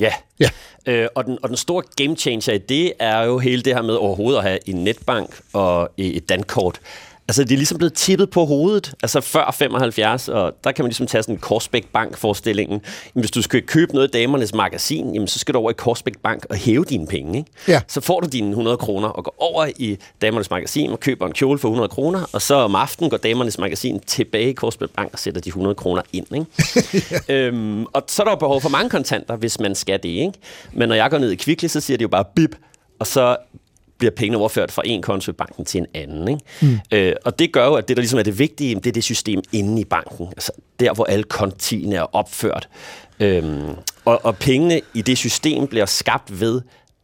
Ja. 0.00 0.12
Ja. 0.40 0.48
Øh, 0.86 1.08
og, 1.14 1.24
den, 1.24 1.38
og 1.42 1.48
den 1.48 1.56
store 1.56 1.82
game 1.96 2.16
changer 2.16 2.52
i 2.52 2.58
det 2.58 2.92
er 2.98 3.22
jo 3.22 3.38
hele 3.38 3.62
det 3.62 3.74
her 3.74 3.82
med 3.82 3.94
overhovedet 3.94 4.38
at 4.38 4.44
have 4.44 4.68
en 4.68 4.84
netbank 4.84 5.40
og 5.52 5.90
et 5.96 6.28
dankort. 6.28 6.80
Altså, 7.28 7.44
det 7.44 7.52
er 7.52 7.56
ligesom 7.56 7.78
blevet 7.78 7.94
tippet 7.94 8.30
på 8.30 8.44
hovedet. 8.44 8.94
Altså, 9.02 9.20
før 9.20 9.54
75, 9.58 10.28
og 10.28 10.52
der 10.64 10.72
kan 10.72 10.84
man 10.84 10.88
ligesom 10.88 11.06
tage 11.06 11.22
sådan 11.22 11.34
en 11.34 11.38
Korsbæk 11.38 11.86
Bank-forestillingen. 11.92 12.80
Jamen, 13.14 13.22
hvis 13.22 13.30
du 13.30 13.42
skal 13.42 13.62
købe 13.62 13.94
noget 13.94 14.08
i 14.08 14.10
damernes 14.10 14.54
magasin, 14.54 15.14
jamen, 15.14 15.28
så 15.28 15.38
skal 15.38 15.54
du 15.54 15.58
over 15.58 15.70
i 15.70 15.74
Korsbæk 15.74 16.18
Bank 16.22 16.46
og 16.50 16.56
hæve 16.56 16.84
dine 16.84 17.06
penge, 17.06 17.38
ikke? 17.38 17.50
Ja. 17.68 17.80
Så 17.88 18.00
får 18.00 18.20
du 18.20 18.28
dine 18.28 18.48
100 18.48 18.76
kroner 18.76 19.08
og 19.08 19.24
går 19.24 19.34
over 19.38 19.66
i 19.76 19.98
damernes 20.22 20.50
magasin 20.50 20.90
og 20.90 21.00
køber 21.00 21.26
en 21.26 21.32
kjole 21.32 21.58
for 21.58 21.68
100 21.68 21.88
kroner, 21.88 22.26
og 22.32 22.42
så 22.42 22.54
om 22.54 22.74
aftenen 22.74 23.10
går 23.10 23.16
damernes 23.16 23.58
magasin 23.58 24.00
tilbage 24.00 24.50
i 24.50 24.52
Korsbæk 24.52 24.90
Bank 24.90 25.12
og 25.12 25.18
sætter 25.18 25.40
de 25.40 25.48
100 25.48 25.74
kroner 25.74 26.02
ind, 26.12 26.26
ikke? 26.34 27.22
øhm, 27.46 27.84
og 27.84 28.04
så 28.08 28.22
er 28.22 28.24
der 28.24 28.32
jo 28.32 28.36
behov 28.36 28.60
for 28.60 28.68
mange 28.68 28.90
kontanter, 28.90 29.36
hvis 29.36 29.60
man 29.60 29.74
skal 29.74 30.02
det, 30.02 30.08
ikke? 30.08 30.32
Men 30.72 30.88
når 30.88 30.96
jeg 30.96 31.10
går 31.10 31.18
ned 31.18 31.30
i 31.30 31.36
Kvickly, 31.36 31.68
så 31.68 31.80
siger 31.80 31.96
de 31.98 32.02
jo 32.02 32.08
bare 32.08 32.24
bip, 32.36 32.56
og 32.98 33.06
så 33.06 33.36
bliver 34.02 34.12
pengene 34.16 34.38
overført 34.38 34.72
fra 34.72 34.82
en 34.84 35.02
konto 35.02 35.30
i 35.30 35.32
banken 35.32 35.64
til 35.64 35.78
en 35.78 35.86
anden. 35.94 36.28
Ikke? 36.28 36.40
Mm. 36.62 36.78
Øh, 36.92 37.14
og 37.24 37.38
det 37.38 37.52
gør 37.52 37.66
jo, 37.66 37.74
at 37.74 37.88
det, 37.88 37.96
der 37.96 38.00
ligesom 38.00 38.18
er 38.18 38.22
det 38.22 38.38
vigtige, 38.38 38.74
det 38.74 38.86
er 38.86 38.92
det 38.92 39.04
system 39.04 39.42
inde 39.52 39.80
i 39.80 39.84
banken. 39.84 40.26
Altså 40.28 40.52
der, 40.80 40.94
hvor 40.94 41.04
alle 41.04 41.24
kontiene 41.24 41.96
er 41.96 42.16
opført. 42.16 42.68
Øhm, 43.20 43.70
og, 44.04 44.24
og 44.24 44.36
pengene 44.36 44.80
i 44.94 45.02
det 45.02 45.18
system 45.18 45.66
bliver 45.66 45.86
skabt 45.86 46.40
ved, 46.40 46.60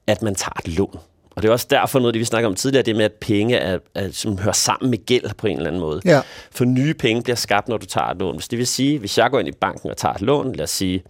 at 0.07 0.23
man 0.23 0.35
tager 0.35 0.61
et 0.65 0.69
lån. 0.69 0.99
Og 1.31 1.43
det 1.43 1.49
er 1.49 1.53
også 1.53 1.67
derfor 1.71 1.99
noget, 1.99 2.15
det 2.15 2.21
vi 2.21 2.25
snakker 2.25 2.49
om 2.49 2.55
tidligere, 2.55 2.83
det 2.83 2.97
med, 2.97 3.05
at 3.05 3.13
penge 3.13 3.57
er, 3.57 3.79
er, 3.95 4.09
som 4.13 4.39
hører 4.39 4.53
sammen 4.53 4.91
med 4.91 5.07
gæld 5.07 5.35
på 5.35 5.47
en 5.47 5.57
eller 5.57 5.67
anden 5.67 5.81
måde. 5.81 6.01
Ja. 6.05 6.21
For 6.51 6.65
nye 6.65 6.95
penge 6.95 7.23
bliver 7.23 7.37
skabt, 7.37 7.69
når 7.69 7.77
du 7.77 7.87
tager 7.87 8.07
et 8.07 8.19
lån. 8.19 8.41
Så 8.41 8.49
det 8.51 8.59
vil 8.59 8.67
sige, 8.67 8.99
hvis 8.99 9.19
jeg 9.19 9.31
går 9.31 9.39
ind 9.39 9.49
i 9.49 9.53
banken 9.61 9.91
og 9.91 9.97
tager 9.97 10.15
et 10.15 10.23
lån, 10.23 10.53
lad 10.53 10.65
os 10.65 10.71
sige 10.71 11.03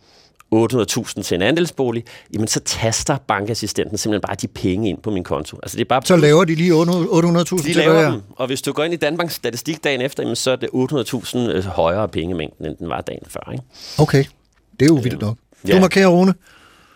800.000 0.54 1.22
til 1.22 1.34
en 1.34 1.42
andelsbolig, 1.42 2.04
jamen 2.34 2.48
så 2.48 2.60
taster 2.60 3.16
bankassistenten 3.16 3.98
simpelthen 3.98 4.26
bare 4.28 4.36
de 4.42 4.48
penge 4.48 4.88
ind 4.88 4.98
på 5.02 5.10
min 5.10 5.24
konto. 5.24 5.58
Altså 5.62 5.76
det 5.76 5.84
er 5.84 5.88
bare 5.88 6.02
Så 6.04 6.16
laver 6.16 6.44
de 6.44 6.54
lige 6.54 6.72
800.000 6.72 7.56
de 7.56 7.62
til 7.62 7.76
laver 7.76 8.10
dem, 8.10 8.20
og 8.36 8.46
hvis 8.46 8.62
du 8.62 8.72
går 8.72 8.84
ind 8.84 8.94
i 8.94 8.96
Danmarks 8.96 9.34
statistik 9.34 9.84
dagen 9.84 10.00
efter, 10.00 10.22
jamen, 10.22 10.36
så 10.36 10.50
er 10.50 10.56
det 10.56 10.68
800.000 10.74 11.38
øh, 11.38 11.64
højere 11.64 12.08
pengemængden, 12.08 12.66
end 12.66 12.76
den 12.76 12.88
var 12.88 13.00
dagen 13.00 13.22
før. 13.28 13.52
Ikke? 13.52 13.64
Okay, 13.98 14.24
det 14.80 14.90
er 14.90 14.94
jo 14.94 15.00
vildt 15.02 15.20
nok. 15.20 15.36
Ja. 15.68 15.74
Du 15.74 15.80
markerer, 15.80 16.08
Rune. 16.08 16.34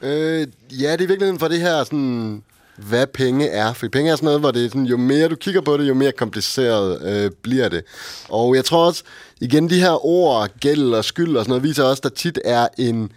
Øh, 0.02 0.46
ja, 0.70 0.92
det 0.92 1.00
er 1.00 1.04
i 1.04 1.06
virkeligheden 1.06 1.38
for 1.38 1.48
det 1.48 1.60
her, 1.60 1.84
sådan, 1.84 2.42
hvad 2.76 3.06
penge 3.06 3.48
er. 3.48 3.72
For 3.72 3.88
penge 3.92 4.10
er 4.10 4.16
sådan 4.16 4.24
noget, 4.26 4.40
hvor 4.40 4.50
det 4.50 4.64
er 4.64 4.68
sådan, 4.68 4.86
jo 4.86 4.96
mere 4.96 5.28
du 5.28 5.36
kigger 5.36 5.60
på 5.60 5.76
det, 5.76 5.88
jo 5.88 5.94
mere 5.94 6.12
kompliceret 6.12 7.02
øh, 7.02 7.30
bliver 7.42 7.68
det. 7.68 7.82
Og 8.28 8.56
jeg 8.56 8.64
tror 8.64 8.86
også, 8.86 9.02
igen, 9.40 9.70
de 9.70 9.80
her 9.80 10.06
ord, 10.06 10.48
gæld 10.60 10.94
og 10.94 11.04
skyld 11.04 11.36
og 11.36 11.44
sådan 11.44 11.50
noget, 11.50 11.62
viser 11.62 11.84
også, 11.84 12.00
at 12.00 12.04
der 12.04 12.16
tit 12.16 12.38
er 12.44 12.68
en, 12.78 13.02
øh, 13.02 13.08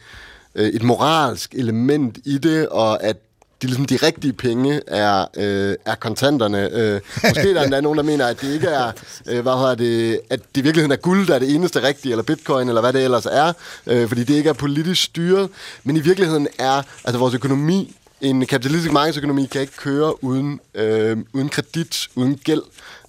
Øh, 0.56 0.68
et 0.68 0.84
moralsk 0.84 1.54
element 1.54 2.18
i 2.26 2.38
det, 2.38 2.68
og 2.68 3.04
at 3.04 3.18
de, 3.62 3.68
ligesom 3.68 3.86
de 3.86 3.96
rigtige 3.96 4.34
penge 4.34 4.82
er, 4.88 5.26
øh, 5.38 5.76
er 5.86 5.96
kontanterne. 5.96 6.70
Øh, 6.72 7.02
måske 7.24 7.54
der 7.54 7.76
er 7.78 7.82
nogen, 7.82 7.98
der 7.98 8.04
mener, 8.04 8.28
at 8.28 8.42
det 8.42 8.54
ikke 8.54 8.68
er, 8.68 8.92
øh, 9.28 9.42
hvad 9.42 9.54
hedder 9.54 9.76
det, 9.76 10.20
at 10.30 10.40
det 10.56 10.62
i 10.62 10.64
virkeligheden 10.64 10.92
er 10.92 10.96
guld, 10.96 11.28
der 11.28 11.36
er 11.36 11.40
det 11.40 11.56
eneste 11.56 11.84
rigtige, 11.84 12.12
eller 12.12 12.24
bitcoin, 12.24 12.68
eller 12.68 12.82
hvad 12.82 12.94
det 12.94 13.04
ellers 13.04 13.26
er, 13.26 13.54
øh, 13.88 14.08
fordi 14.08 14.24
det 14.24 14.34
ikke 14.34 14.50
er 14.50 14.54
politisk 14.54 15.04
styret. 15.04 15.50
Men 15.84 15.98
i 15.98 16.00
virkeligheden 16.00 16.48
er, 16.60 16.82
altså 17.04 17.18
vores 17.18 17.34
økonomi, 17.34 17.96
en 18.22 18.46
kapitalistisk 18.46 18.94
markedsøkonomi 18.94 19.46
kan 19.46 19.62
ikke 19.62 19.78
køre 19.78 20.24
uden, 20.24 20.60
øh, 20.76 21.18
uden 21.34 21.50
kredit, 21.50 22.08
uden 22.16 22.38
gæld. 22.44 22.62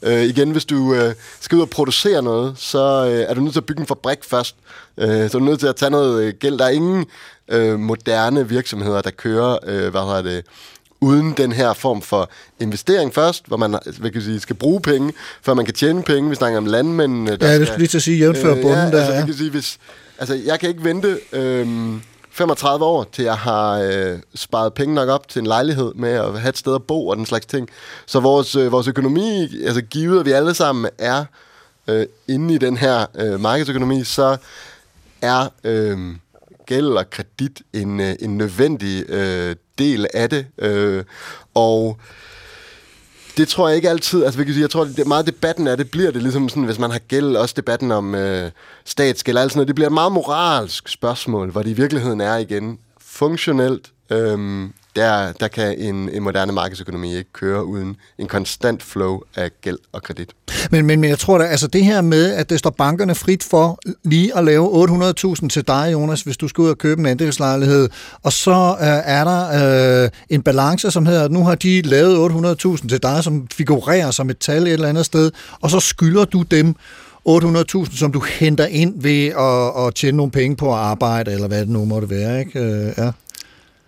Øh, 0.03 0.23
igen, 0.23 0.51
hvis 0.51 0.65
du 0.65 0.95
øh, 0.95 1.15
skal 1.41 1.57
ud 1.57 1.63
og 1.63 1.71
producere 1.71 2.23
noget, 2.23 2.55
så 2.59 3.07
øh, 3.07 3.31
er 3.31 3.35
du 3.35 3.41
nødt 3.41 3.53
til 3.53 3.61
at 3.61 3.67
bygge 3.67 3.81
en 3.81 3.87
fabrik 3.87 4.25
først. 4.25 4.57
Øh, 4.99 5.31
så 5.31 5.37
er 5.37 5.39
du 5.39 5.45
nødt 5.45 5.61
til 5.61 5.67
at 5.67 5.77
tage 5.77 5.91
noget 5.91 6.23
øh, 6.23 6.35
gæld. 6.41 6.59
Der 6.59 6.65
er 6.65 6.71
ingen 6.71 7.07
øh, 7.49 7.79
moderne 7.79 8.49
virksomheder, 8.49 9.03
der 9.03 9.11
kører, 9.11 9.59
øh, 9.67 9.91
hvad 9.91 10.01
hedder 10.01 10.23
det, 10.23 10.45
uden 11.01 11.33
den 11.33 11.53
her 11.53 11.73
form 11.73 12.03
for 12.03 12.31
investering 12.61 13.15
først, 13.15 13.47
hvor 13.47 13.57
man 13.57 13.79
hvad 13.99 14.11
kan 14.11 14.23
sige, 14.23 14.41
skal 14.41 14.57
bruge 14.57 14.81
penge, 14.81 15.13
før 15.43 15.55
man 15.55 15.65
kan 15.65 15.75
tjene 15.75 16.03
penge. 16.03 16.31
Vi 16.31 16.35
snakker 16.35 16.59
om 16.59 16.67
landmændene. 16.67 17.37
Der 17.37 17.47
Ja, 17.47 17.59
det 17.59 17.67
skulle 17.67 17.79
lige 17.79 17.89
til 17.89 17.99
at 17.99 18.03
sige, 18.03 18.19
jævnfør 18.19 18.55
bunden 18.55 18.71
ja, 18.71 18.77
der, 18.77 18.85
altså, 18.85 19.13
ja. 19.13 19.19
jeg 19.19 19.27
kan 19.27 19.35
sige, 19.35 19.51
hvis, 19.51 19.79
altså, 20.19 20.41
jeg 20.45 20.61
kan 20.61 20.69
ikke 20.69 20.85
vente 20.85 21.19
øh, 21.33 21.67
35 22.31 22.85
år, 22.85 23.05
til 23.13 23.25
jeg 23.25 23.37
har 23.37 23.79
øh, 23.79 24.19
sparet 24.35 24.75
penge 24.75 24.95
nok 24.95 25.09
op 25.09 25.29
til 25.29 25.41
en 25.41 25.47
lejlighed 25.47 25.93
med 25.95 26.11
at 26.11 26.41
have 26.41 26.49
et 26.49 26.59
sted 26.59 26.75
at 26.75 26.83
bo 26.83 27.09
og 27.09 27.17
den 27.17 27.27
slags 27.27 27.47
ting. 27.47 27.69
Så 28.07 28.21
vores, 28.21 28.57
øh, 28.57 28.73
vores 28.73 28.89
økonomi, 28.89 29.49
altså 29.67 29.83
givet, 29.83 30.21
at 30.21 30.27
vi 30.27 30.33
alle 30.33 30.55
sammen 30.55 30.91
er 30.99 31.25
øh, 31.89 32.07
inde 32.29 32.55
i 32.55 32.59
den 32.59 32.77
her 32.77 33.07
øh, 33.15 33.41
markedsøkonomi, 33.41 34.05
så 34.05 34.37
er 35.23 35.49
øh, 35.65 35.99
gæld 36.67 36.87
og 36.87 37.11
kredit 37.11 37.63
en, 37.73 38.01
øh, 38.01 38.15
en 38.21 38.39
nødvendig 38.39 39.11
øh, 39.11 39.57
del 39.79 40.07
af 40.15 40.31
det. 40.31 40.47
Øh, 40.59 41.05
og 41.55 41.99
det 43.37 43.49
tror 43.49 43.69
jeg 43.69 43.77
ikke 43.77 43.91
altid, 43.91 44.25
altså 44.25 44.37
vil 44.39 44.47
kan 44.47 44.55
sige, 44.55 44.63
jeg 44.63 44.71
tror, 44.71 44.85
det 44.85 44.99
er 44.99 45.05
meget 45.05 45.27
debatten 45.27 45.67
af 45.67 45.77
det, 45.77 45.91
bliver 45.91 46.11
det 46.11 46.23
ligesom 46.23 46.49
sådan, 46.49 46.65
hvis 46.65 46.79
man 46.79 46.91
har 46.91 46.99
gæld, 46.99 47.37
også 47.37 47.55
debatten 47.57 47.93
om 47.93 48.15
øh, 48.15 48.51
statsgæld 48.85 49.37
og 49.37 49.43
alt 49.43 49.53
sådan 49.53 49.59
noget, 49.59 49.69
det 49.69 49.75
bliver 49.75 49.89
et 49.89 49.95
meget 49.95 50.13
moralsk 50.13 50.89
spørgsmål, 50.89 51.51
hvor 51.51 51.63
det 51.63 51.71
i 51.71 51.73
virkeligheden 51.73 52.21
er 52.21 52.37
igen 52.37 52.79
funktionelt, 53.01 53.93
øhm, 54.11 54.73
der, 54.97 55.33
der 55.33 55.49
kan 55.49 55.79
en, 55.79 56.09
en 56.09 56.23
moderne 56.23 56.53
markedsøkonomi 56.53 57.17
ikke 57.17 57.33
køre 57.33 57.65
uden 57.65 57.97
en 58.19 58.27
konstant 58.27 58.83
flow 58.83 59.21
af 59.37 59.51
gæld 59.61 59.79
og 59.93 60.03
kredit. 60.03 60.31
Men, 60.71 60.87
men, 60.87 61.01
men 61.01 61.11
jeg 61.11 61.19
tror 61.19 61.39
da, 61.39 61.45
altså 61.45 61.67
det 61.67 61.85
her 61.85 62.01
med, 62.01 62.33
at 62.33 62.51
det 62.51 62.59
står 62.59 62.71
bankerne 62.71 63.15
frit 63.15 63.45
for 63.45 63.79
lige 64.05 64.37
at 64.37 64.45
lave 64.45 64.85
800.000 65.39 65.49
til 65.49 65.67
dig, 65.67 65.89
Jonas, 65.93 66.23
hvis 66.23 66.37
du 66.37 66.49
skal 66.49 66.63
ud 66.63 66.69
og 66.69 66.79
købe 66.79 67.01
en 67.01 67.07
andelslejlighed, 67.07 67.89
og 68.23 68.33
så 68.33 68.77
øh, 68.81 68.87
er 68.87 69.25
der 69.25 70.03
øh, 70.05 70.11
en 70.29 70.43
balance, 70.43 70.91
som 70.91 71.07
hedder, 71.07 71.25
at 71.25 71.33
nu 71.33 71.45
har 71.45 71.55
de 71.55 71.83
lavet 71.83 72.31
800.000 72.65 72.89
til 72.89 73.03
dig, 73.03 73.25
som 73.25 73.47
figurerer 73.53 74.11
som 74.11 74.31
et 74.31 74.39
tal 74.39 74.63
et 74.63 74.73
eller 74.73 74.89
andet 74.89 75.07
sted, 75.07 75.31
og 75.61 75.71
så 75.71 75.81
skylder 75.81 76.25
du 76.25 76.43
dem 76.43 76.75
800.000, 77.29 77.99
som 77.99 78.13
du 78.13 78.23
henter 78.39 78.67
ind 78.67 79.03
ved 79.03 79.27
at, 79.27 79.87
at 79.87 79.95
tjene 79.95 80.17
nogle 80.17 80.33
penge 80.33 80.57
på 80.57 80.73
at 80.73 80.79
arbejde, 80.79 81.33
eller 81.33 81.49
hvad 81.49 81.61
det 81.61 81.69
nu 81.69 81.85
måtte 81.85 82.11
være, 82.11 82.41
ikke? 82.41 82.61
Øh, 82.61 82.93
ja. 82.99 83.11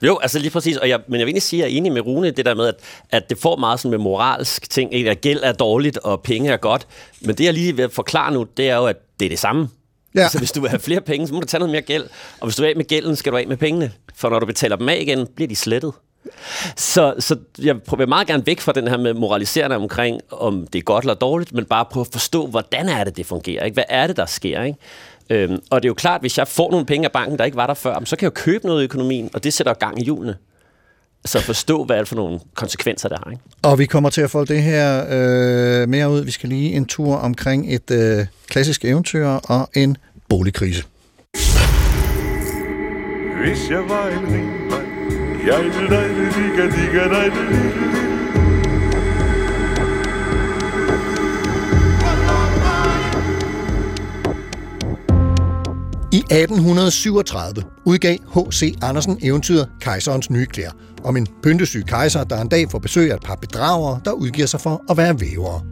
Jo, 0.03 0.19
altså 0.23 0.39
lige 0.39 0.51
præcis. 0.51 0.77
Og 0.77 0.89
jeg, 0.89 1.01
men 1.09 1.21
jeg 1.21 1.27
vil 1.27 1.31
egentlig 1.31 1.43
sige, 1.43 1.65
at 1.65 1.69
jeg 1.69 1.75
er 1.75 1.79
enig 1.79 1.93
med 1.93 2.01
Rune 2.01 2.31
det 2.31 2.47
der 2.47 2.55
med, 2.55 2.67
at, 2.67 2.75
at 3.11 3.31
det 3.31 3.39
får 3.39 3.57
meget 3.57 3.81
sådan 3.81 3.91
med 3.91 3.99
moralsk 3.99 4.71
ting, 4.71 4.95
ikke? 4.95 5.11
at 5.11 5.21
gæld 5.21 5.41
er 5.43 5.53
dårligt, 5.53 5.99
og 5.99 6.23
penge 6.23 6.51
er 6.51 6.57
godt. 6.57 6.87
Men 7.21 7.35
det, 7.35 7.45
jeg 7.45 7.55
lige 7.55 7.77
vil 7.77 7.91
forklare 7.91 8.33
nu, 8.33 8.47
det 8.57 8.71
er 8.71 8.77
jo, 8.77 8.87
at 8.87 8.97
det 9.21 9.27
er 9.27 9.31
det 9.31 9.39
samme. 9.39 9.69
Ja. 10.15 10.23
Altså, 10.23 10.39
hvis 10.39 10.53
du 10.53 10.61
vil 10.61 10.71
have 10.71 10.81
flere 10.81 11.01
penge, 11.01 11.27
så 11.27 11.35
må 11.35 11.41
du 11.41 11.47
tage 11.47 11.59
noget 11.59 11.73
mere 11.73 11.83
gæld. 11.83 12.05
Og 12.41 12.47
hvis 12.47 12.57
du 12.57 12.63
er 12.65 12.69
af 12.69 12.77
med 12.77 12.85
gælden, 12.85 13.17
skal 13.17 13.33
du 13.33 13.37
af 13.37 13.47
med 13.47 13.57
pengene. 13.57 13.93
For 14.15 14.29
når 14.29 14.39
du 14.39 14.47
betaler 14.47 14.77
dem 14.77 14.89
af 14.89 14.99
igen, 15.01 15.27
bliver 15.37 15.49
de 15.49 15.57
slettet. 15.57 15.93
Så, 16.77 17.15
så 17.19 17.37
jeg 17.59 17.77
vil 17.99 18.09
meget 18.09 18.27
gerne 18.27 18.47
væk 18.47 18.61
fra 18.61 18.73
den 18.73 18.89
her 18.89 18.97
med 18.97 19.15
moraliserende 19.15 19.77
omkring, 19.77 20.21
om 20.31 20.67
det 20.67 20.79
er 20.79 20.83
godt 20.83 21.05
eller 21.05 21.15
dårligt, 21.15 21.53
men 21.53 21.65
bare 21.65 21.85
prøve 21.85 22.07
at 22.07 22.13
forstå, 22.13 22.47
hvordan 22.47 22.89
er 22.89 23.05
det, 23.05 23.17
det 23.17 23.27
fungerer. 23.27 23.65
Ikke? 23.65 23.75
Hvad 23.75 23.85
er 23.89 24.07
det, 24.07 24.17
der 24.17 24.27
sker? 24.27 24.63
Ikke? 24.63 24.79
Øhm, 25.31 25.59
og 25.71 25.83
det 25.83 25.87
er 25.87 25.91
jo 25.91 25.95
klart, 25.95 26.21
hvis 26.21 26.39
jeg 26.39 26.49
får 26.49 26.71
nogle 26.71 26.87
penge 26.87 27.07
af 27.07 27.13
banken, 27.13 27.39
der 27.39 27.45
ikke 27.45 27.57
var 27.57 27.67
der 27.67 27.75
før, 27.75 28.05
så 28.05 28.17
kan 28.17 28.25
jeg 28.25 28.37
jo 28.37 28.43
købe 28.43 28.67
noget 28.67 28.83
i 28.83 28.85
økonomien, 28.85 29.31
og 29.35 29.45
det 29.45 29.53
sætter 29.53 29.75
gang 29.75 30.01
i 30.01 30.05
hjulene. 30.05 30.37
Så 31.25 31.41
forstå, 31.41 31.85
hvad 31.85 31.97
er 31.97 32.01
det 32.01 32.09
for 32.09 32.17
nogle 32.17 32.41
konsekvenser, 32.55 33.09
der 33.09 33.17
har. 33.25 33.31
Ikke? 33.31 33.43
Og 33.63 33.79
vi 33.79 33.87
kommer 33.87 34.11
til 34.11 34.21
at 34.21 34.31
folde 34.31 34.55
det 34.55 34.63
her 34.63 35.05
øh, 35.11 35.89
mere 35.89 36.11
ud. 36.11 36.25
Vi 36.25 36.31
skal 36.31 36.49
lige 36.49 36.73
en 36.73 36.87
tur 36.87 37.17
omkring 37.17 37.75
et 37.75 37.91
øh, 37.91 38.27
klassisk 38.49 38.85
eventyr 38.85 39.27
og 39.27 39.71
en 39.75 39.97
boligkrise. 40.29 40.85
Hvis 43.45 43.71
jeg 43.71 43.83
var 43.89 44.09
en 44.09 44.33
rig 44.33 44.45
mand, 44.71 44.89
jeg 45.47 45.65
ville 45.65 45.89
dig, 45.89 46.09
digga, 46.37 46.63
digga, 46.63 47.05
dig, 47.09 48.08
I 56.13 56.17
1837 56.17 57.65
udgav 57.85 58.17
H.C. 58.35 58.75
Andersen 58.83 59.19
eventyret 59.23 59.69
Kejserens 59.81 60.31
nye 60.31 60.47
klæder 60.47 60.71
om 61.05 61.17
en 61.17 61.27
pyntesyg 61.43 61.85
kejser, 61.87 62.25
der 62.25 62.41
en 62.41 62.49
dag 62.49 62.71
får 62.71 62.79
besøg 62.79 63.11
af 63.11 63.15
et 63.15 63.23
par 63.23 63.35
bedragere, 63.35 64.01
der 64.05 64.13
udgiver 64.13 64.47
sig 64.47 64.61
for 64.61 64.85
at 64.91 64.97
være 64.97 65.21
vævere. 65.21 65.63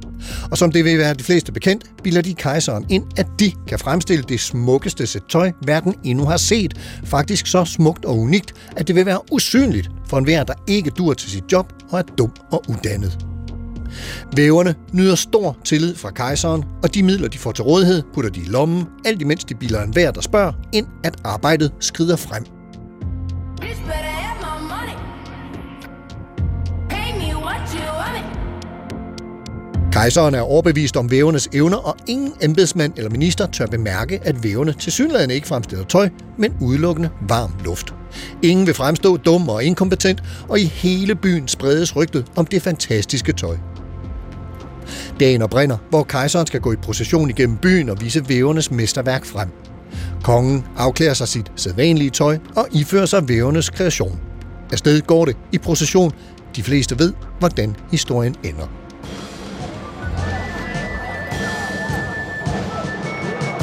Og 0.50 0.58
som 0.58 0.72
det 0.72 0.84
vil 0.84 0.98
være 0.98 1.14
de 1.14 1.24
fleste 1.24 1.52
bekendt, 1.52 1.84
bilder 2.02 2.22
de 2.22 2.34
kejseren 2.34 2.86
ind, 2.88 3.04
at 3.16 3.26
de 3.40 3.52
kan 3.68 3.78
fremstille 3.78 4.24
det 4.28 4.40
smukkeste 4.40 5.06
sæt 5.06 5.22
tøj, 5.28 5.52
verden 5.66 5.94
endnu 6.04 6.24
har 6.24 6.36
set. 6.36 6.74
Faktisk 7.04 7.46
så 7.46 7.64
smukt 7.64 8.04
og 8.04 8.18
unikt, 8.18 8.54
at 8.76 8.88
det 8.88 8.96
vil 8.96 9.06
være 9.06 9.32
usynligt 9.32 9.90
for 10.08 10.18
enhver, 10.18 10.44
der 10.44 10.54
ikke 10.66 10.90
dur 10.90 11.14
til 11.14 11.30
sit 11.30 11.52
job 11.52 11.72
og 11.90 11.98
er 11.98 12.02
dum 12.18 12.32
og 12.52 12.64
uddannet. 12.68 13.35
Væverne 14.36 14.74
nyder 14.92 15.14
stor 15.14 15.56
tillid 15.64 15.96
fra 15.96 16.10
kejseren, 16.10 16.64
og 16.82 16.94
de 16.94 17.02
midler, 17.02 17.28
de 17.28 17.38
får 17.38 17.52
til 17.52 17.64
rådighed, 17.64 18.02
putter 18.14 18.30
de 18.30 18.40
i 18.40 18.44
lommen, 18.44 18.84
alt 19.04 19.22
imens 19.22 19.44
de 19.44 19.54
bilder 19.54 19.82
en 19.82 19.90
hver, 19.90 20.10
der 20.10 20.20
spørger, 20.20 20.52
ind 20.72 20.86
at 21.04 21.16
arbejdet 21.24 21.72
skrider 21.80 22.16
frem. 22.16 22.44
Kejseren 29.96 30.34
er 30.34 30.40
overbevist 30.40 30.96
om 30.96 31.10
vævernes 31.10 31.48
evner, 31.52 31.76
og 31.76 31.96
ingen 32.06 32.32
embedsmand 32.42 32.92
eller 32.96 33.10
minister 33.10 33.46
tør 33.46 33.66
bemærke, 33.66 34.20
at 34.22 34.44
væverne 34.44 34.72
til 34.72 34.92
synligheden 34.92 35.30
ikke 35.30 35.46
fremstiller 35.46 35.84
tøj, 35.84 36.08
men 36.38 36.54
udelukkende 36.60 37.10
varm 37.28 37.52
luft. 37.64 37.94
Ingen 38.42 38.66
vil 38.66 38.74
fremstå 38.74 39.16
dum 39.16 39.48
og 39.48 39.64
inkompetent, 39.64 40.22
og 40.48 40.60
i 40.60 40.64
hele 40.64 41.14
byen 41.14 41.48
spredes 41.48 41.96
rygtet 41.96 42.26
om 42.36 42.46
det 42.46 42.62
fantastiske 42.62 43.32
tøj. 43.32 43.56
Dagen 45.20 45.42
oprinder, 45.42 45.76
hvor 45.90 46.02
kejseren 46.02 46.46
skal 46.46 46.60
gå 46.60 46.72
i 46.72 46.76
procession 46.76 47.30
igennem 47.30 47.56
byen 47.56 47.88
og 47.88 48.00
vise 48.00 48.28
vævernes 48.28 48.70
mesterværk 48.70 49.24
frem. 49.24 49.48
Kongen 50.22 50.64
afklæder 50.76 51.14
sig 51.14 51.28
sit 51.28 51.52
sædvanlige 51.56 52.10
tøj 52.10 52.38
og 52.56 52.68
ifører 52.72 53.06
sig 53.06 53.28
vævernes 53.28 53.70
kreation. 53.70 54.20
Afsted 54.72 55.00
går 55.00 55.24
det 55.24 55.36
i 55.52 55.58
procession. 55.58 56.12
De 56.56 56.62
fleste 56.62 56.98
ved, 56.98 57.12
hvordan 57.38 57.76
historien 57.90 58.34
ender. 58.44 58.66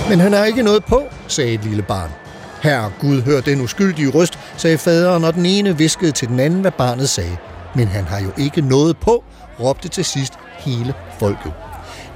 Men 0.09 0.19
han 0.19 0.33
har 0.33 0.45
ikke 0.45 0.63
noget 0.63 0.85
på, 0.85 1.01
sagde 1.27 1.53
et 1.53 1.63
lille 1.63 1.83
barn. 1.83 2.09
Herre 2.61 2.91
Gud, 3.01 3.21
hør 3.21 3.41
den 3.41 3.61
uskyldige 3.61 4.09
røst, 4.09 4.39
sagde 4.57 4.77
faderen, 4.77 5.23
og 5.23 5.33
den 5.33 5.45
ene 5.45 5.77
viskede 5.77 6.11
til 6.11 6.27
den 6.27 6.39
anden, 6.39 6.61
hvad 6.61 6.71
barnet 6.71 7.09
sagde. 7.09 7.37
Men 7.75 7.87
han 7.87 8.03
har 8.03 8.21
jo 8.21 8.31
ikke 8.37 8.61
noget 8.61 8.97
på, 8.97 9.23
råbte 9.59 9.87
til 9.87 10.05
sidst 10.05 10.33
hele 10.65 10.93
folket. 11.19 11.53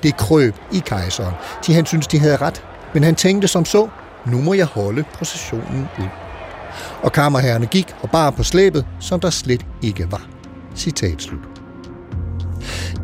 Det 0.03 0.17
krøb 0.17 0.55
i 0.71 0.81
kejseren, 0.85 1.33
til 1.63 1.73
han 1.73 1.85
syntes, 1.85 2.07
de 2.07 2.19
havde 2.19 2.37
ret. 2.37 2.63
Men 2.93 3.03
han 3.03 3.15
tænkte 3.15 3.47
som 3.47 3.65
så, 3.65 3.87
nu 4.25 4.41
må 4.41 4.53
jeg 4.53 4.65
holde 4.65 5.03
processionen 5.13 5.87
ud. 5.99 6.07
Og 7.03 7.11
kammerherrene 7.11 7.65
gik 7.65 7.87
og 8.01 8.09
bar 8.09 8.29
på 8.29 8.43
slæbet, 8.43 8.85
som 8.99 9.19
der 9.19 9.29
slet 9.29 9.65
ikke 9.81 10.11
var. 10.11 10.27
Citat 10.75 11.21
slut. 11.21 11.39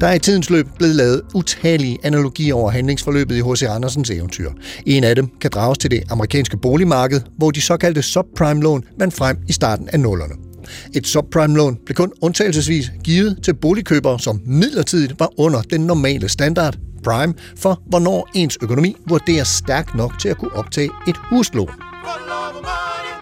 Der 0.02 0.08
er 0.08 0.14
i 0.14 0.20
tidens 0.20 0.50
løb 0.50 0.68
blevet 0.78 0.96
lavet 0.96 1.22
utallige 1.34 1.98
analogier 2.04 2.56
over 2.56 2.72
handlingsforløbet 2.72 3.36
i 3.36 3.42
H.C. 3.42 3.64
Andersens 3.64 4.10
eventyr. 4.10 4.52
En 4.86 5.04
af 5.04 5.16
dem 5.16 5.30
kan 5.42 5.52
drages 5.54 5.78
til 5.78 5.92
det 5.92 6.04
amerikanske 6.12 6.58
boligmarked, 6.58 7.22
hvor 7.38 7.52
de 7.52 7.62
såkaldte 7.62 8.02
subprime-lån 8.02 8.84
vandt 9.00 9.14
frem 9.14 9.38
i 9.48 9.54
starten 9.54 9.90
af 9.90 10.00
nullerne. 10.00 10.53
Et 10.94 11.08
subprime-lån 11.08 11.78
blev 11.86 11.96
kun 11.96 12.12
undtagelsesvis 12.22 12.92
givet 13.04 13.40
til 13.44 13.54
boligkøbere, 13.54 14.20
som 14.20 14.42
midlertidigt 14.46 15.20
var 15.20 15.30
under 15.38 15.62
den 15.62 15.82
normale 15.82 16.30
standard, 16.30 16.78
prime, 17.04 17.34
for 17.58 17.82
hvornår 17.90 18.30
ens 18.36 18.58
økonomi 18.62 18.96
vurderes 19.10 19.48
stærk 19.48 19.96
nok 19.96 20.20
til 20.20 20.30
at 20.30 20.38
kunne 20.38 20.56
optage 20.56 20.90
et 21.08 21.16
huslån. 21.30 21.70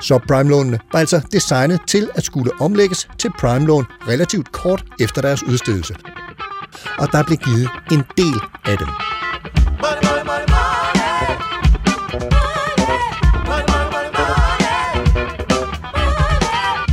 Subprime-lånene 0.02 0.80
var 0.94 1.00
altså 1.00 1.22
designet 1.32 1.80
til 1.88 2.10
at 2.16 2.24
skulle 2.24 2.52
omlægges 2.60 3.08
til 3.18 3.32
prime-lån 3.40 3.86
relativt 4.08 4.52
kort 4.52 4.84
efter 5.00 5.22
deres 5.22 5.44
udstedelse. 5.44 5.96
Og 6.98 7.12
der 7.12 7.24
blev 7.24 7.38
givet 7.38 7.70
en 7.92 8.04
del 8.18 8.40
af 8.66 8.78
dem. 8.78 9.21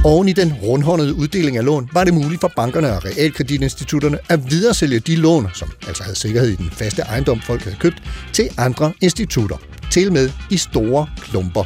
Oven 0.09 0.29
i 0.29 0.33
den 0.33 0.53
rundhåndede 0.63 1.15
uddeling 1.15 1.57
af 1.57 1.65
lån 1.65 1.89
var 1.93 2.05
det 2.05 2.15
muligt 2.15 2.41
for 2.41 2.53
bankerne 2.57 2.93
og 2.93 3.05
realkreditinstitutterne 3.05 4.19
at 4.29 4.51
videresælge 4.51 4.99
de 4.99 5.17
lån, 5.17 5.49
som 5.55 5.71
altså 5.89 6.03
havde 6.03 6.17
sikkerhed 6.17 6.49
i 6.49 6.55
den 6.55 6.71
faste 6.71 7.03
ejendom, 7.03 7.41
folk 7.41 7.63
havde 7.63 7.77
købt, 7.77 8.03
til 8.33 8.49
andre 8.59 8.93
institutter. 9.01 9.57
Til 9.91 10.13
med 10.13 10.31
i 10.51 10.57
store 10.57 11.07
klumper. 11.21 11.65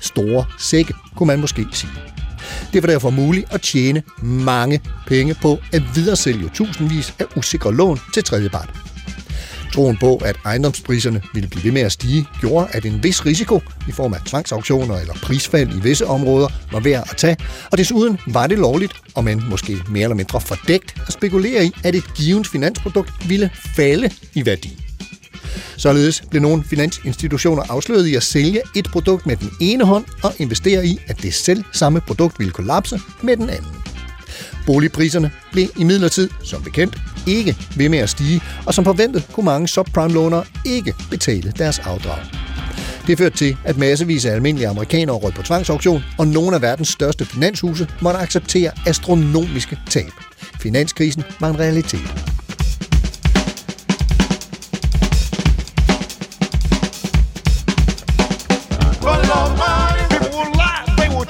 Store 0.00 0.44
sække, 0.58 0.94
kunne 1.16 1.26
man 1.26 1.40
måske 1.40 1.66
sige. 1.72 1.92
Det 2.72 2.82
var 2.82 2.88
derfor 2.88 3.10
muligt 3.10 3.46
at 3.52 3.60
tjene 3.60 4.02
mange 4.22 4.80
penge 5.06 5.34
på 5.34 5.58
at 5.72 5.82
videresælge 5.94 6.50
tusindvis 6.54 7.14
af 7.18 7.24
usikre 7.36 7.74
lån 7.74 7.98
til 8.14 8.24
tredjepart. 8.24 8.93
Troen 9.74 9.96
på, 9.96 10.16
at 10.16 10.36
ejendomspriserne 10.44 11.22
ville 11.34 11.48
blive 11.48 11.64
ved 11.64 11.72
med 11.72 11.82
at 11.82 11.92
stige, 11.92 12.26
gjorde, 12.40 12.68
at 12.70 12.84
en 12.84 13.02
vis 13.02 13.26
risiko 13.26 13.60
i 13.88 13.92
form 13.92 14.14
af 14.14 14.20
tvangsauktioner 14.26 14.96
eller 14.96 15.14
prisfald 15.14 15.76
i 15.76 15.80
visse 15.80 16.06
områder 16.06 16.48
var 16.72 16.80
værd 16.80 17.08
at 17.10 17.16
tage, 17.16 17.36
og 17.72 17.78
desuden 17.78 18.18
var 18.26 18.46
det 18.46 18.58
lovligt, 18.58 18.92
og 19.14 19.24
man 19.24 19.42
måske 19.50 19.76
mere 19.88 20.02
eller 20.02 20.16
mindre 20.16 20.40
fordækt, 20.40 20.94
at 21.06 21.12
spekulere 21.12 21.64
i, 21.64 21.72
at 21.84 21.94
et 21.94 22.14
givet 22.14 22.46
finansprodukt 22.46 23.28
ville 23.28 23.50
falde 23.76 24.10
i 24.34 24.46
værdi. 24.46 24.78
Således 25.76 26.22
blev 26.30 26.42
nogle 26.42 26.64
finansinstitutioner 26.64 27.62
afsløret 27.68 28.06
i 28.06 28.14
at 28.14 28.22
sælge 28.22 28.60
et 28.76 28.88
produkt 28.92 29.26
med 29.26 29.36
den 29.36 29.50
ene 29.60 29.84
hånd 29.84 30.04
og 30.22 30.32
investere 30.38 30.86
i, 30.86 30.98
at 31.06 31.22
det 31.22 31.34
selv 31.34 31.64
samme 31.72 32.00
produkt 32.00 32.38
ville 32.38 32.52
kollapse 32.52 33.00
med 33.22 33.36
den 33.36 33.50
anden. 33.50 33.83
Boligpriserne 34.66 35.30
blev 35.52 35.66
imidlertid, 35.76 36.30
som 36.42 36.62
bekendt, 36.62 36.98
ikke 37.26 37.56
ved 37.76 37.88
med 37.88 37.98
at 37.98 38.10
stige, 38.10 38.40
og 38.66 38.74
som 38.74 38.84
forventet 38.84 39.28
kunne 39.32 39.44
mange 39.44 39.68
subprime-lånere 39.68 40.44
ikke 40.64 40.94
betale 41.10 41.52
deres 41.58 41.78
afdrag. 41.78 42.18
Det 43.06 43.18
førte 43.18 43.36
til, 43.36 43.56
at 43.64 43.78
massevis 43.78 44.24
af 44.24 44.32
almindelige 44.32 44.68
amerikanere 44.68 45.16
røg 45.16 45.34
på 45.34 45.42
tvangsauktion, 45.42 46.02
og 46.18 46.26
nogle 46.26 46.56
af 46.56 46.62
verdens 46.62 46.88
største 46.88 47.24
finanshuse 47.24 47.88
måtte 48.02 48.20
acceptere 48.20 48.70
astronomiske 48.86 49.78
tab. 49.90 50.12
Finanskrisen 50.60 51.24
var 51.40 51.50
en 51.50 51.58
realitet. 51.58 52.34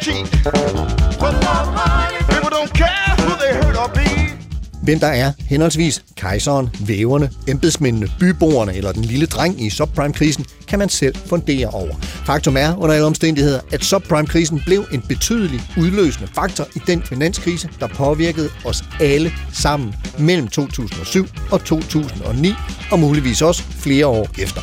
cheat. 0.05 0.64
Hvem 4.85 5.01
der 5.01 5.07
er 5.07 5.33
henholdsvis 5.39 6.05
kejseren, 6.17 6.69
væverne, 6.87 7.31
embedsmændene, 7.49 8.09
byboerne 8.21 8.75
eller 8.75 8.93
den 8.93 9.05
lille 9.05 9.27
dreng 9.27 9.63
i 9.63 9.71
subprime-krisen, 9.71 10.45
kan 10.69 10.79
man 10.79 10.89
selv 10.89 11.15
fundere 11.27 11.67
over. 11.67 11.95
Faktum 12.01 12.57
er 12.57 12.77
under 12.77 12.95
alle 12.95 13.07
omstændigheder, 13.07 13.61
at 13.73 13.85
subprime-krisen 13.85 14.63
blev 14.67 14.85
en 14.93 15.03
betydelig 15.09 15.61
udløsende 15.79 16.29
faktor 16.35 16.67
i 16.77 16.81
den 16.87 17.03
finanskrise, 17.03 17.69
der 17.81 17.87
påvirkede 17.87 18.49
os 18.65 18.85
alle 19.01 19.33
sammen 19.53 19.95
mellem 20.19 20.49
2007 20.49 21.27
og 21.51 21.65
2009, 21.65 22.53
og 22.91 22.99
muligvis 22.99 23.43
også 23.43 23.63
flere 23.63 24.07
år 24.07 24.29
efter. 24.39 24.61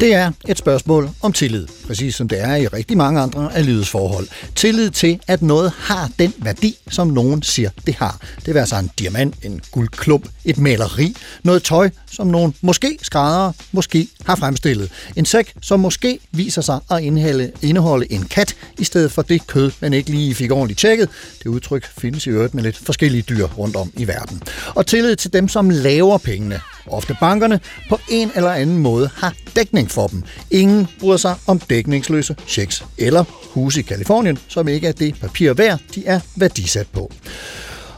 Det 0.00 0.14
er 0.14 0.32
et 0.48 0.58
spørgsmål 0.58 1.10
om 1.22 1.32
tillid, 1.32 1.66
præcis 1.86 2.14
som 2.14 2.28
det 2.28 2.40
er 2.40 2.54
i 2.54 2.66
rigtig 2.66 2.96
mange 2.96 3.20
andre 3.20 3.56
af 3.56 3.66
livets 3.66 3.88
forhold. 3.88 4.28
Tillid 4.54 4.90
til, 4.90 5.20
at 5.26 5.42
noget 5.42 5.72
har 5.78 6.10
den 6.18 6.34
værdi, 6.38 6.76
som 6.90 7.08
nogen 7.08 7.42
siger, 7.42 7.70
det 7.86 7.94
har. 7.94 8.20
Det 8.46 8.54
vil 8.54 8.60
altså 8.60 8.76
en 8.76 8.90
diamant, 8.98 9.34
en 9.42 9.60
guldklump, 9.70 10.28
et 10.44 10.58
maleri, 10.58 11.16
noget 11.42 11.62
tøj, 11.62 11.90
som 12.10 12.26
nogen 12.26 12.54
måske 12.60 12.98
skrædder, 13.02 13.52
måske 13.72 14.08
har 14.26 14.36
fremstillet. 14.36 14.90
En 15.16 15.24
sæk, 15.24 15.54
som 15.62 15.80
måske 15.80 16.18
viser 16.32 16.62
sig 16.62 16.80
at 16.90 17.02
indeholde, 17.02 17.52
indeholde 17.62 18.12
en 18.12 18.24
kat, 18.24 18.56
i 18.78 18.84
stedet 18.84 19.12
for 19.12 19.22
det 19.22 19.46
kød, 19.46 19.70
man 19.80 19.92
ikke 19.92 20.10
lige 20.10 20.34
fik 20.34 20.50
ordentligt 20.52 20.80
tjekket. 20.80 21.08
Det 21.38 21.46
udtryk 21.46 21.86
findes 21.98 22.26
i 22.26 22.30
øvrigt 22.30 22.54
med 22.54 22.62
lidt 22.62 22.76
forskellige 22.76 23.22
dyr 23.22 23.46
rundt 23.46 23.76
om 23.76 23.92
i 23.96 24.06
verden. 24.06 24.42
Og 24.74 24.86
tillid 24.86 25.16
til 25.16 25.32
dem, 25.32 25.48
som 25.48 25.70
laver 25.70 26.18
pengene, 26.18 26.60
ofte 26.88 27.16
bankerne, 27.20 27.60
på 27.88 27.98
en 28.08 28.30
eller 28.34 28.50
anden 28.50 28.78
måde 28.78 29.10
har 29.16 29.34
dækning 29.56 29.90
for 29.90 30.06
dem. 30.06 30.22
Ingen 30.50 30.86
bryder 31.00 31.16
sig 31.16 31.34
om 31.46 31.58
dækningsløse 31.58 32.36
checks 32.48 32.84
eller 32.98 33.24
huse 33.50 33.80
i 33.80 33.82
Kalifornien, 33.82 34.38
som 34.48 34.68
ikke 34.68 34.88
er 34.88 34.92
det 34.92 35.20
papir 35.20 35.52
værd, 35.52 35.80
de 35.94 36.06
er 36.06 36.20
værdisat 36.36 36.86
på. 36.92 37.12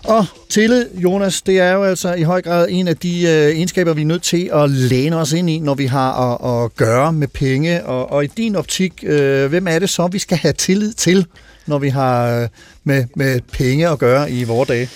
Og 0.04 0.26
tillid, 0.48 0.86
Jonas, 0.94 1.42
det 1.42 1.60
er 1.60 1.72
jo 1.72 1.84
altså 1.84 2.14
i 2.14 2.22
høj 2.22 2.42
grad 2.42 2.66
en 2.70 2.88
af 2.88 2.96
de 2.96 3.22
øh, 3.22 3.28
egenskaber, 3.28 3.92
vi 3.92 4.02
er 4.02 4.06
nødt 4.06 4.22
til 4.22 4.50
at 4.54 4.70
læne 4.70 5.16
os 5.16 5.32
ind 5.32 5.50
i, 5.50 5.58
når 5.58 5.74
vi 5.74 5.86
har 5.86 6.32
at, 6.32 6.64
at 6.64 6.76
gøre 6.76 7.12
med 7.12 7.28
penge. 7.28 7.84
Og, 7.84 8.12
og 8.12 8.24
i 8.24 8.26
din 8.26 8.56
optik, 8.56 8.92
øh, 9.02 9.46
hvem 9.46 9.68
er 9.68 9.78
det 9.78 9.90
så, 9.90 10.06
vi 10.06 10.18
skal 10.18 10.38
have 10.38 10.52
tillid 10.52 10.92
til, 10.92 11.26
når 11.66 11.78
vi 11.78 11.88
har 11.88 12.40
øh, 12.40 12.48
med, 12.84 13.04
med 13.16 13.40
penge 13.52 13.88
at 13.88 13.98
gøre 13.98 14.30
i 14.30 14.44
vores 14.44 14.68
dage? 14.68 14.88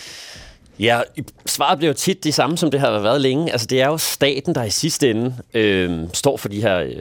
Ja, 0.79 1.01
svaret 1.47 1.79
bliver 1.79 1.91
jo 1.91 1.95
tit 1.95 2.25
det 2.25 2.35
samme, 2.35 2.59
som 2.59 2.71
det 2.71 2.81
har 2.81 2.99
været 2.99 3.21
længe. 3.21 3.53
Altså, 3.53 3.67
det 3.67 3.81
er 3.81 3.87
jo 3.87 3.99
staten, 3.99 4.55
der 4.55 4.65
i 4.65 4.71
sidste 4.71 5.11
ende 5.11 5.35
øh, 5.55 6.01
står 6.13 6.37
for 6.37 6.49
de 6.49 6.63
her 6.63 6.79
øh, 6.79 6.93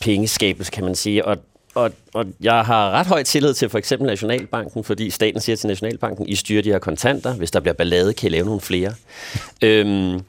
pengeskabelse, 0.00 0.72
kan 0.72 0.84
man 0.84 0.94
sige. 0.94 1.24
Og, 1.24 1.36
og, 1.74 1.90
og 2.14 2.26
jeg 2.40 2.62
har 2.62 2.90
ret 2.90 3.06
høj 3.06 3.22
tillid 3.22 3.54
til 3.54 3.68
for 3.68 3.78
eksempel 3.78 4.06
Nationalbanken, 4.06 4.84
fordi 4.84 5.10
staten 5.10 5.40
siger 5.40 5.56
til 5.56 5.68
Nationalbanken, 5.68 6.28
I 6.28 6.34
styrer 6.34 6.62
de 6.62 6.70
her 6.72 6.78
kontanter. 6.78 7.34
Hvis 7.34 7.50
der 7.50 7.60
bliver 7.60 7.74
ballade, 7.74 8.12
kan 8.12 8.26
I 8.26 8.30
lave 8.30 8.44
nogle 8.44 8.60
flere. 8.60 8.94
øhm, 9.62 10.20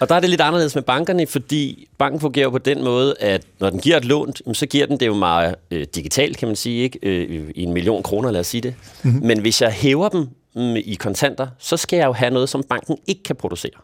og 0.00 0.08
der 0.08 0.14
er 0.14 0.20
det 0.20 0.30
lidt 0.30 0.40
anderledes 0.40 0.74
med 0.74 0.82
bankerne, 0.82 1.26
fordi 1.26 1.88
banken 1.98 2.20
fungerer 2.20 2.50
på 2.50 2.58
den 2.58 2.84
måde, 2.84 3.14
at 3.20 3.42
når 3.58 3.70
den 3.70 3.80
giver 3.80 3.96
et 3.96 4.04
lån, 4.04 4.32
så 4.54 4.66
giver 4.66 4.86
den 4.86 5.00
det 5.00 5.06
jo 5.06 5.14
meget 5.14 5.54
øh, 5.70 5.86
digitalt, 5.94 6.36
kan 6.36 6.48
man 6.48 6.56
sige, 6.56 6.82
ikke? 6.82 6.98
Øh, 7.02 7.50
i 7.54 7.62
en 7.62 7.72
million 7.72 8.02
kroner, 8.02 8.30
lad 8.30 8.40
os 8.40 8.46
sige 8.46 8.60
det. 8.60 8.74
Mm-hmm. 9.02 9.26
Men 9.26 9.40
hvis 9.40 9.62
jeg 9.62 9.72
hæver 9.72 10.08
dem 10.08 10.28
mm, 10.54 10.76
i 10.76 10.96
kontanter, 11.00 11.48
så 11.58 11.76
skal 11.76 11.96
jeg 11.96 12.06
jo 12.06 12.12
have 12.12 12.30
noget, 12.30 12.48
som 12.48 12.62
banken 12.62 12.98
ikke 13.06 13.22
kan 13.22 13.36
producere 13.36 13.80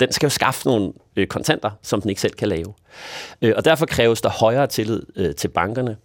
den 0.00 0.12
skal 0.12 0.26
jo 0.26 0.30
skaffe 0.30 0.68
nogle 0.68 0.92
øh, 1.16 1.26
kontanter, 1.26 1.70
som 1.82 2.00
den 2.00 2.10
ikke 2.10 2.20
selv 2.20 2.32
kan 2.32 2.48
lave. 2.48 2.74
Øh, 3.42 3.54
og 3.56 3.64
derfor 3.64 3.86
kræves 3.86 4.20
der 4.20 4.28
højere 4.28 4.66
tillid 4.66 5.02
øh, 5.16 5.34
til 5.34 5.48
bankerne. 5.48 5.96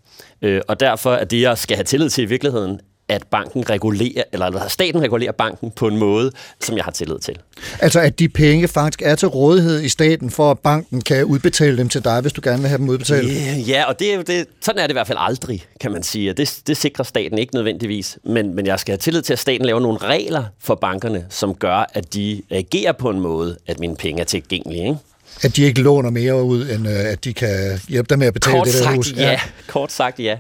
Øh, 0.42 0.62
og 0.68 0.80
derfor 0.80 1.14
er 1.14 1.24
det, 1.24 1.42
jeg 1.42 1.58
skal 1.58 1.78
have 1.78 1.84
tillid 1.84 2.10
til 2.10 2.22
i 2.22 2.26
virkeligheden, 2.26 2.80
at 3.10 3.24
banken 3.32 3.70
regulerer, 3.70 4.24
eller, 4.34 4.46
eller 4.46 4.68
staten 4.68 5.02
regulerer 5.02 5.32
banken 5.32 5.72
på 5.72 5.88
en 5.88 5.98
måde, 5.98 6.32
som 6.62 6.78
jeg 6.78 6.84
har 6.84 6.92
tillid 6.92 7.20
til. 7.20 7.36
Altså 7.80 8.00
at 8.00 8.20
de 8.20 8.30
penge 8.30 8.68
faktisk 8.68 9.02
er 9.02 9.16
til 9.16 9.28
rådighed 9.28 9.82
i 9.82 9.90
staten, 9.90 10.30
for 10.30 10.52
at 10.52 10.60
banken 10.60 11.02
kan 11.02 11.26
udbetale 11.26 11.78
dem 11.78 11.90
til 11.90 12.04
dig, 12.04 12.22
hvis 12.22 12.34
du 12.34 12.42
gerne 12.44 12.60
vil 12.60 12.68
have 12.68 12.78
dem 12.78 12.90
udbetalt? 12.90 13.32
Yeah, 13.32 13.70
ja, 13.70 13.84
og 13.84 14.00
det, 14.00 14.14
er 14.14 14.24
det, 14.24 14.46
sådan 14.62 14.80
er 14.80 14.88
det 14.88 14.92
i 14.92 14.94
hvert 14.94 15.08
fald 15.08 15.18
aldrig, 15.22 15.66
kan 15.82 15.92
man 15.92 16.04
sige. 16.04 16.34
Det, 16.34 16.60
det 16.68 16.78
sikrer 16.78 17.06
staten 17.06 17.38
ikke 17.38 17.56
nødvendigvis. 17.56 18.18
Men, 18.24 18.56
men 18.56 18.66
jeg 18.66 18.80
skal 18.80 18.92
have 18.92 18.98
tillid 18.98 19.22
til, 19.22 19.34
at 19.34 19.40
staten 19.40 19.66
laver 19.66 19.80
nogle 19.80 19.98
regler 19.98 20.44
for 20.60 20.76
bankerne, 20.76 21.26
som 21.30 21.56
gør, 21.56 21.92
at 21.94 22.14
de 22.14 22.42
agerer 22.50 22.92
på 22.92 23.10
en 23.10 23.20
måde, 23.20 23.58
at 23.68 23.80
mine 23.80 23.96
penge 23.96 24.22
er 24.22 24.26
tilgængelige. 24.26 24.84
Ikke? 24.84 24.98
At 25.44 25.56
de 25.56 25.64
ikke 25.64 25.82
låner 25.82 26.10
mere 26.10 26.44
ud, 26.44 26.70
end 26.70 26.88
øh, 26.88 26.94
at 26.94 27.24
de 27.24 27.34
kan 27.34 27.80
hjælpe 27.88 28.08
dig 28.10 28.20
med 28.20 28.28
at 28.28 28.34
betale 28.34 28.56
Kort 28.56 28.66
det 28.68 28.74
der 28.74 28.84
sagt, 28.84 28.96
hus. 28.96 29.14
ja. 29.18 29.40
Kort 29.68 29.92
sagt, 29.92 30.20
ja. 30.20 30.38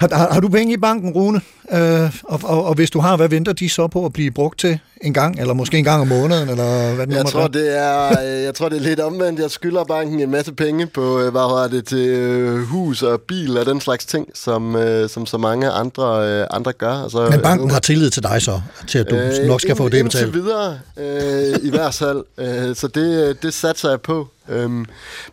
Har, 0.00 0.08
har, 0.12 0.32
har 0.32 0.40
du 0.40 0.48
penge 0.48 0.74
i 0.74 0.76
banken, 0.76 1.12
Rune? 1.12 1.40
Øh, 1.72 2.12
og, 2.22 2.40
og, 2.44 2.64
og 2.64 2.74
hvis 2.74 2.90
du 2.90 3.00
har, 3.00 3.16
hvad 3.16 3.28
venter 3.28 3.52
de 3.52 3.68
så 3.68 3.86
på 3.86 4.06
at 4.06 4.12
blive 4.12 4.30
brugt 4.30 4.58
til 4.58 4.78
en 5.00 5.14
gang? 5.14 5.40
Eller 5.40 5.54
måske 5.54 5.78
en 5.78 5.84
gang 5.84 6.00
om 6.00 6.08
måneden? 6.08 6.48
Eller 6.48 6.94
hvad 6.94 7.06
det 7.06 7.14
Jeg 7.14 7.26
tror, 7.26 7.46
det 7.46 7.78
er, 7.78 8.06
øh, 8.06 8.42
jeg 8.42 8.54
tror, 8.54 8.68
det 8.68 8.76
er 8.76 8.82
lidt 8.82 9.00
omvendt. 9.00 9.40
Jeg 9.40 9.50
skylder 9.50 9.84
banken 9.84 10.20
en 10.20 10.30
masse 10.30 10.52
penge 10.52 10.86
på, 10.86 11.20
øh, 11.20 11.32
hvad 11.32 11.40
hedder 11.40 11.68
det, 11.68 11.86
til 11.86 12.08
øh, 12.08 12.58
hus 12.58 13.02
og 13.02 13.20
bil 13.20 13.58
og 13.58 13.66
den 13.66 13.80
slags 13.80 14.06
ting, 14.06 14.28
som, 14.34 14.76
øh, 14.76 15.08
som 15.08 15.26
så 15.26 15.38
mange 15.38 15.70
andre, 15.70 16.28
øh, 16.28 16.46
andre 16.50 16.72
gør. 16.72 17.02
Altså, 17.02 17.28
Men 17.30 17.40
banken 17.40 17.70
har 17.70 17.80
tillid 17.80 18.10
til 18.10 18.22
dig 18.22 18.42
så, 18.42 18.60
til 18.86 18.98
at 18.98 19.10
du 19.10 19.16
øh, 19.16 19.46
nok 19.46 19.60
skal 19.60 19.76
få 19.76 19.88
det 19.88 20.04
betalt? 20.04 20.26
Indtil 20.26 20.42
videre, 20.42 20.78
øh, 20.96 21.58
i 21.62 21.70
hvert 21.70 21.94
fald. 21.94 22.24
Øh, 22.38 22.76
så 22.76 22.88
det, 22.88 23.36
det 23.42 23.54
satser 23.54 23.90
jeg 23.90 24.00
på. 24.00 24.28
Øhm, 24.48 24.84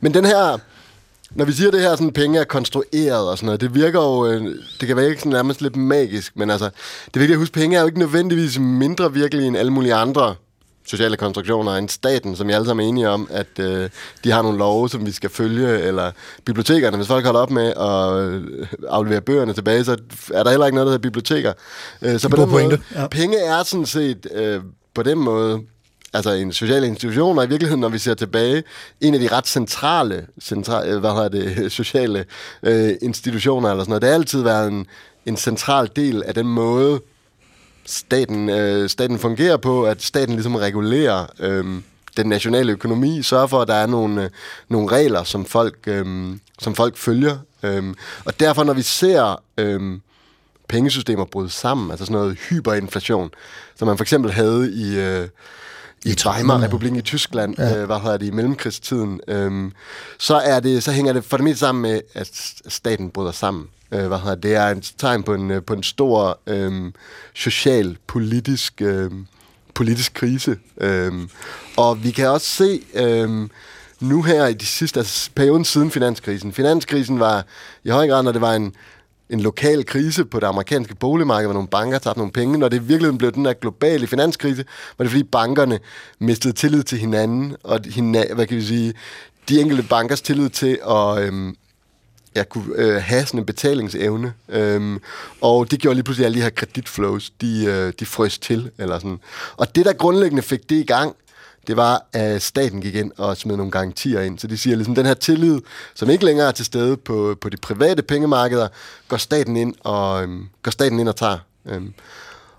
men 0.01 0.13
den 0.13 0.25
her... 0.25 0.59
Når 1.35 1.45
vi 1.45 1.51
siger 1.51 1.71
det 1.71 1.81
her, 1.81 1.95
sådan 1.95 2.11
penge 2.11 2.39
er 2.39 2.43
konstrueret 2.43 3.29
og 3.29 3.37
sådan 3.37 3.45
noget, 3.45 3.61
det 3.61 3.75
virker 3.75 4.01
jo, 4.01 4.25
øh, 4.25 4.41
det 4.79 4.87
kan 4.87 4.97
være 4.97 5.09
ikke 5.09 5.21
sådan 5.21 5.31
nærmest 5.31 5.61
lidt 5.61 5.75
magisk, 5.75 6.37
men 6.37 6.49
altså, 6.49 6.65
det 7.05 7.15
er 7.15 7.19
vigtigt 7.19 7.31
at 7.31 7.39
huske, 7.39 7.53
penge 7.53 7.77
er 7.77 7.81
jo 7.81 7.87
ikke 7.87 7.99
nødvendigvis 7.99 8.59
mindre 8.59 9.13
virkelige 9.13 9.47
end 9.47 9.57
alle 9.57 9.71
mulige 9.71 9.93
andre 9.93 10.35
sociale 10.87 11.17
konstruktioner 11.17 11.75
end 11.75 11.89
staten, 11.89 12.35
som 12.35 12.47
vi 12.47 12.53
alle 12.53 12.65
sammen 12.65 12.85
er 12.85 12.89
enige 12.89 13.09
om, 13.09 13.27
at 13.31 13.59
øh, 13.59 13.89
de 14.23 14.31
har 14.31 14.41
nogle 14.41 14.57
love, 14.57 14.89
som 14.89 15.05
vi 15.05 15.11
skal 15.11 15.29
følge, 15.29 15.79
eller 15.79 16.11
bibliotekerne. 16.45 16.97
Hvis 16.97 17.07
folk 17.07 17.25
holder 17.25 17.39
op 17.39 17.51
med 17.51 17.67
at 17.67 18.23
øh, 18.23 18.67
aflevere 18.89 19.21
bøgerne 19.21 19.53
tilbage, 19.53 19.83
så 19.83 19.97
er 20.33 20.43
der 20.43 20.49
heller 20.49 20.65
ikke 20.65 20.75
noget, 20.75 20.85
der 20.85 20.91
hedder 20.91 21.09
biblioteker. 21.09 21.53
Øh, 22.01 22.19
så 22.19 22.29
på 22.29 22.37
den 22.37 22.49
måde, 22.49 22.81
ja. 22.95 23.07
penge 23.07 23.37
er 23.37 23.63
sådan 23.63 23.85
set 23.85 24.27
øh, 24.35 24.61
på 24.93 25.03
den 25.03 25.17
måde 25.17 25.59
altså 26.15 26.31
en 26.31 26.53
social 26.53 26.83
institution, 26.83 27.37
og 27.37 27.45
i 27.45 27.47
virkeligheden, 27.47 27.81
når 27.81 27.89
vi 27.89 27.97
ser 27.97 28.13
tilbage, 28.13 28.63
en 29.01 29.13
af 29.13 29.19
de 29.19 29.27
ret 29.27 29.47
centrale, 29.47 30.27
centrale 30.41 30.91
øh, 30.91 30.99
hvad 30.99 31.11
hedder 31.11 31.29
det, 31.29 31.71
sociale 31.81 32.25
øh, 32.63 32.93
institutioner 33.01 33.69
eller 33.69 33.83
sådan 33.83 33.89
noget. 33.89 34.01
Det 34.01 34.09
har 34.09 34.15
altid 34.15 34.41
været 34.41 34.67
en, 34.67 34.85
en 35.25 35.37
central 35.37 35.89
del 35.95 36.23
af 36.23 36.33
den 36.33 36.47
måde, 36.47 37.01
staten, 37.85 38.49
øh, 38.49 38.89
staten 38.89 39.19
fungerer 39.19 39.57
på, 39.57 39.83
at 39.83 40.03
staten 40.03 40.33
ligesom 40.33 40.55
regulerer 40.55 41.25
øh, 41.39 41.65
den 42.17 42.27
nationale 42.27 42.71
økonomi, 42.71 43.21
sørger 43.21 43.47
for, 43.47 43.61
at 43.61 43.67
der 43.67 43.73
er 43.73 43.87
nogle, 43.87 44.23
øh, 44.23 44.29
nogle 44.69 44.91
regler, 44.91 45.23
som 45.23 45.45
folk, 45.45 45.77
øh, 45.87 46.35
som 46.59 46.75
folk 46.75 46.97
følger. 46.97 47.37
Øh, 47.63 47.93
og 48.25 48.39
derfor, 48.39 48.63
når 48.63 48.73
vi 48.73 48.81
ser 48.81 49.43
øh, 49.57 49.99
pengesystemer 50.67 51.25
bryde 51.25 51.49
sammen, 51.49 51.91
altså 51.91 52.05
sådan 52.05 52.21
noget 52.21 52.37
hyperinflation, 52.49 53.29
som 53.75 53.87
man 53.87 53.97
for 53.97 54.03
eksempel 54.03 54.31
havde 54.31 54.71
i... 54.73 54.99
Øh, 54.99 55.27
i 56.05 56.15
Weimar-republiken 56.25 56.97
i 56.97 57.01
Tyskland, 57.01 57.55
ja. 57.57 57.77
øh, 57.77 57.85
hvad 57.85 57.99
hedder 57.99 58.17
det, 58.17 58.25
i 58.25 58.31
mellemkrigstiden, 58.31 59.21
øhm, 59.27 59.71
så, 60.17 60.35
er 60.35 60.59
det, 60.59 60.83
så 60.83 60.91
hænger 60.91 61.13
det 61.13 61.23
for 61.23 61.37
det 61.37 61.43
meste 61.43 61.59
sammen 61.59 61.81
med, 61.81 62.01
at 62.13 62.29
staten 62.67 63.09
bryder 63.09 63.31
sammen. 63.31 63.67
Øh, 63.91 64.07
hvad 64.07 64.17
hedder 64.17 64.35
det, 64.35 64.43
det 64.43 64.55
er 64.55 64.65
et 64.65 64.93
tegn 64.97 65.23
på 65.23 65.33
en, 65.33 65.51
øh, 65.51 65.63
på 65.63 65.73
en 65.73 65.83
stor 65.83 66.39
øhm, 66.47 66.93
social, 67.33 67.97
politisk, 68.07 68.81
øhm, 68.81 69.25
politisk 69.73 70.13
krise. 70.13 70.57
Øhm, 70.77 71.29
og 71.77 72.03
vi 72.03 72.11
kan 72.11 72.29
også 72.29 72.47
se 72.47 72.81
øhm, 72.93 73.49
nu 73.99 74.21
her 74.21 74.47
i 74.47 74.53
de 74.53 74.65
sidste, 74.65 74.99
altså 74.99 75.29
perioden 75.35 75.65
siden 75.65 75.91
finanskrisen. 75.91 76.53
Finanskrisen 76.53 77.19
var 77.19 77.45
i 77.83 77.89
høj 77.89 78.07
grad, 78.07 78.23
når 78.23 78.31
det 78.31 78.41
var 78.41 78.53
en, 78.53 78.73
en 79.29 79.39
lokal 79.39 79.85
krise 79.85 80.25
på 80.25 80.39
det 80.39 80.47
amerikanske 80.47 80.95
boligmarked, 80.95 81.47
hvor 81.47 81.53
nogle 81.53 81.67
banker 81.67 81.99
tabte 81.99 82.19
nogle 82.19 82.33
penge. 82.33 82.57
Når 82.57 82.69
det 82.69 82.89
virkelig 82.89 83.17
blev 83.17 83.31
den 83.31 83.45
der 83.45 83.53
globale 83.53 84.07
finanskrise, 84.07 84.65
var 84.97 85.03
det 85.03 85.11
fordi 85.11 85.23
bankerne 85.23 85.79
mistede 86.19 86.53
tillid 86.53 86.83
til 86.83 86.97
hinanden, 86.97 87.55
og 87.63 87.79
hina, 87.85 88.33
hvad 88.33 88.47
kan 88.47 88.57
vi 88.57 88.63
sige, 88.63 88.93
de 89.49 89.61
enkelte 89.61 89.83
bankers 89.83 90.21
tillid 90.21 90.49
til 90.49 90.79
at 90.89 91.17
øhm, 91.17 91.55
ja, 92.35 92.43
kunne 92.43 92.75
øh, 92.75 93.01
have 93.01 93.25
sådan 93.25 93.39
en 93.39 93.45
betalingsevne. 93.45 94.33
Øhm, 94.49 94.99
og 95.41 95.71
det 95.71 95.79
gjorde 95.79 95.95
lige 95.95 96.03
pludselig, 96.03 96.25
alle 96.25 96.37
de 96.37 96.43
her 96.43 96.49
kreditflows, 96.49 97.29
de, 97.41 97.65
øh, 97.65 97.93
de 97.99 98.05
frøs 98.05 98.39
til. 98.39 98.71
Eller 98.77 98.99
sådan. 98.99 99.19
Og 99.57 99.75
det, 99.75 99.85
der 99.85 99.93
grundlæggende 99.93 100.41
fik 100.41 100.69
det 100.69 100.75
i 100.75 100.83
gang, 100.83 101.15
det 101.67 101.77
var, 101.77 102.05
at 102.13 102.41
staten 102.41 102.81
gik 102.81 102.95
ind 102.95 103.11
og 103.17 103.37
smed 103.37 103.57
nogle 103.57 103.71
garantier 103.71 104.21
ind. 104.21 104.39
Så 104.39 104.47
de 104.47 104.57
siger, 104.57 104.75
ligesom 104.75 104.95
den 104.95 105.05
her 105.05 105.13
tillid, 105.13 105.59
som 105.95 106.09
ikke 106.09 106.25
længere 106.25 106.47
er 106.47 106.51
til 106.51 106.65
stede 106.65 106.97
på, 106.97 107.35
på 107.41 107.49
de 107.49 107.57
private 107.57 108.01
pengemarkeder, 108.01 108.67
går 109.07 109.17
staten 109.17 109.57
ind 109.57 109.73
og, 109.83 110.23
øhm, 110.23 110.47
går 110.63 110.71
staten 110.71 110.99
ind 110.99 111.09
og 111.09 111.15
tager. 111.15 111.37
Øhm, 111.65 111.93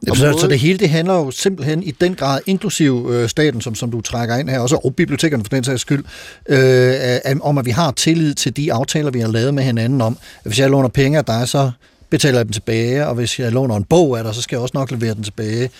Jamen, 0.06 0.16
så, 0.16 0.38
så 0.40 0.46
det 0.46 0.58
hele 0.58 0.78
det 0.78 0.90
handler 0.90 1.14
jo 1.14 1.30
simpelthen 1.30 1.82
i 1.82 1.90
den 1.90 2.14
grad, 2.14 2.40
inklusiv 2.46 3.08
øh, 3.10 3.28
staten, 3.28 3.60
som, 3.60 3.74
som 3.74 3.90
du 3.90 4.00
trækker 4.00 4.36
ind 4.36 4.48
her, 4.48 4.60
også, 4.60 4.76
og 4.84 4.94
bibliotekerne 4.94 5.44
for 5.44 5.48
den 5.48 5.64
sags 5.64 5.80
skyld, 5.80 6.04
øh, 6.48 7.36
om 7.40 7.58
at 7.58 7.66
vi 7.66 7.70
har 7.70 7.90
tillid 7.90 8.34
til 8.34 8.56
de 8.56 8.72
aftaler, 8.72 9.10
vi 9.10 9.20
har 9.20 9.28
lavet 9.28 9.54
med 9.54 9.62
hinanden 9.62 10.00
om, 10.00 10.18
at 10.44 10.50
hvis 10.50 10.58
jeg 10.58 10.70
låner 10.70 10.88
penge 10.88 11.18
af 11.18 11.24
dig, 11.24 11.48
så 11.48 11.70
betaler 12.10 12.38
jeg 12.38 12.44
dem 12.44 12.52
tilbage, 12.52 13.06
og 13.06 13.14
hvis 13.14 13.38
jeg 13.38 13.52
låner 13.52 13.76
en 13.76 13.84
bog 13.84 14.18
af 14.18 14.24
dig, 14.24 14.34
så 14.34 14.42
skal 14.42 14.56
jeg 14.56 14.62
også 14.62 14.72
nok 14.74 14.90
levere 14.90 15.14
den 15.14 15.22
tilbage. 15.22 15.70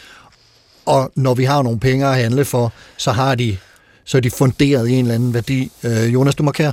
Og 0.86 1.12
når 1.14 1.34
vi 1.34 1.44
har 1.44 1.62
nogle 1.62 1.80
penge 1.80 2.06
at 2.06 2.16
handle 2.16 2.44
for, 2.44 2.72
så 2.96 3.12
har 3.12 3.34
de 3.34 3.56
så 4.04 4.16
er 4.16 4.20
de 4.20 4.30
funderet 4.30 4.88
i 4.88 4.92
en 4.92 5.04
eller 5.04 5.14
anden 5.14 5.34
værdi. 5.34 5.72
Øh, 5.82 6.14
Jonas, 6.14 6.34
du 6.34 6.42
markerer. 6.42 6.72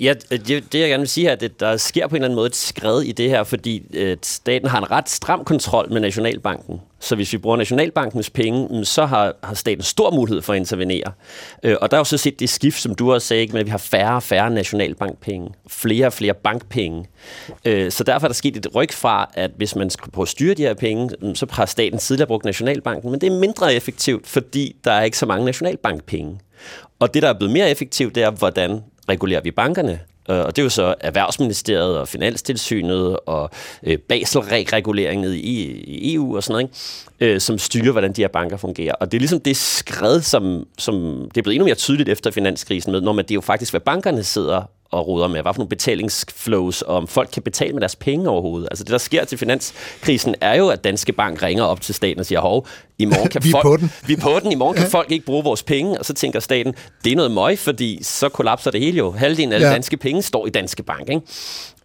Ja, 0.00 0.14
det, 0.30 0.72
det 0.72 0.80
jeg 0.80 0.88
gerne 0.88 1.00
vil 1.00 1.08
sige 1.08 1.28
er, 1.28 1.32
at 1.32 1.40
det, 1.40 1.60
der 1.60 1.76
sker 1.76 2.06
på 2.06 2.16
en 2.16 2.16
eller 2.16 2.26
anden 2.26 2.36
måde 2.36 2.46
et 2.46 2.56
skred 2.56 3.02
i 3.02 3.12
det 3.12 3.30
her, 3.30 3.44
fordi 3.44 3.82
øh, 3.92 4.16
staten 4.22 4.68
har 4.68 4.78
en 4.78 4.90
ret 4.90 5.08
stram 5.08 5.44
kontrol 5.44 5.92
med 5.92 6.00
Nationalbanken. 6.00 6.80
Så 7.00 7.14
hvis 7.16 7.32
vi 7.32 7.38
bruger 7.38 7.56
Nationalbankens 7.56 8.30
penge, 8.30 8.68
mm, 8.70 8.84
så 8.84 9.06
har, 9.06 9.34
har 9.42 9.54
staten 9.54 9.82
stor 9.82 10.10
mulighed 10.10 10.42
for 10.42 10.52
at 10.52 10.56
intervenere. 10.56 11.12
Øh, 11.62 11.76
og 11.80 11.90
der 11.90 11.96
er 11.96 12.00
jo 12.00 12.04
så 12.04 12.16
set 12.16 12.40
det 12.40 12.48
skift, 12.48 12.80
som 12.80 12.94
du 12.94 13.12
også 13.12 13.26
sagde, 13.26 13.40
ikke, 13.40 13.52
med 13.52 13.60
at 13.60 13.66
vi 13.66 13.70
har 13.70 13.78
færre 13.78 14.16
og 14.16 14.22
færre 14.22 14.50
nationalbankpenge, 14.50 15.50
flere 15.68 16.06
og 16.06 16.12
flere 16.12 16.34
bankpenge. 16.34 17.06
Øh, 17.64 17.92
så 17.92 18.04
derfor 18.04 18.26
er 18.26 18.28
der 18.28 18.34
sket 18.34 18.56
et 18.56 18.74
ryg 18.74 18.92
fra, 18.92 19.30
at 19.34 19.50
hvis 19.56 19.76
man 19.76 19.90
skal 19.90 20.10
prøve 20.10 20.24
at 20.24 20.28
styre 20.28 20.54
de 20.54 20.62
her 20.62 20.74
penge, 20.74 21.10
mm, 21.22 21.34
så 21.34 21.46
har 21.50 21.66
staten 21.66 21.98
tidligere 21.98 22.26
brugt 22.26 22.44
Nationalbanken, 22.44 23.10
men 23.10 23.20
det 23.20 23.32
er 23.32 23.38
mindre 23.38 23.74
effektivt, 23.74 24.26
fordi 24.26 24.76
der 24.84 24.92
er 24.92 25.02
ikke 25.02 25.18
så 25.18 25.26
mange 25.26 25.44
nationalbankpenge. 25.44 26.40
Og 26.98 27.14
det, 27.14 27.22
der 27.22 27.28
er 27.28 27.32
blevet 27.32 27.52
mere 27.52 27.70
effektivt, 27.70 28.14
det 28.14 28.22
er, 28.22 28.30
hvordan 28.30 28.80
regulerer 29.08 29.40
vi 29.40 29.50
bankerne? 29.50 30.00
Øh, 30.30 30.38
og 30.38 30.56
det 30.56 30.62
er 30.62 30.64
jo 30.64 30.70
så 30.70 30.94
Erhvervsministeriet 31.00 31.98
og 31.98 32.08
Finanstilsynet 32.08 33.18
og 33.26 33.50
øh, 33.82 33.98
Basel-reguleringen 33.98 35.34
i, 35.34 35.36
i 35.38 36.14
EU 36.14 36.36
og 36.36 36.42
sådan 36.42 36.52
noget, 36.52 36.64
ikke? 37.20 37.34
Øh, 37.34 37.40
som 37.40 37.58
styrer, 37.58 37.92
hvordan 37.92 38.12
de 38.12 38.22
her 38.22 38.28
banker 38.28 38.56
fungerer. 38.56 38.94
Og 38.94 39.12
det 39.12 39.18
er 39.18 39.20
ligesom 39.20 39.40
det 39.40 39.56
skred, 39.56 40.20
som, 40.20 40.66
som 40.78 40.94
det 41.34 41.40
er 41.40 41.42
blevet 41.42 41.54
endnu 41.54 41.64
mere 41.64 41.74
tydeligt 41.74 42.08
efter 42.08 42.30
finanskrisen 42.30 42.92
med, 42.92 43.00
når 43.00 43.12
man, 43.12 43.24
det 43.24 43.30
er 43.30 43.34
jo 43.34 43.40
faktisk, 43.40 43.72
hvad 43.72 43.80
bankerne 43.80 44.24
sidder 44.24 44.62
og 44.90 45.08
roder 45.08 45.28
med, 45.28 45.42
hvad 45.42 45.54
for 45.54 45.58
nogle 45.58 45.68
betalingsflows, 45.68 46.82
og 46.82 46.96
om 46.96 47.08
folk 47.08 47.28
kan 47.32 47.42
betale 47.42 47.72
med 47.72 47.80
deres 47.80 47.96
penge 47.96 48.28
overhovedet. 48.28 48.68
Altså 48.70 48.84
det, 48.84 48.92
der 48.92 48.98
sker 48.98 49.24
til 49.24 49.38
finanskrisen, 49.38 50.34
er 50.40 50.54
jo, 50.54 50.68
at 50.68 50.84
Danske 50.84 51.12
Bank 51.12 51.42
ringer 51.42 51.64
op 51.64 51.80
til 51.80 51.94
staten 51.94 52.20
og 52.20 52.26
siger, 52.26 52.40
hov, 52.40 52.66
i 52.98 53.04
morgen 53.04 53.28
kan 53.32 53.44
Vi 53.44 53.48
er 53.48 53.52
folk, 53.52 53.62
på 53.62 53.76
den. 53.76 53.90
Vi 54.06 54.12
er 54.12 54.16
på 54.16 54.40
den. 54.42 54.52
I 54.52 54.54
morgen 54.54 54.76
kan 54.76 54.90
folk 54.90 55.10
ikke 55.10 55.26
bruge 55.26 55.44
vores 55.44 55.62
penge, 55.62 55.98
og 55.98 56.04
så 56.04 56.14
tænker 56.14 56.40
staten, 56.40 56.74
det 57.04 57.12
er 57.12 57.16
noget 57.16 57.30
møg, 57.30 57.58
fordi 57.58 57.98
så 58.02 58.28
kollapser 58.28 58.70
det 58.70 58.80
hele 58.80 58.98
jo. 58.98 59.10
Halvdelen 59.12 59.52
af 59.52 59.60
Ja. 59.60 59.66
ja. 59.66 59.72
danske 59.72 59.96
penge 59.96 60.22
står 60.22 60.46
i 60.46 60.50
Danske 60.50 60.82
Bank, 60.82 61.08
ikke? 61.08 61.20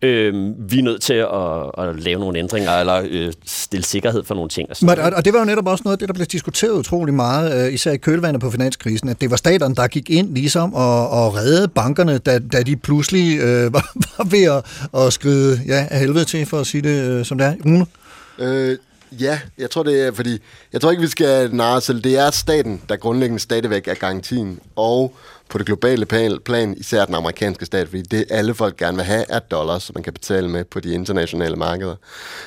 Øhm, 0.01 0.53
vi 0.71 0.79
er 0.79 0.83
nødt 0.83 1.01
til 1.01 1.13
at, 1.13 1.87
at 1.87 2.03
lave 2.03 2.19
nogle 2.19 2.39
ændringer, 2.39 2.71
eller 2.71 3.01
øh, 3.09 3.33
stille 3.45 3.85
sikkerhed 3.85 4.23
for 4.23 4.35
nogle 4.35 4.49
ting. 4.49 4.69
Og 4.69 4.75
sådan 4.75 4.97
Men, 4.97 5.05
og, 5.05 5.11
og 5.17 5.25
det 5.25 5.33
var 5.33 5.39
jo 5.39 5.45
netop 5.45 5.67
også 5.67 5.81
noget 5.85 5.95
af 5.95 5.99
det, 5.99 6.07
der 6.07 6.13
blev 6.13 6.25
diskuteret 6.25 6.71
utrolig 6.71 7.13
meget, 7.13 7.67
øh, 7.67 7.73
især 7.73 7.91
i 7.91 7.97
kølvandet 7.97 8.41
på 8.41 8.51
finanskrisen, 8.51 9.09
at 9.09 9.21
det 9.21 9.31
var 9.31 9.37
staterne, 9.37 9.75
der 9.75 9.87
gik 9.87 10.09
ind 10.09 10.33
ligesom 10.33 10.73
og, 10.73 11.09
og 11.09 11.35
redde 11.35 11.67
bankerne, 11.67 12.17
da, 12.17 12.39
da 12.39 12.61
de 12.63 12.75
pludselig 12.75 13.39
øh, 13.39 13.73
var, 13.73 13.91
var 14.17 14.23
ved 14.23 14.43
at, 14.43 14.65
at 15.05 15.13
skride 15.13 15.59
ja, 15.67 15.87
af 15.91 15.99
helvede 15.99 16.25
til, 16.25 16.45
for 16.45 16.59
at 16.59 16.67
sige 16.67 16.81
det 16.81 17.03
øh, 17.03 17.25
som 17.25 17.37
det 17.37 17.47
er. 17.47 17.53
Rune? 17.65 17.85
Øh, 18.39 18.77
ja, 19.11 19.39
jeg 19.57 19.69
tror 19.69 19.83
det 19.83 20.01
er, 20.07 20.11
fordi 20.11 20.39
jeg 20.73 20.81
tror 20.81 20.91
ikke, 20.91 21.01
vi 21.01 21.07
skal 21.07 21.55
narre 21.55 21.81
selv. 21.81 22.01
Det 22.01 22.17
er 22.17 22.31
staten, 22.31 22.81
der 22.89 22.95
grundlæggende 22.95 23.39
stadigvæk 23.39 23.87
er 23.87 23.93
garantien. 23.93 24.59
Og 24.75 25.15
på 25.49 25.57
det 25.57 25.65
globale 25.65 26.05
plan, 26.05 26.39
plan, 26.45 26.75
især 26.77 27.05
den 27.05 27.15
amerikanske 27.15 27.65
stat, 27.65 27.87
fordi 27.87 28.01
det 28.01 28.25
alle 28.29 28.53
folk 28.53 28.77
gerne 28.77 28.97
vil 28.97 29.05
have, 29.05 29.25
er 29.29 29.39
dollars, 29.39 29.83
som 29.83 29.93
man 29.95 30.03
kan 30.03 30.13
betale 30.13 30.49
med 30.49 30.63
på 30.65 30.79
de 30.79 30.93
internationale 30.93 31.55
markeder. 31.55 31.95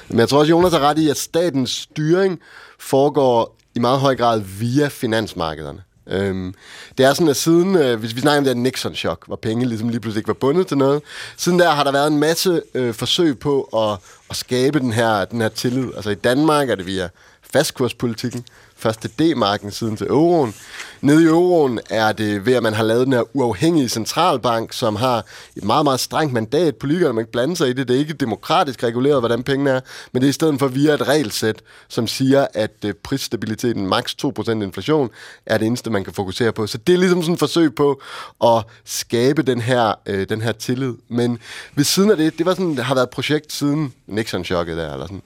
Men 0.08 0.18
jeg 0.18 0.28
tror 0.28 0.38
også, 0.38 0.50
Jonas 0.50 0.72
har 0.72 0.80
ret 0.80 0.98
i, 0.98 1.10
at 1.10 1.16
statens 1.16 1.70
styring 1.70 2.40
foregår 2.78 3.56
i 3.74 3.78
meget 3.78 4.00
høj 4.00 4.16
grad 4.16 4.40
via 4.40 4.88
finansmarkederne. 4.88 5.82
Øhm, 6.06 6.54
det 6.98 7.06
er 7.06 7.12
sådan, 7.12 7.28
at 7.28 7.36
siden, 7.36 7.76
øh, 7.76 7.98
hvis 8.00 8.14
vi 8.14 8.20
snakker 8.20 8.38
om 8.38 8.44
det 8.44 8.56
her 8.56 8.62
Nixon-chok, 8.62 9.26
hvor 9.26 9.36
penge 9.36 9.66
ligesom 9.66 9.88
lige 9.88 10.00
pludselig 10.00 10.20
ikke 10.20 10.28
var 10.28 10.34
bundet 10.34 10.66
til 10.66 10.78
noget, 10.78 11.02
siden 11.36 11.58
der 11.58 11.70
har 11.70 11.84
der 11.84 11.92
været 11.92 12.12
en 12.12 12.18
masse 12.18 12.62
øh, 12.74 12.94
forsøg 12.94 13.38
på 13.38 13.62
at, 13.62 13.98
at 14.30 14.36
skabe 14.36 14.78
den 14.78 14.92
her, 14.92 15.24
den 15.24 15.40
her 15.40 15.48
tillid. 15.48 15.88
Altså 15.96 16.10
i 16.10 16.14
Danmark 16.14 16.70
er 16.70 16.74
det 16.74 16.86
via 16.86 17.08
fastkurspolitikken, 17.52 18.44
først 18.82 19.00
til 19.00 19.10
D-marken, 19.18 19.70
siden 19.70 19.96
til 19.96 20.06
euroen. 20.06 20.54
Nede 21.00 21.22
i 21.22 21.26
euroen 21.26 21.80
er 21.90 22.12
det 22.12 22.46
ved, 22.46 22.54
at 22.54 22.62
man 22.62 22.74
har 22.74 22.82
lavet 22.84 23.04
den 23.06 23.12
her 23.12 23.36
uafhængige 23.36 23.88
centralbank, 23.88 24.72
som 24.72 24.96
har 24.96 25.24
et 25.56 25.64
meget, 25.64 25.84
meget 25.84 26.00
strengt 26.00 26.32
mandat. 26.32 26.76
Politikerne 26.76 27.12
må 27.14 27.20
ikke 27.20 27.32
blande 27.32 27.56
sig 27.56 27.68
i 27.68 27.72
det. 27.72 27.88
Det 27.88 27.94
er 27.96 28.00
ikke 28.00 28.12
demokratisk 28.12 28.82
reguleret, 28.84 29.20
hvordan 29.20 29.42
pengene 29.42 29.70
er, 29.70 29.80
men 30.12 30.22
det 30.22 30.26
er 30.26 30.30
i 30.30 30.32
stedet 30.32 30.58
for 30.58 30.68
via 30.68 30.94
et 30.94 31.08
regelsæt, 31.08 31.62
som 31.88 32.06
siger, 32.06 32.46
at 32.54 32.70
øh, 32.84 32.94
prisstabiliteten, 32.94 33.86
maks 33.86 34.16
2% 34.24 34.50
inflation, 34.50 35.10
er 35.46 35.58
det 35.58 35.66
eneste, 35.66 35.90
man 35.90 36.04
kan 36.04 36.12
fokusere 36.12 36.52
på. 36.52 36.66
Så 36.66 36.78
det 36.78 36.92
er 36.94 36.98
ligesom 36.98 37.22
sådan 37.22 37.32
et 37.34 37.38
forsøg 37.38 37.74
på 37.74 38.02
at 38.44 38.64
skabe 38.84 39.42
den 39.42 39.60
her, 39.60 39.94
øh, 40.06 40.28
den 40.28 40.40
her 40.42 40.52
tillid. 40.52 40.94
Men 41.08 41.38
ved 41.74 41.84
siden 41.84 42.10
af 42.10 42.16
det, 42.16 42.38
det 42.38 42.46
var 42.46 42.54
sådan, 42.54 42.78
har 42.78 42.94
været 42.94 43.06
et 43.06 43.10
projekt 43.10 43.52
siden 43.52 43.92
Nixon-chokket 44.06 44.76
der, 44.76 44.92
eller 44.92 45.06
sådan. 45.06 45.22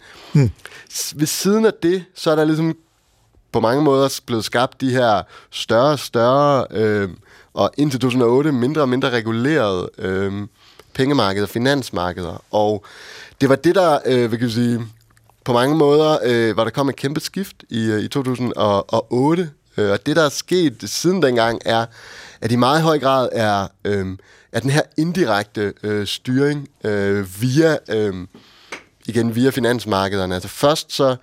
S- 0.92 1.14
Ved 1.16 1.26
siden 1.26 1.64
af 1.66 1.72
det, 1.82 2.04
så 2.14 2.30
er 2.30 2.36
der 2.36 2.44
ligesom 2.44 2.76
på 3.56 3.60
mange 3.60 3.82
måder 3.82 4.20
blevet 4.26 4.44
skabt 4.44 4.80
de 4.80 4.90
her 4.90 5.22
større 5.50 5.92
og 5.92 5.98
større, 5.98 6.66
øh, 6.70 7.08
og 7.54 7.70
indtil 7.76 8.00
2008 8.00 8.52
mindre 8.52 8.80
og 8.80 8.88
mindre 8.88 9.10
regulerede 9.10 9.90
øh, 9.98 10.32
pengemarkeder, 10.94 11.46
finansmarkeder. 11.46 12.42
Og 12.50 12.84
det 13.40 13.48
var 13.48 13.56
det, 13.56 13.74
der, 13.74 13.98
øh, 14.06 14.32
vil 14.32 14.40
jeg 14.40 14.50
sige, 14.50 14.80
på 15.44 15.52
mange 15.52 15.76
måder, 15.76 16.18
øh, 16.24 16.54
hvor 16.54 16.64
der 16.64 16.70
kom 16.70 16.88
et 16.88 16.96
kæmpe 16.96 17.20
skift 17.20 17.64
i, 17.68 17.90
øh, 17.90 18.00
i 18.00 18.08
2008. 18.08 19.50
Øh, 19.76 19.90
og 19.90 20.06
det, 20.06 20.16
der 20.16 20.24
er 20.24 20.28
sket 20.28 20.82
siden 20.86 21.22
dengang, 21.22 21.60
er, 21.64 21.86
at 22.40 22.52
i 22.52 22.56
meget 22.56 22.82
høj 22.82 22.98
grad 22.98 23.28
er, 23.32 23.68
øh, 23.84 24.06
er 24.52 24.60
den 24.60 24.70
her 24.70 24.82
indirekte 24.96 25.72
øh, 25.82 26.06
styring 26.06 26.68
øh, 26.84 27.42
via, 27.42 27.76
øh, 27.90 28.14
igen 29.06 29.34
via 29.34 29.50
finansmarkederne. 29.50 30.34
Altså 30.34 30.48
først 30.48 30.92
så 30.92 31.16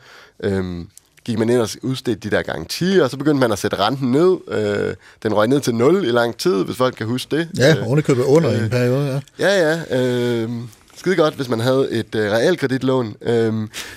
øh, 0.44 0.86
gik 1.26 1.40
man 1.40 1.50
ind 1.50 1.60
og 1.60 1.70
udstedte 1.82 2.30
de 2.30 2.36
der 2.36 2.42
garantier, 2.42 3.04
og 3.04 3.10
så 3.10 3.18
begyndte 3.18 3.40
man 3.40 3.52
at 3.52 3.60
sætte 3.60 3.78
renten 3.80 4.12
ned. 4.12 4.38
Øh, 4.48 4.96
den 5.24 5.34
røg 5.34 5.48
ned 5.48 5.62
til 5.62 5.76
0 5.76 6.06
i 6.06 6.12
lang 6.12 6.38
tid, 6.38 6.64
hvis 6.64 6.78
folk 6.78 6.96
kan 6.96 7.08
huske 7.08 7.36
det. 7.38 7.50
Ja, 7.58 7.76
Øh, 7.78 7.88
ovenikøbet 7.88 8.24
under 8.24 8.52
øh, 8.52 8.64
en 8.64 8.70
periode, 8.70 9.22
ja. 9.40 9.48
Ja, 9.48 9.80
ja. 9.90 10.02
Øh, 10.44 10.50
skide 10.96 11.16
godt, 11.16 11.34
hvis 11.34 11.50
man 11.50 11.60
havde 11.60 11.92
et 11.92 12.16
øh, 12.16 12.32
realkreditlån. 12.32 13.16
Øh, 13.22 13.54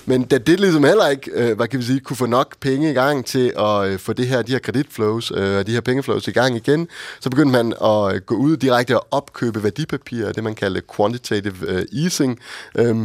men 0.07 0.23
da 0.23 0.39
det 0.39 0.61
ligesom 0.61 0.85
heller 0.85 1.09
ikke, 1.09 1.31
øh, 1.35 1.57
hvad 1.57 1.69
kan 1.69 1.81
vi 1.81 1.85
sige, 1.85 2.01
kunne 2.01 2.17
få 2.17 2.27
nok 2.27 2.57
penge 2.61 2.91
i 2.91 2.95
gang 2.95 3.25
til 3.27 3.53
at 3.59 3.87
øh, 3.87 3.99
få 3.99 4.13
det 4.13 4.27
her, 4.27 4.43
de 4.43 4.53
her 4.53 4.59
kreditflows 4.59 5.33
øh, 5.35 5.59
og 5.59 5.67
de 5.67 5.73
her 5.73 5.81
pengeflows 5.81 6.29
i 6.29 6.31
gang 6.31 6.57
igen, 6.57 6.89
så 7.21 7.31
begyndte 7.31 7.53
man 7.53 7.73
at 7.85 8.15
øh, 8.15 8.21
gå 8.21 8.35
ud 8.35 8.57
direkte 8.57 9.01
og 9.01 9.07
opkøbe 9.11 9.63
værdipapirer, 9.63 10.33
det 10.33 10.45
man 10.45 10.55
kalder 10.55 10.81
quantitative 10.97 11.69
øh, 11.69 12.05
easing. 12.05 12.39
Øh, 12.79 12.97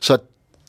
så 0.00 0.18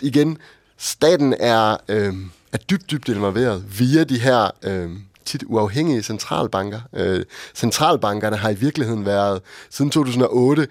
igen, 0.02 0.38
staten 0.78 1.34
er, 1.40 1.78
øh, 1.90 2.14
er 2.54 2.58
dybt, 2.58 2.92
dybt 2.92 3.10
involveret 3.10 3.80
via 3.80 4.04
de 4.04 4.20
her... 4.20 4.52
Øh, 4.64 4.90
tit 5.26 5.44
uafhængige 5.48 6.04
centralbanker. 6.04 6.80
Øh, 6.94 7.26
centralbankerne 7.56 8.38
har 8.38 8.50
i 8.50 8.54
virkeligheden 8.56 9.06
været, 9.06 9.42
siden 9.70 9.92
2008, 9.92 10.68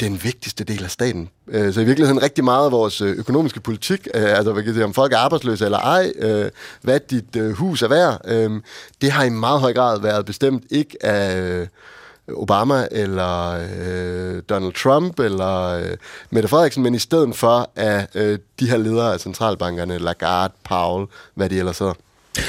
den 0.00 0.24
vigtigste 0.24 0.64
del 0.64 0.84
af 0.84 0.90
staten. 0.90 1.28
Øh, 1.48 1.74
så 1.74 1.80
i 1.80 1.84
virkeligheden 1.84 2.22
rigtig 2.22 2.44
meget 2.44 2.64
af 2.64 2.72
vores 2.72 3.00
øh, 3.00 3.18
økonomiske 3.18 3.60
politik, 3.60 4.08
øh, 4.14 4.36
altså 4.36 4.52
hvad 4.52 4.62
kan 4.62 4.74
sige, 4.74 4.84
om 4.84 4.94
folk 4.94 5.12
er 5.12 5.18
arbejdsløse 5.18 5.64
eller 5.64 5.78
ej, 5.78 6.12
øh, 6.18 6.50
hvad 6.82 7.00
dit 7.00 7.36
øh, 7.36 7.50
hus 7.50 7.82
er 7.82 7.88
værd, 7.88 8.20
øh, 8.24 8.50
det 9.00 9.10
har 9.10 9.24
i 9.24 9.28
meget 9.28 9.60
høj 9.60 9.72
grad 9.72 10.00
været 10.00 10.24
bestemt 10.24 10.64
ikke 10.70 11.06
af 11.06 11.40
øh, 11.40 11.66
Obama 12.28 12.86
eller 12.90 13.60
øh, 13.80 14.42
Donald 14.48 14.72
Trump 14.72 15.18
eller 15.18 15.62
øh, 15.68 15.96
Mette 16.30 16.48
Frederiksen, 16.48 16.82
men 16.82 16.94
i 16.94 16.98
stedet 16.98 17.36
for 17.36 17.70
af 17.76 18.06
øh, 18.14 18.38
de 18.60 18.70
her 18.70 18.76
ledere 18.76 19.12
af 19.12 19.20
centralbankerne, 19.20 19.98
Lagarde, 19.98 20.54
Powell, 20.64 21.06
hvad 21.34 21.48
de 21.48 21.58
ellers 21.58 21.78
hedder. 21.78 21.94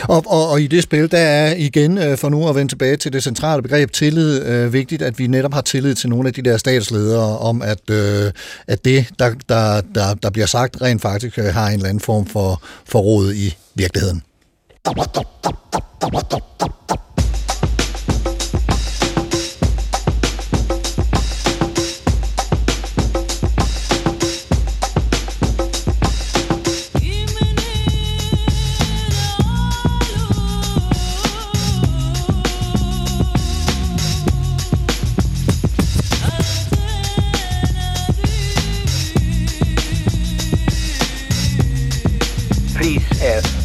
Og, 0.03 0.23
og, 0.27 0.49
og 0.49 0.61
i 0.61 0.67
det 0.67 0.83
spil, 0.83 1.11
der 1.11 1.17
er 1.17 1.55
igen, 1.55 1.97
øh, 1.97 2.17
for 2.17 2.29
nu 2.29 2.49
at 2.49 2.55
vende 2.55 2.71
tilbage 2.71 2.97
til 2.97 3.13
det 3.13 3.23
centrale 3.23 3.61
begreb 3.61 3.91
tillid, 3.91 4.45
øh, 4.45 4.73
vigtigt, 4.73 5.01
at 5.01 5.19
vi 5.19 5.27
netop 5.27 5.53
har 5.53 5.61
tillid 5.61 5.95
til 5.95 6.09
nogle 6.09 6.27
af 6.27 6.33
de 6.33 6.41
der 6.41 6.57
statsledere 6.57 7.37
om, 7.37 7.61
at, 7.61 7.89
øh, 7.91 8.31
at 8.67 8.85
det, 8.85 9.05
der, 9.19 9.33
der, 9.49 9.81
der, 9.95 10.13
der 10.13 10.29
bliver 10.29 10.45
sagt, 10.45 10.81
rent 10.81 11.01
faktisk 11.01 11.39
øh, 11.39 11.45
har 11.45 11.67
en 11.67 11.73
eller 11.73 11.89
anden 11.89 12.01
form 12.01 12.25
for, 12.25 12.61
for 12.85 12.99
råd 12.99 13.33
i 13.33 13.57
virkeligheden. 13.75 14.23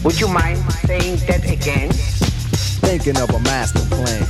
Would 0.09 0.21
you 0.21 0.29
mind 0.29 0.59
saying 0.87 1.17
that 1.29 1.45
again? 1.57 1.91
Thinking 2.87 3.19
of 3.23 3.29
a 3.39 3.41
master 3.51 3.85
plan. 3.93 4.23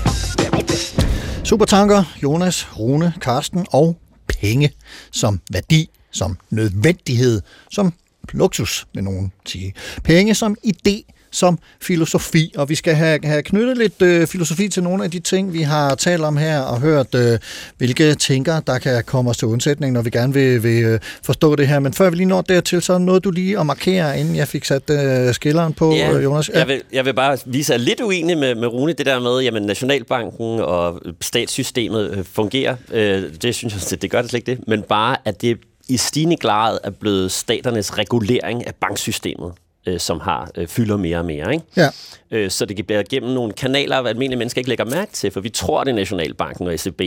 Supertanker, 1.44 2.02
Jonas, 2.22 2.78
Rune, 2.78 3.12
Karsten 3.20 3.66
og 3.72 3.96
penge 4.28 4.70
som 5.12 5.40
værdi, 5.52 5.90
som 6.10 6.36
nødvendighed, 6.50 7.42
som 7.70 7.92
luksus, 8.32 8.86
vil 8.94 9.04
nogen 9.04 9.32
sige. 9.46 9.74
Penge 10.04 10.34
som 10.34 10.56
idé, 10.66 11.17
som 11.30 11.58
filosofi, 11.82 12.52
og 12.56 12.68
vi 12.68 12.74
skal 12.74 12.94
have, 12.94 13.18
have 13.24 13.42
knyttet 13.42 13.78
lidt 13.78 14.02
øh, 14.02 14.26
filosofi 14.26 14.68
til 14.68 14.82
nogle 14.82 15.04
af 15.04 15.10
de 15.10 15.18
ting, 15.18 15.52
vi 15.52 15.62
har 15.62 15.94
talt 15.94 16.22
om 16.22 16.36
her, 16.36 16.60
og 16.60 16.80
hørt, 16.80 17.14
øh, 17.14 17.38
hvilke 17.78 18.14
tænker, 18.14 18.60
der 18.60 18.78
kan 18.78 19.04
komme 19.04 19.30
os 19.30 19.36
til 19.36 19.48
undsætning, 19.48 19.92
når 19.92 20.02
vi 20.02 20.10
gerne 20.10 20.32
vil, 20.32 20.62
vil 20.62 20.84
øh, 20.84 21.00
forstå 21.22 21.56
det 21.56 21.68
her. 21.68 21.78
Men 21.78 21.92
før 21.94 22.10
vi 22.10 22.16
lige 22.16 22.26
når 22.26 22.40
dertil, 22.40 22.82
så 22.82 22.98
nåede 22.98 23.20
du 23.20 23.30
lige 23.30 23.60
at 23.60 23.66
markere, 23.66 24.20
inden 24.20 24.36
jeg 24.36 24.48
fik 24.48 24.64
sat 24.64 24.90
øh, 24.90 25.34
skilleren 25.34 25.72
på, 25.72 25.94
Ja, 25.94 26.12
øh, 26.12 26.24
Jonas. 26.24 26.50
Jeg, 26.54 26.68
vil, 26.68 26.82
jeg 26.92 27.04
vil 27.04 27.14
bare 27.14 27.38
vise, 27.46 27.74
at 27.74 27.80
lidt 27.80 28.00
uenig 28.00 28.38
med, 28.38 28.54
med 28.54 28.68
Rune, 28.68 28.92
det 28.92 29.06
der 29.06 29.20
med, 29.20 29.46
at 29.56 29.62
Nationalbanken 29.62 30.60
og 30.60 31.00
statssystemet 31.20 32.10
øh, 32.10 32.24
fungerer. 32.24 32.76
Øh, 32.92 33.22
det 33.42 33.54
synes 33.54 33.74
jeg, 33.74 33.82
det, 33.90 34.02
det 34.02 34.10
gør 34.10 34.20
det 34.20 34.30
slet 34.30 34.48
ikke 34.48 34.50
det. 34.50 34.68
Men 34.68 34.82
bare, 34.82 35.16
at 35.24 35.42
det 35.42 35.58
i 35.88 35.96
stigende 35.96 36.36
grad 36.36 36.78
er 36.84 36.90
blevet 36.90 37.32
staternes 37.32 37.98
regulering 37.98 38.66
af 38.66 38.74
banksystemet, 38.74 39.52
øh, 39.88 40.00
som 40.00 40.20
har 40.20 40.50
øh, 40.56 40.68
fylder 40.68 40.96
mere 40.96 41.18
og 41.18 41.24
mere. 41.24 41.52
Ikke? 41.52 41.64
Ja. 41.76 41.88
Øh, 42.30 42.50
så 42.50 42.64
det 42.64 42.86
bliver 42.86 43.02
gennem 43.10 43.30
nogle 43.30 43.52
kanaler, 43.52 44.00
hvad 44.00 44.10
almindelige 44.10 44.38
mennesker 44.38 44.58
ikke 44.58 44.68
lægger 44.68 44.84
mærke 44.84 45.12
til, 45.12 45.30
for 45.30 45.40
vi 45.40 45.48
tror, 45.48 45.84
det 45.84 45.90
er 45.90 45.94
Nationalbanken 45.94 46.66
og 46.66 46.74
ECB, 46.74 47.00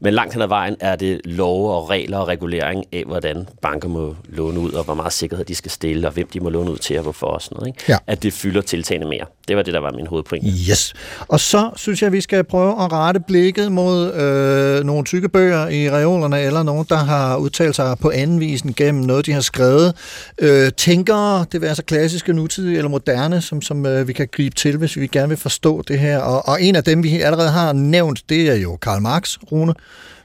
men 0.00 0.14
langt 0.14 0.32
hen 0.34 0.42
ad 0.42 0.48
vejen 0.48 0.76
er 0.80 0.96
det 0.96 1.20
love 1.24 1.72
og 1.72 1.90
regler 1.90 2.18
og 2.18 2.28
regulering 2.28 2.84
af, 2.92 3.04
hvordan 3.06 3.48
banker 3.62 3.88
må 3.88 4.16
låne 4.28 4.60
ud, 4.60 4.72
og 4.72 4.84
hvor 4.84 4.94
meget 4.94 5.12
sikkerhed 5.12 5.44
de 5.44 5.54
skal 5.54 5.70
stille, 5.70 6.06
og 6.08 6.12
hvem 6.12 6.26
de 6.26 6.40
må 6.40 6.48
låne 6.48 6.70
ud 6.70 6.78
til, 6.78 6.96
og 6.96 7.02
hvorfor 7.02 7.26
og 7.26 7.42
sådan 7.42 7.56
noget. 7.56 7.68
Ikke? 7.68 7.84
Ja. 7.88 7.96
At 8.06 8.22
det 8.22 8.32
fylder 8.32 8.60
tiltagende 8.60 9.08
mere. 9.08 9.24
Det 9.48 9.56
var 9.56 9.62
det, 9.62 9.74
der 9.74 9.80
var 9.80 9.92
min 9.92 10.06
hovedpoint. 10.06 10.44
Yes. 10.70 10.94
Og 11.28 11.40
så 11.40 11.70
synes 11.76 12.02
jeg, 12.02 12.12
vi 12.12 12.20
skal 12.20 12.44
prøve 12.44 12.84
at 12.84 12.92
rette 12.92 13.20
blikket 13.20 13.72
mod 13.72 14.14
øh, 14.14 14.84
nogle 14.84 15.04
tykke 15.04 15.28
bøger 15.28 15.68
i 15.68 15.90
reolerne, 15.90 16.40
eller 16.40 16.62
nogen, 16.62 16.86
der 16.88 16.96
har 16.96 17.36
udtalt 17.36 17.76
sig 17.76 17.96
på 18.00 18.10
anden 18.10 18.40
vis 18.40 18.62
gennem 18.76 19.04
noget, 19.04 19.26
de 19.26 19.32
har 19.32 19.40
skrevet. 19.40 19.94
Øh, 20.38 20.72
tænkere, 20.76 21.44
det 21.52 21.60
vil 21.60 21.66
altså 21.66 21.82
klassisk 21.82 22.19
klassiske, 22.20 22.32
nutidige 22.32 22.76
eller 22.76 22.90
moderne, 22.90 23.40
som, 23.40 23.62
som 23.62 23.86
øh, 23.86 24.08
vi 24.08 24.12
kan 24.12 24.28
gribe 24.32 24.54
til, 24.54 24.76
hvis 24.76 24.96
vi 24.96 25.06
gerne 25.06 25.28
vil 25.28 25.38
forstå 25.38 25.82
det 25.82 25.98
her. 25.98 26.18
Og, 26.18 26.48
og 26.48 26.62
en 26.62 26.76
af 26.76 26.84
dem, 26.84 27.02
vi 27.02 27.20
allerede 27.20 27.50
har 27.50 27.72
nævnt, 27.72 28.20
det 28.28 28.50
er 28.50 28.54
jo 28.54 28.76
Karl 28.76 29.02
Marx, 29.02 29.38
Rune. 29.52 29.74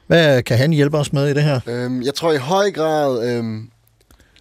Hvad 0.06 0.42
kan 0.42 0.58
han 0.58 0.72
hjælpe 0.72 0.98
os 0.98 1.12
med 1.12 1.28
i 1.28 1.34
det 1.34 1.42
her? 1.42 1.60
Øhm, 1.66 2.02
jeg 2.02 2.14
tror 2.14 2.32
i 2.32 2.36
høj 2.36 2.70
grad, 2.70 3.28
øhm, 3.28 3.70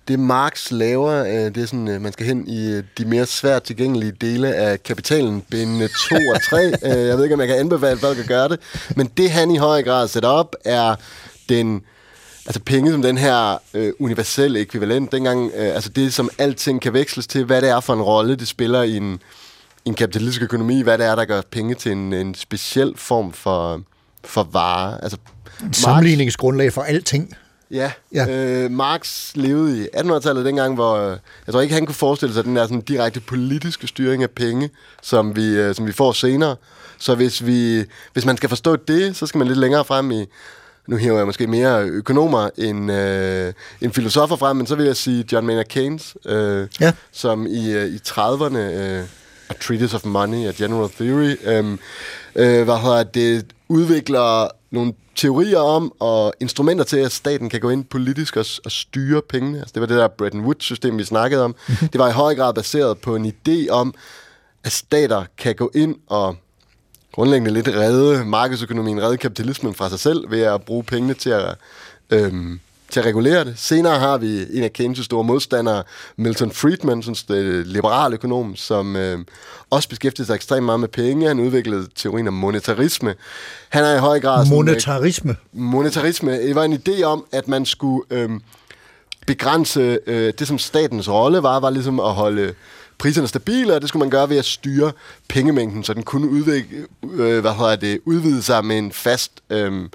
det 0.07 0.19
Marx 0.19 0.71
laver, 0.71 1.23
øh, 1.25 1.55
det 1.55 1.57
er 1.57 1.65
sådan, 1.65 1.87
øh, 1.87 2.01
man 2.01 2.13
skal 2.13 2.25
hen 2.25 2.47
i 2.47 2.71
øh, 2.73 2.83
de 2.97 3.05
mere 3.05 3.25
svært 3.25 3.63
tilgængelige 3.63 4.11
dele 4.21 4.55
af 4.55 4.83
kapitalen, 4.83 5.41
bindende 5.41 5.87
2 5.87 6.15
og 6.15 6.41
3. 6.49 6.65
øh, 6.87 7.07
jeg 7.07 7.17
ved 7.17 7.23
ikke, 7.23 7.33
om 7.33 7.39
jeg 7.39 7.47
kan 7.47 7.57
anbefale 7.57 7.99
folk 7.99 8.19
at 8.19 8.27
gøre 8.27 8.49
det. 8.49 8.59
Men 8.95 9.09
det 9.17 9.31
han 9.31 9.51
i 9.51 9.57
høj 9.57 9.83
grad 9.83 10.07
sætter 10.07 10.29
op, 10.29 10.55
er 10.65 10.95
den 11.49 11.81
altså 12.45 12.59
penge 12.59 12.91
som 12.91 13.01
den 13.01 13.17
her 13.17 13.57
øh, 13.73 13.93
universelle 13.99 14.59
ekvivalent. 14.59 15.11
Dengang, 15.11 15.51
øh, 15.55 15.75
altså 15.75 15.89
det, 15.89 16.13
som 16.13 16.29
alting 16.37 16.81
kan 16.81 16.93
veksles 16.93 17.27
til, 17.27 17.45
hvad 17.45 17.61
det 17.61 17.69
er 17.69 17.79
for 17.79 17.93
en 17.93 18.01
rolle, 18.01 18.35
det 18.35 18.47
spiller 18.47 18.81
i 18.81 18.97
en, 18.97 19.13
i 19.85 19.89
en 19.89 19.95
kapitalistisk 19.95 20.41
økonomi, 20.41 20.81
hvad 20.81 20.97
det 20.97 21.05
er, 21.05 21.15
der 21.15 21.25
gør 21.25 21.41
penge 21.51 21.75
til 21.75 21.91
en, 21.91 22.13
en 22.13 22.35
speciel 22.35 22.93
form 22.95 23.33
for, 23.33 23.81
for 24.23 24.43
vare. 24.43 25.03
Altså, 25.03 25.17
Marx- 25.61 25.73
Sammenligningsgrundlag 25.73 26.73
for 26.73 26.81
alting. 26.81 27.35
Ja, 27.71 27.91
ja. 28.13 28.27
Øh, 28.29 28.71
Marx 28.71 29.31
levede 29.35 29.83
i 29.83 29.87
1800-tallet 29.97 30.45
dengang, 30.45 30.75
hvor 30.75 30.95
øh, 30.95 31.17
jeg 31.45 31.53
tror 31.53 31.61
ikke, 31.61 31.73
han 31.73 31.85
kunne 31.85 31.95
forestille 31.95 32.33
sig 32.33 32.43
den 32.43 32.55
der 32.55 32.63
sådan 32.63 32.81
direkte 32.81 33.19
politiske 33.19 33.87
styring 33.87 34.23
af 34.23 34.29
penge, 34.29 34.69
som 35.01 35.35
vi, 35.35 35.47
øh, 35.47 35.75
som 35.75 35.87
vi 35.87 35.91
får 35.91 36.11
senere. 36.11 36.55
Så 36.97 37.15
hvis, 37.15 37.45
vi, 37.45 37.83
hvis 38.13 38.25
man 38.25 38.37
skal 38.37 38.49
forstå 38.49 38.75
det, 38.75 39.15
så 39.15 39.27
skal 39.27 39.37
man 39.37 39.47
lidt 39.47 39.59
længere 39.59 39.85
frem 39.85 40.11
i, 40.11 40.25
nu 40.87 40.95
hiver 40.95 41.17
jeg 41.17 41.25
måske 41.25 41.47
mere 41.47 41.83
økonomer 41.83 42.49
end, 42.57 42.91
øh, 42.91 43.53
end 43.81 43.93
filosofer 43.93 44.35
frem, 44.35 44.57
men 44.57 44.67
så 44.67 44.75
vil 44.75 44.85
jeg 44.85 44.95
sige 44.95 45.25
John 45.31 45.47
Maynard 45.47 45.65
Keynes, 45.65 46.15
øh, 46.25 46.67
ja. 46.79 46.91
som 47.11 47.47
i, 47.47 47.71
øh, 47.71 47.87
i 47.87 47.97
30'erne, 48.07 48.57
øh, 48.57 49.03
A 49.49 49.53
Treatise 49.53 49.95
of 49.95 50.05
Money, 50.05 50.47
A 50.47 50.51
General 50.57 50.89
Theory, 50.89 51.35
øh, 51.43 51.77
øh, 52.35 52.63
hvad 52.63 52.81
hedder 52.81 53.03
det, 53.03 53.45
udvikler 53.67 54.47
nogle 54.71 54.93
teorier 55.15 55.59
om 55.59 55.93
og 55.99 56.33
instrumenter 56.39 56.83
til, 56.85 56.97
at 56.97 57.11
staten 57.11 57.49
kan 57.49 57.59
gå 57.59 57.69
ind 57.69 57.85
politisk 57.85 58.37
og, 58.37 58.45
og 58.65 58.71
styre 58.71 59.21
pengene. 59.29 59.59
Altså, 59.59 59.71
det 59.73 59.81
var 59.81 59.87
det 59.87 59.97
der 59.97 60.07
Bretton 60.07 60.41
Woods-system, 60.41 60.97
vi 60.97 61.03
snakkede 61.03 61.43
om. 61.43 61.55
det 61.93 61.99
var 61.99 62.09
i 62.09 62.11
høj 62.11 62.35
grad 62.35 62.53
baseret 62.53 62.97
på 62.97 63.15
en 63.15 63.25
idé 63.25 63.69
om, 63.69 63.93
at 64.63 64.71
stater 64.71 65.25
kan 65.37 65.55
gå 65.55 65.71
ind 65.75 65.95
og 66.07 66.35
grundlæggende 67.15 67.51
lidt 67.51 67.67
redde 67.67 68.25
markedsøkonomien, 68.25 69.01
redde 69.01 69.17
kapitalismen 69.17 69.73
fra 69.73 69.89
sig 69.89 69.99
selv 69.99 70.31
ved 70.31 70.41
at 70.41 70.61
bruge 70.61 70.83
pengene 70.83 71.13
til 71.13 71.29
at, 71.29 71.55
øhm, 72.09 72.59
til 72.89 72.99
at 72.99 73.05
regulere 73.05 73.45
det. 73.45 73.53
Senere 73.57 73.99
har 73.99 74.17
vi 74.17 74.57
en 74.57 74.63
af 74.63 74.71
Keynes' 74.79 75.03
store 75.03 75.23
modstandere, 75.23 75.83
Milton 76.17 76.51
Friedman, 76.51 77.03
sådan 77.03 77.45
en 77.45 77.63
liberal 77.63 78.13
økonom, 78.13 78.55
som 78.55 78.95
øh, 78.95 79.19
også 79.69 79.89
beskæftigede 79.89 80.27
sig 80.27 80.35
ekstremt 80.35 80.65
meget 80.65 80.79
med 80.79 80.87
penge. 80.87 81.27
Han 81.27 81.39
udviklede 81.39 81.87
teorien 81.95 82.27
om 82.27 82.33
monetarisme. 82.33 83.15
Han 83.69 83.83
er 83.83 83.95
i 83.95 83.99
høj 83.99 84.19
grad... 84.19 84.45
Sådan, 84.45 84.57
Monetarisme? 84.57 85.31
Øh, 85.31 85.59
monetarisme. 85.59 86.31
Det 86.31 86.55
var 86.55 86.63
en 86.63 86.81
idé 86.87 87.03
om, 87.03 87.25
at 87.31 87.47
man 87.47 87.65
skulle 87.65 88.01
øh, 88.09 88.29
begrænse 89.27 89.99
øh, 90.07 90.33
det, 90.39 90.47
som 90.47 90.57
statens 90.57 91.09
rolle 91.09 91.43
var, 91.43 91.59
var 91.59 91.69
ligesom 91.69 91.99
at 91.99 92.13
holde 92.13 92.53
priserne 92.97 93.27
stabile, 93.27 93.73
og 93.75 93.81
det 93.81 93.89
skulle 93.89 94.01
man 94.01 94.09
gøre 94.09 94.29
ved 94.29 94.37
at 94.37 94.45
styre 94.45 94.91
pengemængden, 95.29 95.83
så 95.83 95.93
den 95.93 96.03
kunne 96.03 96.29
udvikle, 96.29 96.77
øh, 97.13 97.39
hvad 97.41 97.53
hedder 97.53 97.75
det, 97.75 97.99
udvide 98.05 98.41
sig 98.43 98.65
med 98.65 98.77
en 98.77 98.91
fast, 98.91 99.31
øh, 99.49 99.89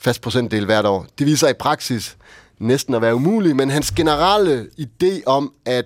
fast 0.00 0.20
procentdel 0.20 0.64
hvert 0.64 0.86
år. 0.86 1.06
Det 1.18 1.26
viser 1.26 1.36
sig 1.38 1.50
i 1.50 1.58
praksis 1.58 2.16
næsten 2.58 2.94
at 2.94 3.02
være 3.02 3.14
umuligt, 3.14 3.56
men 3.56 3.70
hans 3.70 3.90
generelle 3.90 4.66
idé 4.80 5.22
om, 5.26 5.52
at 5.66 5.84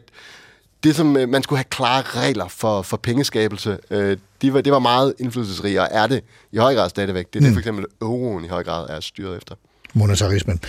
det 0.85 0.97
som 0.97 1.16
øh, 1.16 1.29
man 1.29 1.43
skulle 1.43 1.57
have 1.59 1.64
klare 1.71 2.03
regler 2.07 2.49
for, 2.49 2.83
for 2.83 2.97
pengeskabelse, 2.97 3.79
øh, 3.91 4.16
de 4.43 4.55
var, 4.55 4.61
det 4.61 4.73
var 4.73 4.79
meget 4.79 5.14
indflydelsesrige, 5.19 5.81
og 5.83 5.89
er 5.91 6.07
det 6.07 6.21
i 6.53 6.57
høj 6.57 6.75
grad 6.75 6.91
stadigvæk. 6.91 7.27
Det 7.33 7.37
er 7.37 7.41
det 7.41 7.49
Mm. 7.49 7.55
for 7.55 7.59
eksempel 7.61 7.85
euroen 8.03 8.45
i 8.45 8.49
høj 8.49 8.64
grad 8.64 8.87
er 8.91 9.01
styret 9.01 9.37
efter. 9.37 9.55
Monetarismen. 9.95 10.61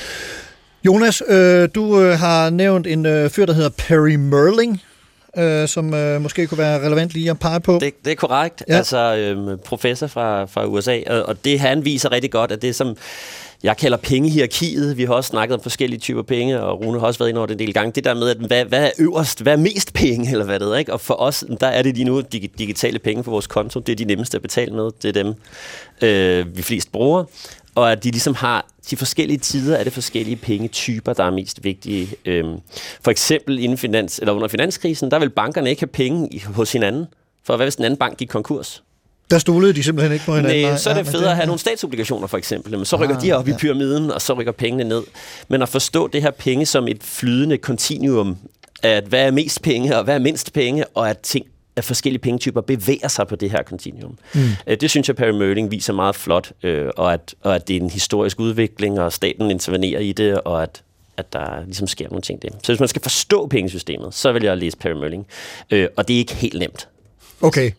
Jonas, 0.85 1.23
øh, 1.27 1.69
du 1.75 2.01
øh, 2.01 2.19
har 2.19 2.49
nævnt 2.49 2.87
en 2.87 3.05
øh, 3.05 3.29
fyr, 3.29 3.45
der 3.45 3.53
hedder 3.53 3.69
Perry 3.69 4.15
Merling, 4.15 4.81
øh, 5.37 5.67
som 5.67 5.93
øh, 5.93 6.21
måske 6.21 6.47
kunne 6.47 6.57
være 6.57 6.85
relevant 6.85 7.11
lige 7.13 7.29
at 7.29 7.39
pege 7.39 7.59
på. 7.59 7.79
Det, 7.81 7.93
det 8.05 8.11
er 8.11 8.15
korrekt. 8.15 8.63
Ja. 8.67 8.77
Altså 8.77 9.15
øhm, 9.15 9.59
professor 9.65 10.07
fra, 10.07 10.45
fra 10.45 10.65
USA, 10.65 10.99
og, 11.07 11.23
og 11.23 11.45
det 11.45 11.59
han 11.59 11.85
viser 11.85 12.11
rigtig 12.11 12.31
godt, 12.31 12.51
at 12.51 12.61
det 12.61 12.75
som 12.75 12.95
jeg 13.63 13.77
kalder 13.77 13.97
pengehierarkiet. 13.97 14.97
Vi 14.97 15.03
har 15.03 15.13
også 15.13 15.27
snakket 15.27 15.55
om 15.55 15.61
forskellige 15.61 15.99
typer 15.99 16.21
penge, 16.21 16.61
og 16.61 16.79
Rune 16.85 16.99
har 16.99 17.07
også 17.07 17.19
været 17.19 17.29
inde 17.29 17.39
over 17.39 17.45
det 17.47 17.53
en 17.53 17.59
del 17.59 17.73
gange. 17.73 17.91
Det 17.91 18.03
der 18.03 18.13
med, 18.13 18.29
at 18.29 18.37
hvad, 18.37 18.65
hvad 18.65 18.83
er 18.85 18.89
øverst, 18.99 19.41
hvad 19.41 19.53
er 19.53 19.57
mest 19.57 19.93
penge, 19.93 20.31
eller 20.31 20.45
hvad 20.45 20.59
det 20.59 20.67
er, 20.67 20.75
ikke? 20.75 20.93
Og 20.93 21.01
for 21.01 21.13
os, 21.21 21.43
der 21.59 21.67
er 21.67 21.81
det 21.81 21.95
lige 21.95 22.05
nu 22.05 22.21
dig- 22.21 22.51
digitale 22.57 22.99
penge 22.99 23.23
på 23.23 23.31
vores 23.31 23.47
konto. 23.47 23.79
Det 23.79 23.91
er 23.91 23.95
de 23.95 24.05
nemmeste 24.05 24.35
at 24.37 24.41
betale 24.41 24.73
med. 24.75 24.89
Det 25.01 25.17
er 25.17 25.23
dem, 25.23 25.33
øh, 26.01 26.57
vi 26.57 26.61
flest 26.61 26.91
bruger. 26.91 27.23
Og 27.79 27.91
at 27.91 28.03
de 28.03 28.11
ligesom 28.11 28.35
har 28.35 28.65
de 28.89 28.97
forskellige 28.97 29.37
tider 29.37 29.77
af 29.77 29.83
det 29.83 29.93
forskellige 29.93 30.35
pengetyper, 30.35 31.13
der 31.13 31.23
er 31.23 31.31
mest 31.31 31.63
vigtige. 31.63 32.09
Øhm, 32.25 32.57
for 33.01 33.11
eksempel 33.11 33.59
inden 33.59 33.77
finans, 33.77 34.19
eller 34.19 34.33
under 34.33 34.47
finanskrisen, 34.47 35.11
der 35.11 35.19
vil 35.19 35.29
bankerne 35.29 35.69
ikke 35.69 35.81
have 35.81 35.87
penge 35.87 36.27
i- 36.31 36.39
hos 36.39 36.71
hinanden. 36.71 37.05
For 37.45 37.55
hvad 37.55 37.65
hvis 37.65 37.75
den 37.75 37.85
anden 37.85 37.97
bank 37.97 38.17
gik 38.17 38.27
konkurs? 38.27 38.83
Der 39.31 39.37
stolede 39.37 39.73
de 39.73 39.83
simpelthen 39.83 40.13
ikke 40.13 40.25
på 40.25 40.35
hinanden. 40.35 40.61
Nej, 40.61 40.77
så 40.77 40.89
er 40.89 40.93
det 40.93 41.05
men 41.05 41.11
federe 41.11 41.29
at 41.29 41.35
have 41.35 41.45
nogle 41.45 41.59
statsobligationer 41.59 42.27
for 42.27 42.37
eksempel. 42.37 42.77
Men 42.77 42.85
så 42.85 42.95
rykker 42.95 43.15
Ah, 43.15 43.21
de 43.21 43.31
op 43.33 43.47
i 43.47 43.51
ja. 43.51 43.57
pyramiden, 43.57 44.11
og 44.11 44.21
så 44.21 44.33
rykker 44.33 44.51
pengene 44.51 44.83
ned. 44.83 45.03
Men 45.47 45.61
at 45.61 45.69
forstå 45.69 46.07
det 46.07 46.21
her 46.21 46.31
penge 46.31 46.65
som 46.65 46.87
et 46.87 47.03
flydende 47.03 47.57
kontinuum, 47.57 48.37
at 48.83 49.03
hvad 49.03 49.25
er 49.27 49.31
mest 49.31 49.61
penge, 49.61 49.97
og 49.97 50.03
hvad 50.03 50.15
er 50.15 50.19
mindst 50.19 50.53
penge, 50.53 50.85
og 50.87 51.09
at 51.09 51.19
ting 51.19 51.45
at 51.79 51.85
forskellige 51.85 52.21
pengetyper 52.21 52.61
bevæger 52.61 53.07
sig 53.07 53.27
på 53.27 53.35
det 53.35 53.51
her 53.51 53.63
kontinuum. 53.63 54.17
Mm. 54.33 54.41
Øh, 54.67 54.77
Det 54.81 54.89
synes 54.89 55.07
jeg, 55.07 55.15
Perry 55.15 55.31
Merling 55.31 55.71
viser 55.71 55.93
meget 55.93 56.15
flot, 56.15 56.51
øh, 56.63 56.87
og 56.97 57.13
at, 57.13 57.35
og 57.41 57.55
at 57.55 57.67
det 57.67 57.75
er 57.75 57.79
en 57.81 57.89
historisk 57.89 58.39
udvikling, 58.39 58.99
og 58.99 59.13
staten 59.13 59.51
intervenerer 59.51 59.99
i 59.99 60.11
det, 60.11 60.41
og 60.41 60.63
at 60.63 60.81
at 61.17 61.33
der 61.33 61.65
ligesom 61.65 61.87
sker 61.87 62.07
nogle 62.07 62.21
ting 62.21 62.41
der. 62.41 62.49
Så 62.63 62.71
hvis 62.71 62.79
man 62.79 62.89
skal 62.89 63.01
forstå 63.01 63.47
pengesystemet, 63.47 64.13
så 64.13 64.31
vil 64.31 64.43
jeg 64.43 64.57
læse 64.57 64.77
Perry 64.77 64.91
Merling. 64.93 65.27
Øh, 65.71 65.87
og 65.97 66.07
det 66.07 66.13
er 66.13 66.17
ikke 66.17 66.33
helt 66.35 66.59
nemt. 66.59 66.87
Okay. 67.41 67.71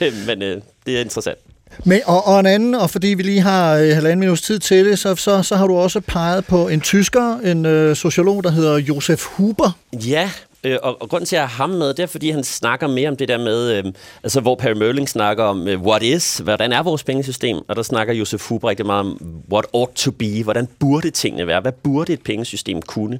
Men 0.26 0.42
øh, 0.42 0.60
det 0.86 0.96
er 0.96 1.00
interessant. 1.00 1.38
Men, 1.84 2.00
og, 2.06 2.26
og 2.26 2.40
en 2.40 2.46
anden, 2.46 2.74
og 2.74 2.90
fordi 2.90 3.06
vi 3.08 3.22
lige 3.22 3.40
har 3.40 3.76
øh, 3.76 3.88
halvanden 3.94 4.20
minuts 4.20 4.42
tid 4.42 4.58
til 4.58 4.84
det, 4.86 4.98
så, 4.98 5.14
så, 5.14 5.42
så 5.42 5.56
har 5.56 5.66
du 5.66 5.76
også 5.76 6.00
peget 6.00 6.44
på 6.44 6.68
en 6.68 6.80
tysker, 6.80 7.38
en 7.38 7.66
øh, 7.66 7.96
sociolog, 7.96 8.44
der 8.44 8.50
hedder 8.50 8.76
Josef 8.76 9.24
Huber. 9.24 9.70
Ja, 9.92 10.30
øh, 10.64 10.78
og, 10.82 11.02
og 11.02 11.08
grunden 11.08 11.26
til, 11.26 11.36
at 11.36 11.40
jeg 11.40 11.48
har 11.48 11.56
ham 11.56 11.70
med, 11.70 11.88
det 11.88 11.98
er, 11.98 12.06
fordi 12.06 12.30
han 12.30 12.44
snakker 12.44 12.86
mere 12.86 13.08
om 13.08 13.16
det 13.16 13.28
der 13.28 13.38
med, 13.38 13.72
øh, 13.72 13.84
altså 14.22 14.40
hvor 14.40 14.54
Perry 14.54 14.76
Merling 14.76 15.08
snakker 15.08 15.44
om, 15.44 15.68
øh, 15.68 15.82
what 15.82 16.02
is, 16.02 16.38
hvordan 16.38 16.72
er 16.72 16.82
vores 16.82 17.04
pengesystem, 17.04 17.56
og 17.68 17.76
der 17.76 17.82
snakker 17.82 18.14
Josef 18.14 18.48
Huber 18.48 18.68
rigtig 18.68 18.86
meget 18.86 19.00
om, 19.00 19.36
what 19.52 19.64
ought 19.72 19.94
to 19.94 20.10
be, 20.10 20.42
hvordan 20.44 20.68
burde 20.78 21.10
tingene 21.10 21.46
være, 21.46 21.60
hvad 21.60 21.72
burde 21.72 22.12
et 22.12 22.22
pengesystem 22.22 22.82
kunne. 22.82 23.18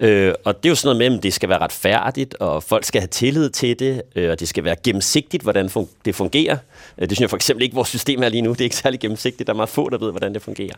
Øh, 0.00 0.34
og 0.44 0.56
det 0.56 0.68
er 0.68 0.70
jo 0.70 0.74
sådan 0.74 0.96
noget 0.96 1.12
med, 1.12 1.18
at 1.18 1.22
det 1.22 1.34
skal 1.34 1.48
være 1.48 1.58
retfærdigt, 1.58 2.34
og 2.34 2.62
folk 2.62 2.84
skal 2.84 3.00
have 3.00 3.08
tillid 3.08 3.50
til 3.50 3.78
det, 3.78 4.02
øh, 4.14 4.30
og 4.30 4.40
det 4.40 4.48
skal 4.48 4.64
være 4.64 4.76
gennemsigtigt, 4.82 5.42
hvordan 5.42 5.66
fun- 5.66 5.88
det 6.04 6.14
fungerer. 6.14 6.56
Øh, 6.98 7.08
det 7.08 7.10
synes 7.10 7.20
jeg 7.20 7.30
for 7.30 7.36
eksempel 7.36 7.62
ikke, 7.62 7.74
vores 7.74 7.88
system 7.88 8.22
er 8.22 8.28
lige 8.28 8.42
nu. 8.42 8.50
Det 8.50 8.60
er 8.60 8.64
ikke 8.64 8.76
særlig 8.76 9.00
gennemsigtigt. 9.00 9.46
Der 9.46 9.52
er 9.52 9.56
meget 9.56 9.68
få, 9.68 9.88
der 9.88 9.98
ved, 9.98 10.10
hvordan 10.10 10.34
det 10.34 10.42
fungerer. 10.42 10.74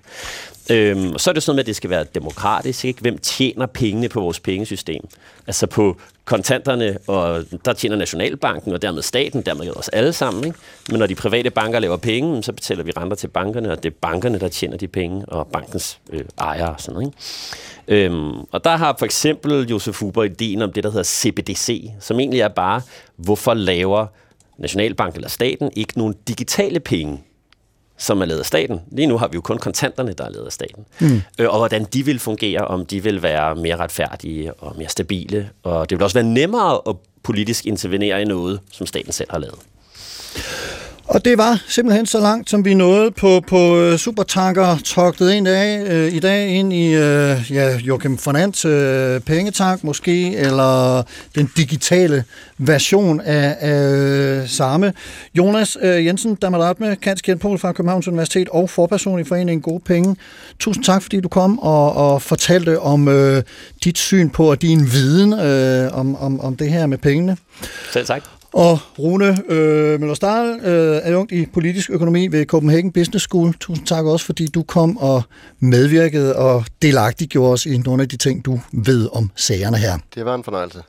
Øh, 0.70 1.10
og 1.14 1.20
så 1.20 1.30
er 1.30 1.34
det 1.34 1.42
sådan 1.42 1.50
noget 1.50 1.56
med, 1.56 1.60
at 1.60 1.66
det 1.66 1.76
skal 1.76 1.90
være 1.90 2.04
demokratisk. 2.14 2.84
Ikke? 2.84 3.00
Hvem 3.00 3.18
tjener 3.18 3.66
pengene 3.66 4.08
på 4.08 4.20
vores 4.20 4.40
pengesystem? 4.40 5.08
Altså 5.46 5.66
på 5.66 5.95
kontanterne, 6.24 6.98
og 7.06 7.44
der 7.64 7.72
tjener 7.72 7.96
Nationalbanken, 7.96 8.72
og 8.72 8.82
dermed 8.82 9.02
staten, 9.02 9.42
dermed 9.42 9.76
os 9.76 9.88
alle 9.88 10.12
sammen. 10.12 10.44
Ikke? 10.44 10.58
Men 10.90 10.98
når 10.98 11.06
de 11.06 11.14
private 11.14 11.50
banker 11.50 11.78
laver 11.78 11.96
penge, 11.96 12.42
så 12.42 12.52
betaler 12.52 12.84
vi 12.84 12.92
renter 12.96 13.16
til 13.16 13.28
bankerne, 13.28 13.72
og 13.72 13.82
det 13.82 13.90
er 13.90 13.96
bankerne, 14.00 14.38
der 14.38 14.48
tjener 14.48 14.76
de 14.76 14.88
penge, 14.88 15.24
og 15.28 15.46
bankens 15.46 15.98
øh, 16.12 16.24
ejere 16.38 16.74
og 16.74 16.80
sådan 16.80 16.94
noget. 16.94 17.06
Ikke? 17.88 18.04
Øhm, 18.04 18.40
og 18.52 18.64
der 18.64 18.76
har 18.76 18.96
for 18.98 19.04
eksempel 19.04 19.68
Josef 19.70 20.00
Huber 20.00 20.24
ideen 20.24 20.62
om 20.62 20.72
det, 20.72 20.84
der 20.84 20.90
hedder 20.90 21.04
CBDC, 21.04 21.90
som 22.00 22.20
egentlig 22.20 22.40
er 22.40 22.48
bare, 22.48 22.82
hvorfor 23.16 23.54
laver 23.54 24.06
Nationalbank 24.58 25.14
eller 25.14 25.28
staten 25.28 25.70
ikke 25.76 25.98
nogen 25.98 26.14
digitale 26.28 26.80
penge, 26.80 27.22
som 27.98 28.20
er 28.20 28.24
lavet 28.24 28.40
af 28.40 28.46
staten. 28.46 28.80
Lige 28.92 29.06
nu 29.06 29.18
har 29.18 29.28
vi 29.28 29.34
jo 29.34 29.40
kun 29.40 29.58
kontanterne, 29.58 30.12
der 30.12 30.24
er 30.24 30.30
lavet 30.30 30.46
af 30.46 30.52
staten. 30.52 30.84
Mm. 31.00 31.22
Øh, 31.38 31.48
og 31.48 31.58
hvordan 31.58 31.84
de 31.84 32.04
vil 32.04 32.18
fungere, 32.18 32.66
om 32.66 32.86
de 32.86 33.02
vil 33.02 33.22
være 33.22 33.54
mere 33.54 33.76
retfærdige 33.76 34.52
og 34.54 34.74
mere 34.78 34.88
stabile. 34.88 35.50
Og 35.62 35.90
det 35.90 35.98
vil 35.98 36.04
også 36.04 36.14
være 36.14 36.24
nemmere 36.24 36.80
at 36.88 36.96
politisk 37.22 37.66
intervenere 37.66 38.22
i 38.22 38.24
noget, 38.24 38.60
som 38.72 38.86
staten 38.86 39.12
selv 39.12 39.30
har 39.30 39.38
lavet. 39.38 39.58
Og 41.08 41.24
det 41.24 41.38
var 41.38 41.62
simpelthen 41.68 42.06
så 42.06 42.20
langt, 42.20 42.50
som 42.50 42.64
vi 42.64 42.74
nåede 42.74 43.10
på, 43.10 43.40
på 43.48 43.78
øh, 43.78 43.98
supertanker 43.98 44.76
togtet 44.84 45.32
ind 45.32 45.48
af, 45.48 45.82
øh, 45.86 46.12
i 46.12 46.18
dag 46.18 46.48
ind 46.48 46.72
i 46.72 46.94
øh, 46.94 47.52
ja, 47.52 47.76
Joachim 47.78 48.18
Fernands 48.18 48.64
øh, 48.64 49.20
pengetank 49.20 49.84
måske, 49.84 50.36
eller 50.36 51.02
den 51.34 51.50
digitale 51.56 52.24
version 52.58 53.20
af, 53.20 53.56
af 53.60 53.92
øh, 53.92 54.48
samme. 54.48 54.92
Jonas 55.34 55.78
øh, 55.82 56.06
Jensen, 56.06 56.34
Damaratme, 56.34 56.96
Kants 56.96 57.22
Kjentpol 57.22 57.58
fra 57.58 57.72
Københavns 57.72 58.08
Universitet 58.08 58.48
og 58.48 58.70
forperson 58.70 59.20
i 59.20 59.24
Foreningen 59.24 59.62
Gode 59.62 59.82
Penge. 59.86 60.16
Tusind 60.58 60.84
tak, 60.84 61.02
fordi 61.02 61.20
du 61.20 61.28
kom 61.28 61.58
og, 61.58 61.92
og 61.92 62.22
fortalte 62.22 62.80
om 62.80 63.08
øh, 63.08 63.42
dit 63.84 63.98
syn 63.98 64.30
på 64.30 64.50
og 64.50 64.62
din 64.62 64.92
viden 64.92 65.32
øh, 65.32 65.98
om, 65.98 66.16
om, 66.16 66.40
om 66.40 66.56
det 66.56 66.70
her 66.70 66.86
med 66.86 66.98
pengene. 66.98 67.36
Selv 67.92 68.06
tak. 68.06 68.35
Og 68.56 68.78
Rune 68.98 69.38
øh, 69.48 70.00
Møller 70.00 70.14
Stahl, 70.14 70.60
øh, 70.62 71.00
er 71.02 71.16
ung 71.16 71.32
i 71.32 71.46
politisk 71.46 71.90
økonomi 71.90 72.28
ved 72.28 72.46
Copenhagen 72.46 72.92
Business 72.92 73.24
School. 73.24 73.54
Tusind 73.60 73.86
tak 73.86 74.04
også, 74.04 74.26
fordi 74.26 74.46
du 74.46 74.62
kom 74.62 74.96
og 74.96 75.22
medvirkede 75.58 76.36
og 76.36 76.64
delagtiggjorde 76.82 77.52
os 77.52 77.66
i 77.66 77.78
nogle 77.78 78.02
af 78.02 78.08
de 78.08 78.16
ting, 78.16 78.44
du 78.44 78.60
ved 78.72 79.08
om 79.12 79.30
sagerne 79.34 79.76
her. 79.76 79.98
Det 80.14 80.24
var 80.24 80.34
en 80.34 80.44
fornøjelse. 80.44 80.82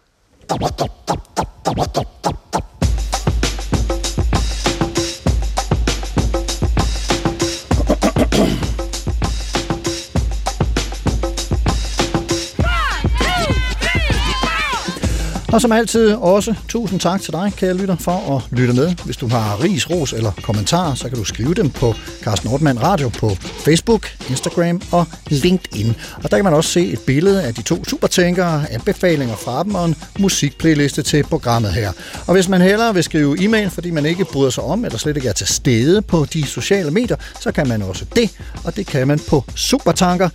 Og 15.53 15.61
som 15.61 15.71
altid 15.71 16.13
også 16.13 16.55
tusind 16.67 16.99
tak 16.99 17.21
til 17.21 17.33
dig, 17.33 17.53
kære 17.57 17.73
lytter, 17.73 17.95
for 17.95 18.35
at 18.35 18.57
lytte 18.57 18.73
med. 18.73 18.95
Hvis 19.05 19.17
du 19.17 19.27
har 19.27 19.63
ris, 19.63 19.89
ros 19.89 20.13
eller 20.13 20.31
kommentarer, 20.43 20.95
så 20.95 21.09
kan 21.09 21.17
du 21.17 21.23
skrive 21.23 21.53
dem 21.53 21.69
på 21.69 21.93
Carsten 22.23 22.49
Nordmann 22.49 22.83
Radio 22.83 23.09
på 23.09 23.29
Facebook, 23.39 24.07
Instagram 24.29 24.81
og 24.91 25.05
LinkedIn. 25.27 25.95
Og 26.23 26.31
der 26.31 26.37
kan 26.37 26.43
man 26.43 26.53
også 26.53 26.69
se 26.69 26.87
et 26.87 26.99
billede 26.99 27.43
af 27.43 27.53
de 27.53 27.61
to 27.61 27.85
supertænkere, 27.85 28.71
anbefalinger 28.71 29.35
fra 29.35 29.63
dem 29.63 29.75
og 29.75 29.85
en 29.85 29.95
musikplayliste 30.19 31.01
til 31.01 31.23
programmet 31.23 31.73
her. 31.73 31.91
Og 32.27 32.33
hvis 32.33 32.49
man 32.49 32.61
hellere 32.61 32.93
vil 32.93 33.03
skrive 33.03 33.43
e-mail, 33.43 33.69
fordi 33.69 33.91
man 33.91 34.05
ikke 34.05 34.25
bryder 34.25 34.49
sig 34.49 34.63
om 34.63 34.85
eller 34.85 34.97
slet 34.97 35.17
ikke 35.17 35.29
er 35.29 35.33
til 35.33 35.47
stede 35.47 36.01
på 36.01 36.25
de 36.33 36.47
sociale 36.47 36.91
medier, 36.91 37.17
så 37.39 37.51
kan 37.51 37.67
man 37.67 37.81
også 37.81 38.05
det, 38.15 38.29
og 38.63 38.75
det 38.75 38.87
kan 38.87 39.07
man 39.07 39.19
på 39.29 39.43
supertanker 39.55 40.29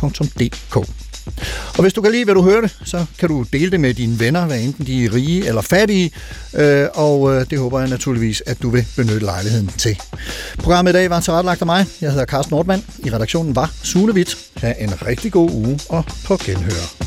dr.dk. 0.00 1.05
Og 1.76 1.82
hvis 1.82 1.92
du 1.92 2.00
kan 2.00 2.12
lide, 2.12 2.24
hvad 2.24 2.34
du 2.34 2.42
hørte, 2.42 2.70
så 2.84 3.04
kan 3.18 3.28
du 3.28 3.44
dele 3.52 3.70
det 3.70 3.80
med 3.80 3.94
dine 3.94 4.20
venner, 4.20 4.46
hvad 4.46 4.60
enten 4.60 4.86
de 4.86 5.04
er 5.04 5.14
rige 5.14 5.46
eller 5.48 5.60
fattige, 5.60 6.10
øh, 6.54 6.86
og 6.94 7.34
øh, 7.34 7.50
det 7.50 7.58
håber 7.58 7.80
jeg 7.80 7.88
naturligvis, 7.88 8.42
at 8.46 8.62
du 8.62 8.70
vil 8.70 8.86
benytte 8.96 9.26
lejligheden 9.26 9.70
til. 9.78 9.98
Programmet 10.58 10.90
i 10.90 10.92
dag 10.92 11.10
var 11.10 11.20
tilrettelagt 11.20 11.60
af 11.60 11.66
mig. 11.66 11.86
Jeg 12.00 12.10
hedder 12.10 12.26
Carsten 12.26 12.54
Nordmann. 12.54 12.84
I 12.98 13.10
redaktionen 13.10 13.56
var 13.56 13.70
Sune 13.82 14.12
Witt. 14.12 14.36
Ha' 14.56 14.72
en 14.78 15.06
rigtig 15.06 15.32
god 15.32 15.50
uge 15.50 15.80
og 15.88 16.04
på 16.24 16.36
genhør. 16.36 17.06